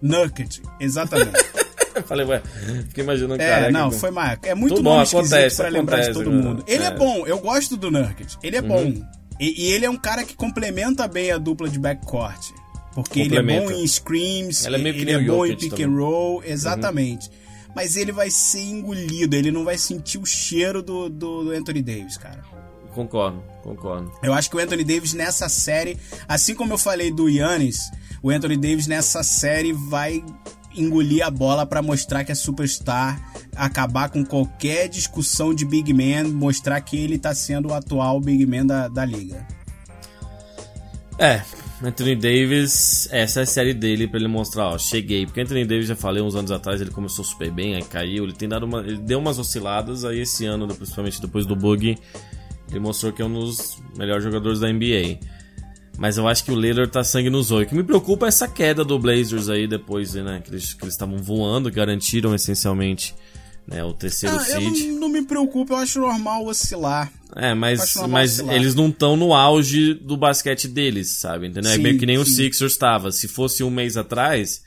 [0.00, 1.32] Nurkic, exatamente.
[2.06, 2.40] Falei, ué,
[2.88, 4.36] fiquei imaginando, É, caraca, não, foi mal.
[4.42, 6.42] É muito bom, esquisito acontece, pra lembrar de acontece, todo né?
[6.42, 6.64] mundo.
[6.66, 6.86] Ele é.
[6.86, 6.90] É.
[6.90, 6.96] Uhum.
[6.96, 8.36] bom, eu gosto do Nurkic.
[8.42, 8.94] Ele é bom.
[9.40, 12.52] E, e ele é um cara que complementa bem a dupla de backcourt.
[12.94, 15.56] Porque ele é bom em screams, Ele é que ele é nem o bom em
[15.56, 15.86] pick também.
[15.86, 17.30] and roll, exatamente.
[17.78, 21.80] Mas ele vai ser engolido, ele não vai sentir o cheiro do, do, do Anthony
[21.80, 22.42] Davis, cara.
[22.92, 24.12] Concordo, concordo.
[24.20, 27.78] Eu acho que o Anthony Davis nessa série, assim como eu falei do Yannis,
[28.20, 30.24] o Anthony Davis nessa série vai
[30.74, 33.22] engolir a bola pra mostrar que é superstar,
[33.54, 38.44] acabar com qualquer discussão de big man, mostrar que ele tá sendo o atual big
[38.44, 39.46] man da, da liga.
[41.16, 41.42] É,
[41.82, 45.24] Anthony Davis, essa é a série dele pra ele mostrar, ó, cheguei.
[45.26, 48.32] Porque Anthony Davis, já falei uns anos atrás, ele começou super bem, aí caiu, ele
[48.32, 48.80] tem dado uma.
[48.80, 51.96] Ele deu umas osciladas, aí esse ano, principalmente depois do bug,
[52.68, 55.20] ele mostrou que é um dos melhores jogadores da NBA.
[55.96, 57.66] Mas eu acho que o Lillard tá sangue nos olhos.
[57.66, 60.40] O que me preocupa é essa queda do Blazers aí depois, né?
[60.44, 63.14] Que eles estavam voando, garantiram essencialmente
[63.66, 64.92] né, o terceiro Ah, eu seed.
[64.92, 67.12] não, não me preocupo, eu acho normal oscilar.
[67.40, 71.46] É, mas, mas eles não estão no auge do basquete deles, sabe?
[71.46, 71.70] Entendeu?
[71.70, 72.32] é Sim, meio que nem o sim.
[72.32, 73.12] Sixers estava.
[73.12, 74.60] Se fosse um mês atrás,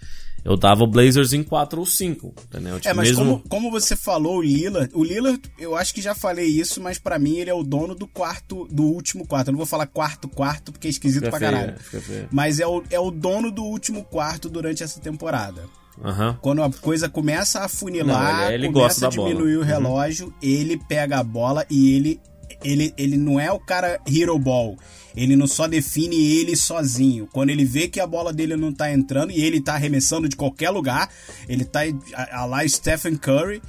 [0.45, 2.77] eu dava o Blazers em 4 ou 5, entendeu?
[2.77, 3.23] Tipo, É, mas mesmo...
[3.25, 6.97] como, como você falou, o Lillard, o Lillard, eu acho que já falei isso, mas
[6.97, 9.49] pra mim ele é o dono do quarto, do último quarto.
[9.49, 12.27] Eu não vou falar quarto quarto, porque é esquisito Fica pra feio, caralho.
[12.31, 15.65] Mas é o, é o dono do último quarto durante essa temporada.
[16.03, 16.37] Aham.
[16.41, 19.27] Quando a coisa começa a funilar, Não, ele- ele começa gosta a da bola.
[19.29, 19.65] diminuir o Uhum.
[19.65, 22.19] relógio, ele pega a bola e ele,
[22.63, 24.77] ele, ele não é o cara hero ball.
[25.15, 27.27] Ele não só define ele sozinho.
[27.31, 30.35] Quando ele vê que a bola dele não tá entrando e ele tá arremessando de
[30.35, 31.09] qualquer lugar,
[31.47, 31.81] ele tá
[32.13, 33.61] a, a lá Stephen Curry.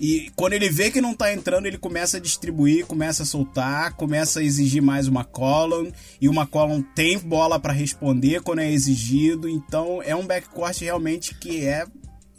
[0.00, 3.94] E quando ele vê que não tá entrando, ele começa a distribuir, começa a soltar,
[3.94, 5.90] começa a exigir mais uma column.
[6.20, 9.48] E uma column tem bola pra responder quando é exigido.
[9.48, 11.86] Então é um backcourt realmente que é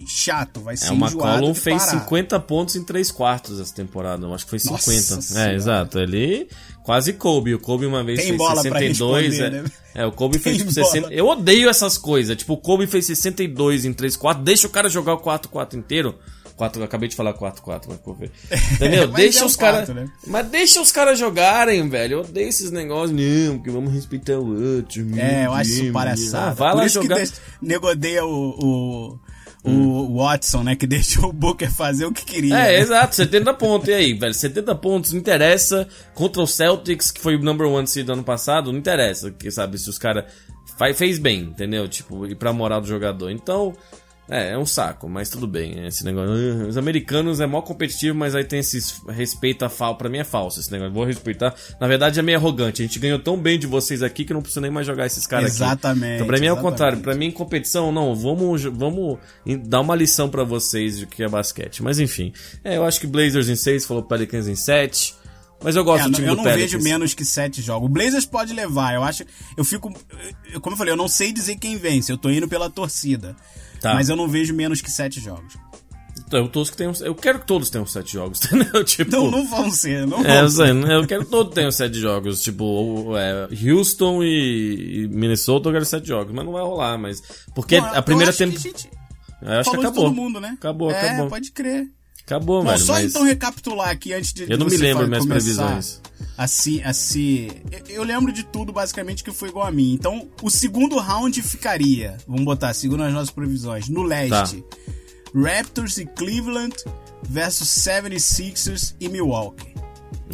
[0.06, 2.00] chato, vai ser É uma enjoado Column de fez parar.
[2.02, 4.26] 50 pontos em 3 quartos essa temporada.
[4.26, 4.76] Eu acho que foi 50.
[4.82, 5.54] Nossa é, Senhora.
[5.54, 6.00] exato.
[6.00, 6.48] Ele
[6.84, 7.56] quase Kobe.
[7.56, 9.26] O Kobe uma vez Tem fez bola pra 62.
[9.34, 9.72] responder, é, né?
[9.96, 10.92] é, o Kobe fez Tem tipo bola.
[10.94, 11.14] 60.
[11.14, 12.36] Eu odeio essas coisas.
[12.38, 14.44] Tipo, o Kobe fez 62 em 3 quartos.
[14.44, 16.16] Deixa o cara jogar o 4-4 inteiro.
[16.56, 18.32] 4, eu acabei de falar 4-4, mas vou ver.
[18.74, 19.08] Entendeu?
[19.10, 19.90] Mas deixa é os caras.
[19.90, 20.10] né?
[20.26, 22.14] Mas deixa os caras jogarem, velho.
[22.14, 23.12] Eu odeio esses negócios.
[23.12, 25.06] Não, porque vamos respeitar o outro.
[25.20, 26.48] É, eu acho isso palhaçada.
[26.48, 27.22] Ah, vai Por lá jogar.
[27.22, 27.32] que
[27.62, 29.20] nego odeia o, o,
[29.68, 30.76] o Watson, né?
[30.76, 32.56] Que deixou o Booker fazer o que queria.
[32.56, 32.80] É, né?
[32.80, 33.88] exato, 70 pontos.
[33.90, 34.34] E aí, velho?
[34.34, 35.88] 70 pontos, não interessa.
[36.14, 39.32] Contra o Celtics, que foi o number one seed do ano passado, não interessa.
[39.32, 40.26] Que sabe, se os caras
[40.96, 41.88] fez bem, entendeu?
[41.88, 43.30] Tipo, e pra moral do jogador.
[43.30, 43.76] Então,
[44.30, 45.86] é, é um saco, mas tudo bem.
[45.88, 46.32] Esse negócio.
[46.34, 49.96] "Ah, Os americanos é mó competitivo, mas aí tem esses respeita fal.
[49.96, 50.94] Pra mim é falso esse negócio.
[50.94, 51.54] Vou respeitar.
[51.80, 52.82] Na verdade é meio arrogante.
[52.82, 55.26] A gente ganhou tão bem de vocês aqui que não precisa nem mais jogar esses
[55.26, 55.56] caras aqui.
[55.56, 57.00] Exatamente, Então, pra mim é o contrário.
[57.00, 58.14] Pra mim, competição, não.
[58.16, 59.18] Vamos, vamos
[59.66, 61.82] dar uma lição pra vocês de que é basquete.
[61.82, 62.34] Mas enfim.
[62.64, 65.16] É, eu acho que Blazers em 6, falou Pelicans em 7.
[65.64, 66.72] Mas eu gosto É, do time eu do não Pelicans.
[66.72, 67.90] vejo menos que sete jogos.
[67.90, 69.24] O Blazers pode levar, eu acho.
[69.58, 69.92] Eu fico.
[70.54, 72.12] eu- como eu falei, eu não sei dizer quem vence.
[72.12, 73.36] Eu tô indo pela torcida.
[73.82, 73.94] Tá.
[73.94, 75.56] Mas eu não vejo menos que sete jogos.
[76.28, 78.84] Então, eu, todos que tenham, eu quero que todos tenham 7 jogos, entendeu?
[78.84, 80.56] Tipo, Não, não vão ser, não É, vão eu, ser.
[80.58, 80.96] sei, né?
[80.98, 82.42] eu quero que todos tenham 7 jogos.
[82.42, 86.34] Tipo, é, Houston e, e Minnesota eu quero 7 jogos.
[86.34, 87.22] Mas não vai rolar, mas.
[87.56, 88.78] Porque Bom, a primeira eu acho que temporada.
[88.78, 88.90] gente
[89.42, 90.04] Eu acho que acabou.
[90.04, 90.50] todo mundo, né?
[90.60, 91.30] Acabou, é, acabou.
[91.30, 91.88] pode crer.
[92.28, 92.84] Acabou, Bom, velho.
[92.84, 93.06] só mas...
[93.06, 96.02] então recapitular aqui antes de Eu não me lembro minhas previsões.
[96.38, 97.50] A se, a se...
[97.88, 99.94] eu- lembro de tudo, basicamente, que foi igual a mim.
[99.94, 104.78] Então, o segundo round ficaria, vamos botar, segundo as nossas previsões, no leste, Tá.
[105.34, 106.76] Raptors e Cleveland
[107.30, 109.74] versus 76ers e Milwaukee.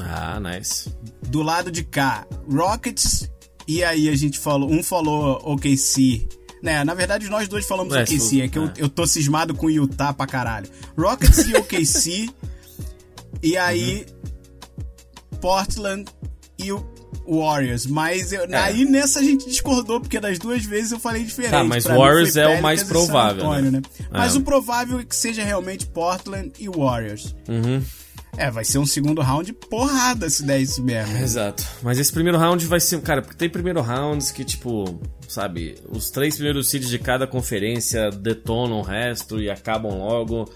[0.01, 0.89] Ah, nice.
[1.27, 3.29] Do lado de cá, Rockets,
[3.67, 6.27] e aí a gente falou, um falou OKC...
[6.63, 8.73] Né, na verdade, nós dois falamos É, OKC, é que eu, é.
[8.77, 10.67] eu tô cismado com Utah pra caralho.
[10.97, 12.29] Rockets e OKC,
[13.43, 14.05] e aí
[15.41, 16.05] Portland
[16.57, 16.83] e o
[17.27, 17.85] Warriors.
[17.85, 21.53] Mas eu- aí nessa a gente discordou, porque das duas vezes eu falei diferente.
[21.53, 21.57] É.
[21.57, 23.81] Tá, mas Pra Warriors é o mais provável, Antonio, né?
[24.09, 24.37] Mas É.
[24.37, 27.35] o provável é que seja realmente Portland e Warriors.
[27.49, 27.83] Uhum.
[28.37, 31.17] É, vai ser um segundo round porrada se der isso mesmo.
[31.17, 31.63] Exato.
[31.81, 32.99] Mas esse primeiro round vai ser.
[33.01, 38.09] Cara, porque tem primeiro rounds que, tipo, sabe, os três primeiros seeds de cada conferência
[38.09, 40.49] detonam o resto e acabam logo.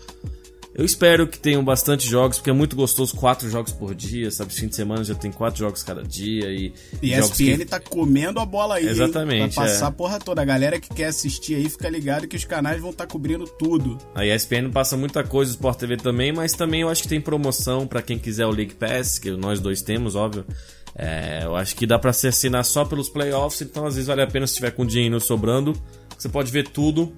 [0.78, 4.54] Eu espero que tenham bastante jogos, porque é muito gostoso quatro jogos por dia, sabe?
[4.54, 6.72] Fim de semana já tem quatro jogos cada dia e.
[7.02, 8.88] E a ESPN que- tá comendo a bola aí.
[8.88, 9.88] Exatamente, Vai passar é.
[9.88, 10.40] a porra toda.
[10.44, 13.98] A galera que quer assistir aí, fica ligado que os canais vão estar cobrindo tudo.
[14.14, 17.20] A ESPN passa muita coisa, o Sport TV também, mas também eu acho que tem
[17.20, 20.46] promoção pra quem quiser o League Pass, que nós dois temos, óbvio.
[20.96, 24.22] É, eu acho que dá pra se assinar só pelos playoffs, então às vezes vale
[24.22, 25.74] a pena se tiver com dinheiro sobrando.
[26.16, 27.12] Você pode ver tudo,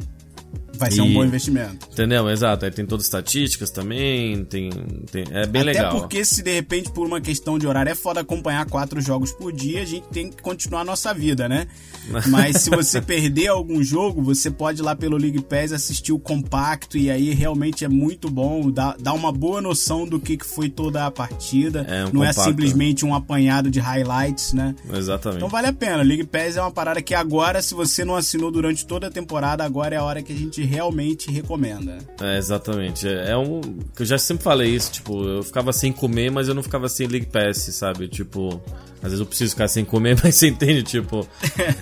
[0.77, 1.87] Vai ser E- um bom investimento.
[1.91, 2.29] entendeu?
[2.29, 2.65] Exato.
[2.65, 4.69] Aí tem todas as estatísticas também, tem,
[5.11, 5.99] tem- é bem Até legal.
[5.99, 9.51] porque se de repente por uma questão de horário é foda acompanhar quatro jogos por
[9.51, 11.67] dia, a gente tem que continuar a nossa vida, né?
[12.29, 16.19] Mas se você perder algum jogo, você pode ir lá pelo League Pass assistir o
[16.19, 20.45] compacto e aí realmente é muito bom, dá, dá uma boa noção do que que
[20.45, 21.85] foi toda a partida.
[21.87, 22.49] É, um Não é compacto.
[22.49, 24.75] simplesmente um apanhado de highlights, né?
[24.93, 25.37] Exatamente.
[25.37, 26.01] Então vale a pena.
[26.01, 29.63] League Pass é uma parada que agora, se você não assinou durante toda a temporada,
[29.63, 31.97] agora é a hora que a gente realmente recomenda.
[32.21, 33.07] É, exatamente.
[33.07, 33.61] É, é um.
[33.97, 37.07] Eu já sempre falei isso, tipo, eu ficava sem comer, mas eu não ficava sem
[37.07, 38.07] League Pass, sabe?
[38.07, 38.61] Tipo.
[39.01, 41.25] Às vezes eu preciso ficar sem comer, mas você entende, tipo.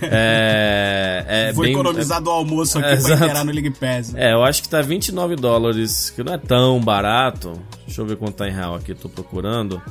[0.02, 1.24] É.
[1.28, 4.14] é Vou bem, economizar do almoço aqui É, pra inteirar no League Pass.
[4.14, 7.60] É, eu acho que tá 29 dólares, que não é tão barato.
[7.86, 9.82] Deixa eu ver quanto tá em real aqui, tô procurando.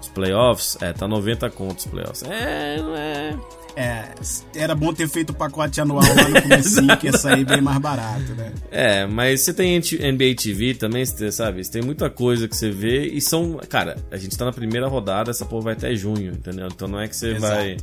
[0.00, 2.22] Os playoffs, é, tá 90 contos os playoffs.
[2.24, 3.36] É, não é.
[3.74, 4.04] É,
[4.54, 7.78] era bom ter feito o pacote anual lá no comecinho, que ia sair bem mais
[7.78, 8.52] barato, né?
[8.70, 11.64] É, mas você tem NBA TV também, você sabe?
[11.64, 13.58] Você tem muita coisa que você vê e são.
[13.68, 16.68] Cara, a gente tá na primeira rodada, essa porra vai até junho, entendeu?
[16.68, 17.54] Então não é que você Exato.
[17.54, 17.76] vai.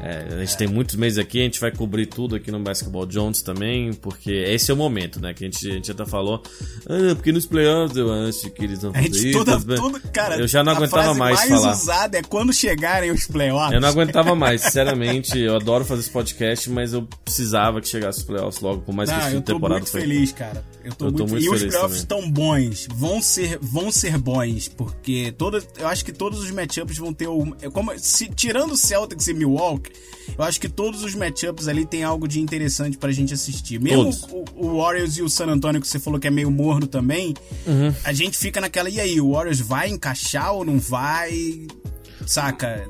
[0.00, 3.06] É, a gente tem muitos meses aqui, a gente vai cobrir tudo aqui no Basketball
[3.06, 5.32] Jones também, porque esse é o momento, né?
[5.32, 6.42] Que a gente, a gente até falou.
[6.88, 9.38] Ah, porque nos playoffs eu acho que eles vão A fazer gente isso.
[9.38, 11.72] toda, mas- toda, cara, eu já não a aguentava mais mais falar.
[11.72, 13.72] usada é quando chegarem os playoffs.
[13.72, 15.38] Eu não aguentava mais, sinceramente.
[15.38, 19.08] Eu adoro fazer esse podcast, mas eu precisava que chegasse os playoffs logo, por mais
[19.08, 20.00] que Não, o fim eu de tô temporada muito foi.
[20.02, 20.62] feliz, cara.
[20.84, 22.86] Eu tô, Eu tô muito, E os playoffs estão bons.
[22.94, 27.26] Vão ser, vão ser bons, porque toda, eu acho que todos os matchups vão ter
[27.26, 27.56] o.
[27.62, 29.90] é Como, se, tirando o Celtics e Milwaukee,
[30.36, 33.80] eu acho que todos os matchups ali tem algo de interessante pra gente assistir.
[33.80, 36.86] Mesmo o, o Warriors e o San Antonio, que você falou que é meio morno
[36.86, 37.34] também,
[37.66, 37.94] Uhum.
[38.04, 38.90] a gente fica naquela.
[38.90, 41.66] E aí, o Warriors vai encaixar ou não vai?
[42.26, 42.86] Saca?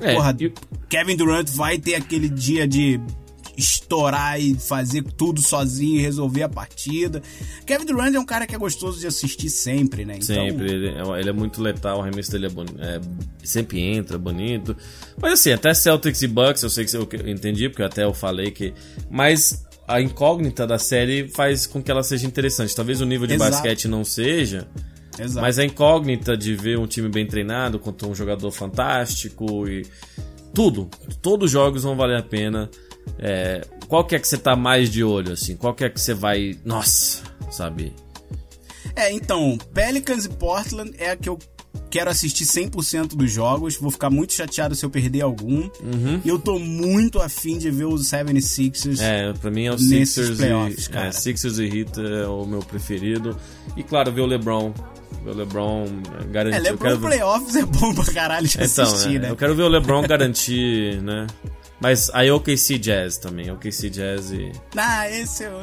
[0.00, 0.52] É, Porra, e-
[0.88, 3.00] Kevin Durant vai ter aquele dia de
[3.56, 7.22] estourar e fazer tudo sozinho e resolver a partida.
[7.64, 10.14] Kevin Durant é um cara que é gostoso de assistir sempre, né?
[10.16, 13.00] Então, Sempre, ele é, ele é muito letal, o arremesso dele é, boni- é
[13.44, 14.76] sempre entra, bonito.
[15.20, 18.50] Mas assim, até Celtics e Bucks, eu sei que eu entendi, porque até eu falei
[18.50, 18.72] que.
[19.10, 22.74] Mas a incógnita da série faz com que ela seja interessante.
[22.74, 23.52] Talvez o nível de Exato.
[23.52, 24.66] basquete não seja,
[25.18, 25.40] Exato.
[25.40, 29.86] mas a incógnita de ver um time bem treinado contra um jogador fantástico e
[30.52, 30.88] tudo,
[31.22, 32.68] todos os jogos vão valer a pena.
[33.18, 35.56] É, qual que é que você tá mais de olho assim?
[35.56, 37.92] Qual que é que você vai, nossa, sabe?
[38.94, 41.38] É, então, Pelicans e Portland é a que eu
[41.90, 43.76] quero assistir 100% dos jogos.
[43.76, 45.68] Vou ficar muito chateado se eu perder algum.
[46.24, 48.98] E eu tô muito afim de ver os 76ers.
[48.98, 49.04] Uhum.
[49.04, 51.06] É, pra mim é o Sixers playoffs, e, cara.
[51.08, 53.36] é, Sixers e Heat é o meu preferido.
[53.76, 54.72] E claro, ver o LeBron.
[55.24, 55.84] Ver o LeBron
[56.20, 56.56] é, garantir.
[56.56, 59.30] É, quero LeBron ver- Playoffs é bom pra caralho de Então, assistir, é, né?
[59.30, 61.26] eu quero ver o LeBron garantir, né?
[61.80, 64.52] Mas aí OKC Jazz também, OKC Jazz e...
[64.76, 65.60] Ah, esse eu,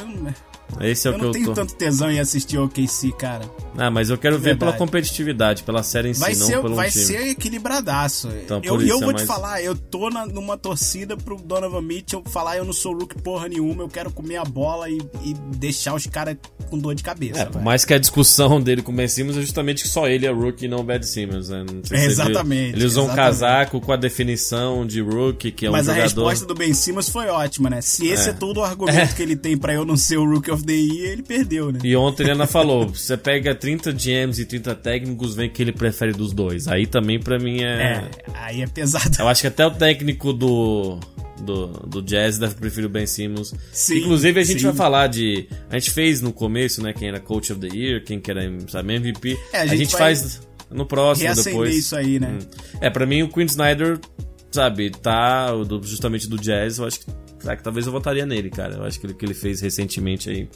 [0.81, 1.53] Esse é eu o que não eu tenho tô...
[1.53, 3.45] tanto tesão em assistir o OKC, cara.
[3.77, 4.59] Ah, mas eu quero ver Verdade.
[4.59, 7.05] pela competitividade, pela série em si, Vai, não ser, pelo vai time.
[7.05, 8.29] ser equilibradaço.
[8.43, 11.35] Então, eu e eu é vou mais- te falar, eu tô na- numa torcida pro
[11.37, 14.97] Donovan Mitchell falar eu não sou rookie porra nenhuma, eu quero comer a bola e,
[15.23, 16.35] e deixar os caras
[16.69, 17.41] com dor de cabeça.
[17.41, 20.07] É, por mais que a discussão dele com o Ben Simmons é justamente que só
[20.07, 21.63] ele é rookie e não o Bad Simmons, né?
[21.67, 25.87] Não É, exatamente, Ele usou um casaco com a definição de rookie, que é Mas
[25.87, 26.03] um a jogador...
[26.03, 27.81] resposta do Ben Simmons foi ótima, né?
[27.81, 28.33] Se esse é, É.
[28.33, 29.07] todo o argumento É.
[29.07, 31.79] que ele tem pra eu não ser o Rookie of Year, ele perdeu, né?
[31.83, 35.71] E ontem ele ainda falou, você pega 30 GMs e 30 técnicos, vem que ele
[35.71, 36.67] prefere dos dois.
[36.67, 37.73] Aí também pra mim é...
[37.73, 39.17] É, aí é pesado.
[39.19, 40.99] Eu acho que até o técnico do,
[41.41, 43.53] do, do Jazz deve preferir o Ben Simmons.
[43.71, 44.65] Sim, Inclusive a gente sim.
[44.67, 45.47] vai falar de...
[45.69, 48.41] A gente fez no começo, né, quem era Coach of the Year, quem que era
[48.69, 49.37] sabe, MVP.
[49.51, 50.41] É, a a, gente gente vai faz
[50.71, 51.75] no próximo Reacender depois.
[51.77, 52.37] isso aí, né?
[52.41, 52.47] Hum.
[52.81, 53.99] É, pra mim o Quinn Snyder,
[54.51, 57.05] sabe, tá do- justamente do Jazz, eu acho que,
[57.43, 58.75] será que talvez eu votaria nele, cara.
[58.75, 60.47] Eu acho que ele que ele fez recentemente aí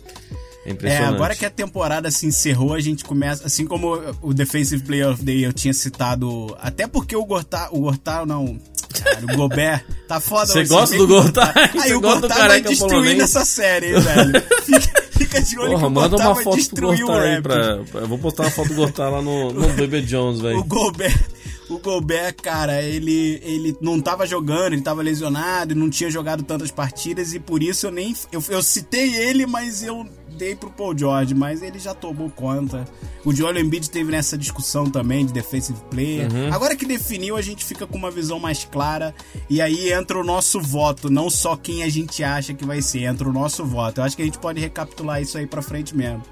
[0.66, 1.14] é É, impressionante.
[1.16, 3.46] agora que a temporada se encerrou, a gente começa.
[3.46, 6.56] Assim como o Defensive Player of the Year eu tinha citado.
[6.60, 7.70] Até porque o Gortar.
[7.74, 8.60] O Gortar, não.
[8.94, 9.84] Cara, o Gobert.
[10.08, 11.54] Tá foda Você gosta do Gortar?
[11.82, 14.44] Aí o do Gortar vai destruindo essa série, hein, velho.
[14.64, 17.42] Fica, fica de olho Porra, que o manda uma foto pro destruir o Gortar aí
[17.42, 20.64] pra, Eu vou postar uma foto do Gortar lá no, no Baby Jones, O velho.
[20.64, 21.20] Gobert,
[21.70, 26.72] o Gobert, cara, ele, ele não tava jogando, ele tava lesionado, não tinha jogado tantas
[26.72, 28.16] partidas e por isso eu nem.
[28.32, 30.08] Eu, eu citei ele, mas eu
[30.38, 32.86] dei pro Paul George, mas ele já tomou conta.
[33.26, 36.32] O Joel Embiid teve nessa discussão também de defensive player.
[36.32, 36.54] Uhum.
[36.54, 39.14] Agora que definiu, a gente fica com uma visão mais clara
[39.50, 43.04] e aí entra o nosso voto, não só quem a gente acha que vai ser,
[43.04, 44.00] entra o nosso voto.
[44.00, 46.24] Eu acho que a gente pode recapitular isso aí pra frente mesmo.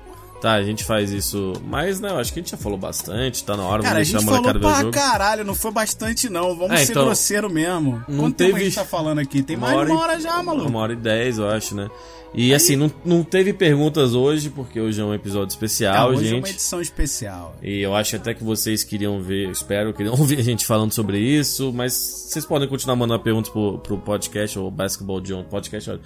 [0.45, 1.53] Tá, a gente faz isso.
[1.65, 4.07] Mas, né, eu acho que a gente já falou bastante, tá na hora, Cara, vamos
[4.11, 4.91] deixar gente a molecada falou ver o jogo.
[4.93, 6.55] caralho, não foi bastante não.
[6.55, 8.03] Vamos É, ser então, grosseiro mesmo.
[8.07, 9.41] não Quanto tempo a teve- gente tá falando aqui?
[9.41, 10.69] Tem Uma mais hora de uma hora já, maluco.
[10.69, 11.89] Uma hora e dez, eu acho, né?
[12.38, 16.30] E assim, não, não teve perguntas hoje, porque hoje é um episódio especial, hoje é
[16.30, 16.41] gente.
[16.43, 17.55] uma edição especial.
[17.63, 21.17] E eu acho até que vocês queriam ver, espero, queriam ouvir a gente falando sobre
[21.17, 25.99] isso, mas vocês podem continuar mandando perguntas pro, pro podcast, ou Basketball Jones Podcast,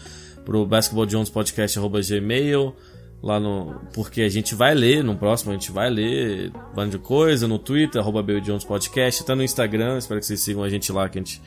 [0.45, 2.73] pro Basketball Jones Podcast, arroba gmail,
[3.21, 6.99] lá no, porque a gente vai ler, no próximo a gente vai ler bando de
[6.99, 10.91] coisa, no Twitter, arroba Jones Podcast, até no Instagram, espero que vocês sigam a gente
[10.91, 11.41] lá, que a gente,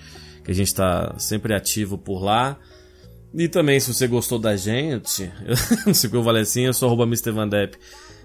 [0.44, 2.58] que a gente tá sempre ativo por lá.
[3.34, 5.30] E também, se você gostou da gente,
[5.86, 7.30] não sei o falei assim, eu sou arroba Mr.
[7.30, 7.78] Van Depp.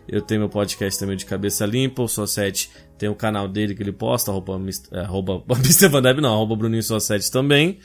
[0.08, 3.84] Eu tenho meu podcast também de cabeça limpa, o Só7 tem o canal dele que
[3.84, 4.60] ele posta, arroba,
[4.92, 5.88] arroba Mr.
[5.88, 7.80] Van Depp não, arroba Bruninho Só7 também.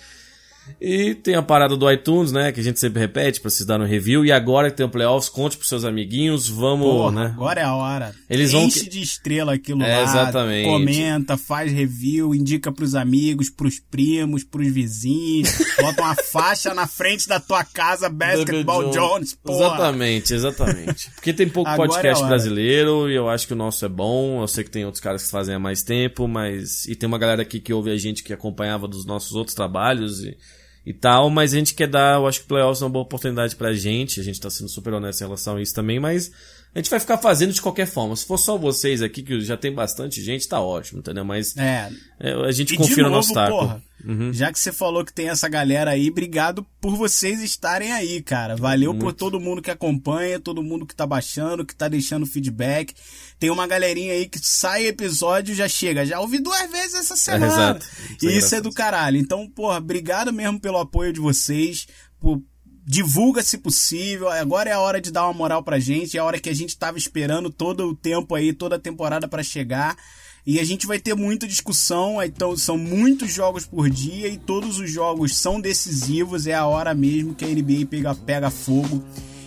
[0.80, 2.50] E tem a parada do iTunes, né?
[2.52, 4.24] Que a gente sempre repete pra vocês darem um review.
[4.24, 6.48] E agora que tem o playoffs, conte pros seus amiguinhos.
[6.48, 7.32] Vamos, Porra, né?
[7.34, 8.14] agora é a hora.
[8.28, 10.02] Eles vão Enche que- de estrela aquilo É, lá.
[10.02, 10.68] exatamente.
[10.68, 15.48] Comenta, faz review, indica pros amigos, pros primos, pros vizinhos.
[15.80, 19.56] bota uma faixa na frente da tua casa, Basketball Jones, porra.
[19.66, 21.10] Exatamente, exatamente.
[21.14, 22.28] Porque tem pouco é podcast hora.
[22.28, 24.40] brasileiro e eu acho que o nosso é bom.
[24.42, 26.86] Eu sei que tem outros caras que fazem há mais tempo, mas.
[26.86, 30.22] E tem uma galera aqui que ouve a gente que acompanhava dos nossos outros trabalhos
[30.24, 30.36] e,
[30.84, 33.04] e tal, mas a gente quer dar, eu acho que o Playoffs é uma boa
[33.04, 34.20] oportunidade pra gente.
[34.20, 36.30] A gente tá sendo super honesto em relação a isso também, mas.
[36.74, 38.16] A gente vai ficar fazendo de qualquer forma.
[38.16, 41.22] Se for só vocês aqui, que já tem bastante gente, tá ótimo, entendeu?
[41.24, 41.90] Mas É.
[42.18, 43.50] é, a gente E confia de no novo, nosso taco.
[43.58, 44.32] porra, Uhum.
[44.32, 48.56] já que você falou que tem essa galera aí, obrigado por vocês estarem aí, cara.
[48.56, 52.94] Valeu por todo mundo que acompanha, todo mundo que tá baixando, que tá deixando feedback.
[53.38, 56.06] Tem uma galerinha aí que sai episódio e já chega.
[56.06, 57.46] Já ouvi duas vezes essa semana.
[57.46, 57.86] exato.
[58.18, 59.18] Isso é E isso é do caralho.
[59.18, 61.86] Então, porra, obrigado mesmo pelo apoio de vocês.
[62.18, 62.42] Por...
[62.84, 64.28] Divulga se possível.
[64.28, 66.16] Agora é a hora de dar uma moral pra gente.
[66.16, 69.28] É a hora que a gente tava esperando todo o tempo aí, toda a temporada
[69.28, 69.96] pra chegar.
[70.44, 72.20] E a gente vai ter muita discussão.
[72.22, 76.46] Então, são muitos jogos por dia e todos os jogos são decisivos.
[76.46, 79.02] É a hora mesmo que a NBA pega, pega fogo.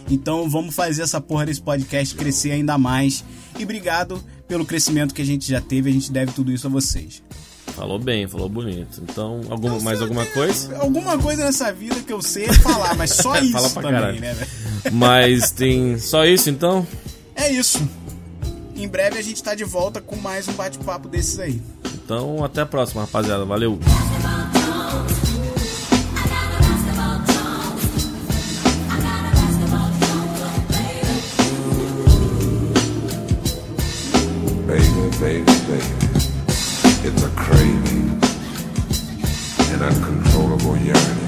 [0.09, 3.25] Então, vamos fazer essa porra desse podcast crescer ainda mais.
[3.59, 5.89] E obrigado pelo crescimento que a gente já teve.
[5.89, 7.21] A gente deve tudo isso a vocês.
[7.75, 9.01] Falou bem, falou bonito.
[9.03, 10.77] Então, alguma, mais alguma coisa?
[10.77, 13.99] Alguma coisa nessa vida que eu sei é falar, mas só isso Fala pra também,
[13.99, 14.21] caralho.
[14.21, 14.95] né, velho?
[14.95, 16.87] Mas tem só isso então?
[17.35, 17.85] É isso.
[18.77, 21.61] Em breve a gente tá de volta com mais um bate-papo desses aí.
[21.95, 23.43] Então, até a próxima, rapaziada.
[23.43, 23.77] Valeu.
[34.67, 36.04] Baby, baby, baby.
[37.07, 38.19] It's a craving,
[39.75, 41.24] an uncontrollable yearning.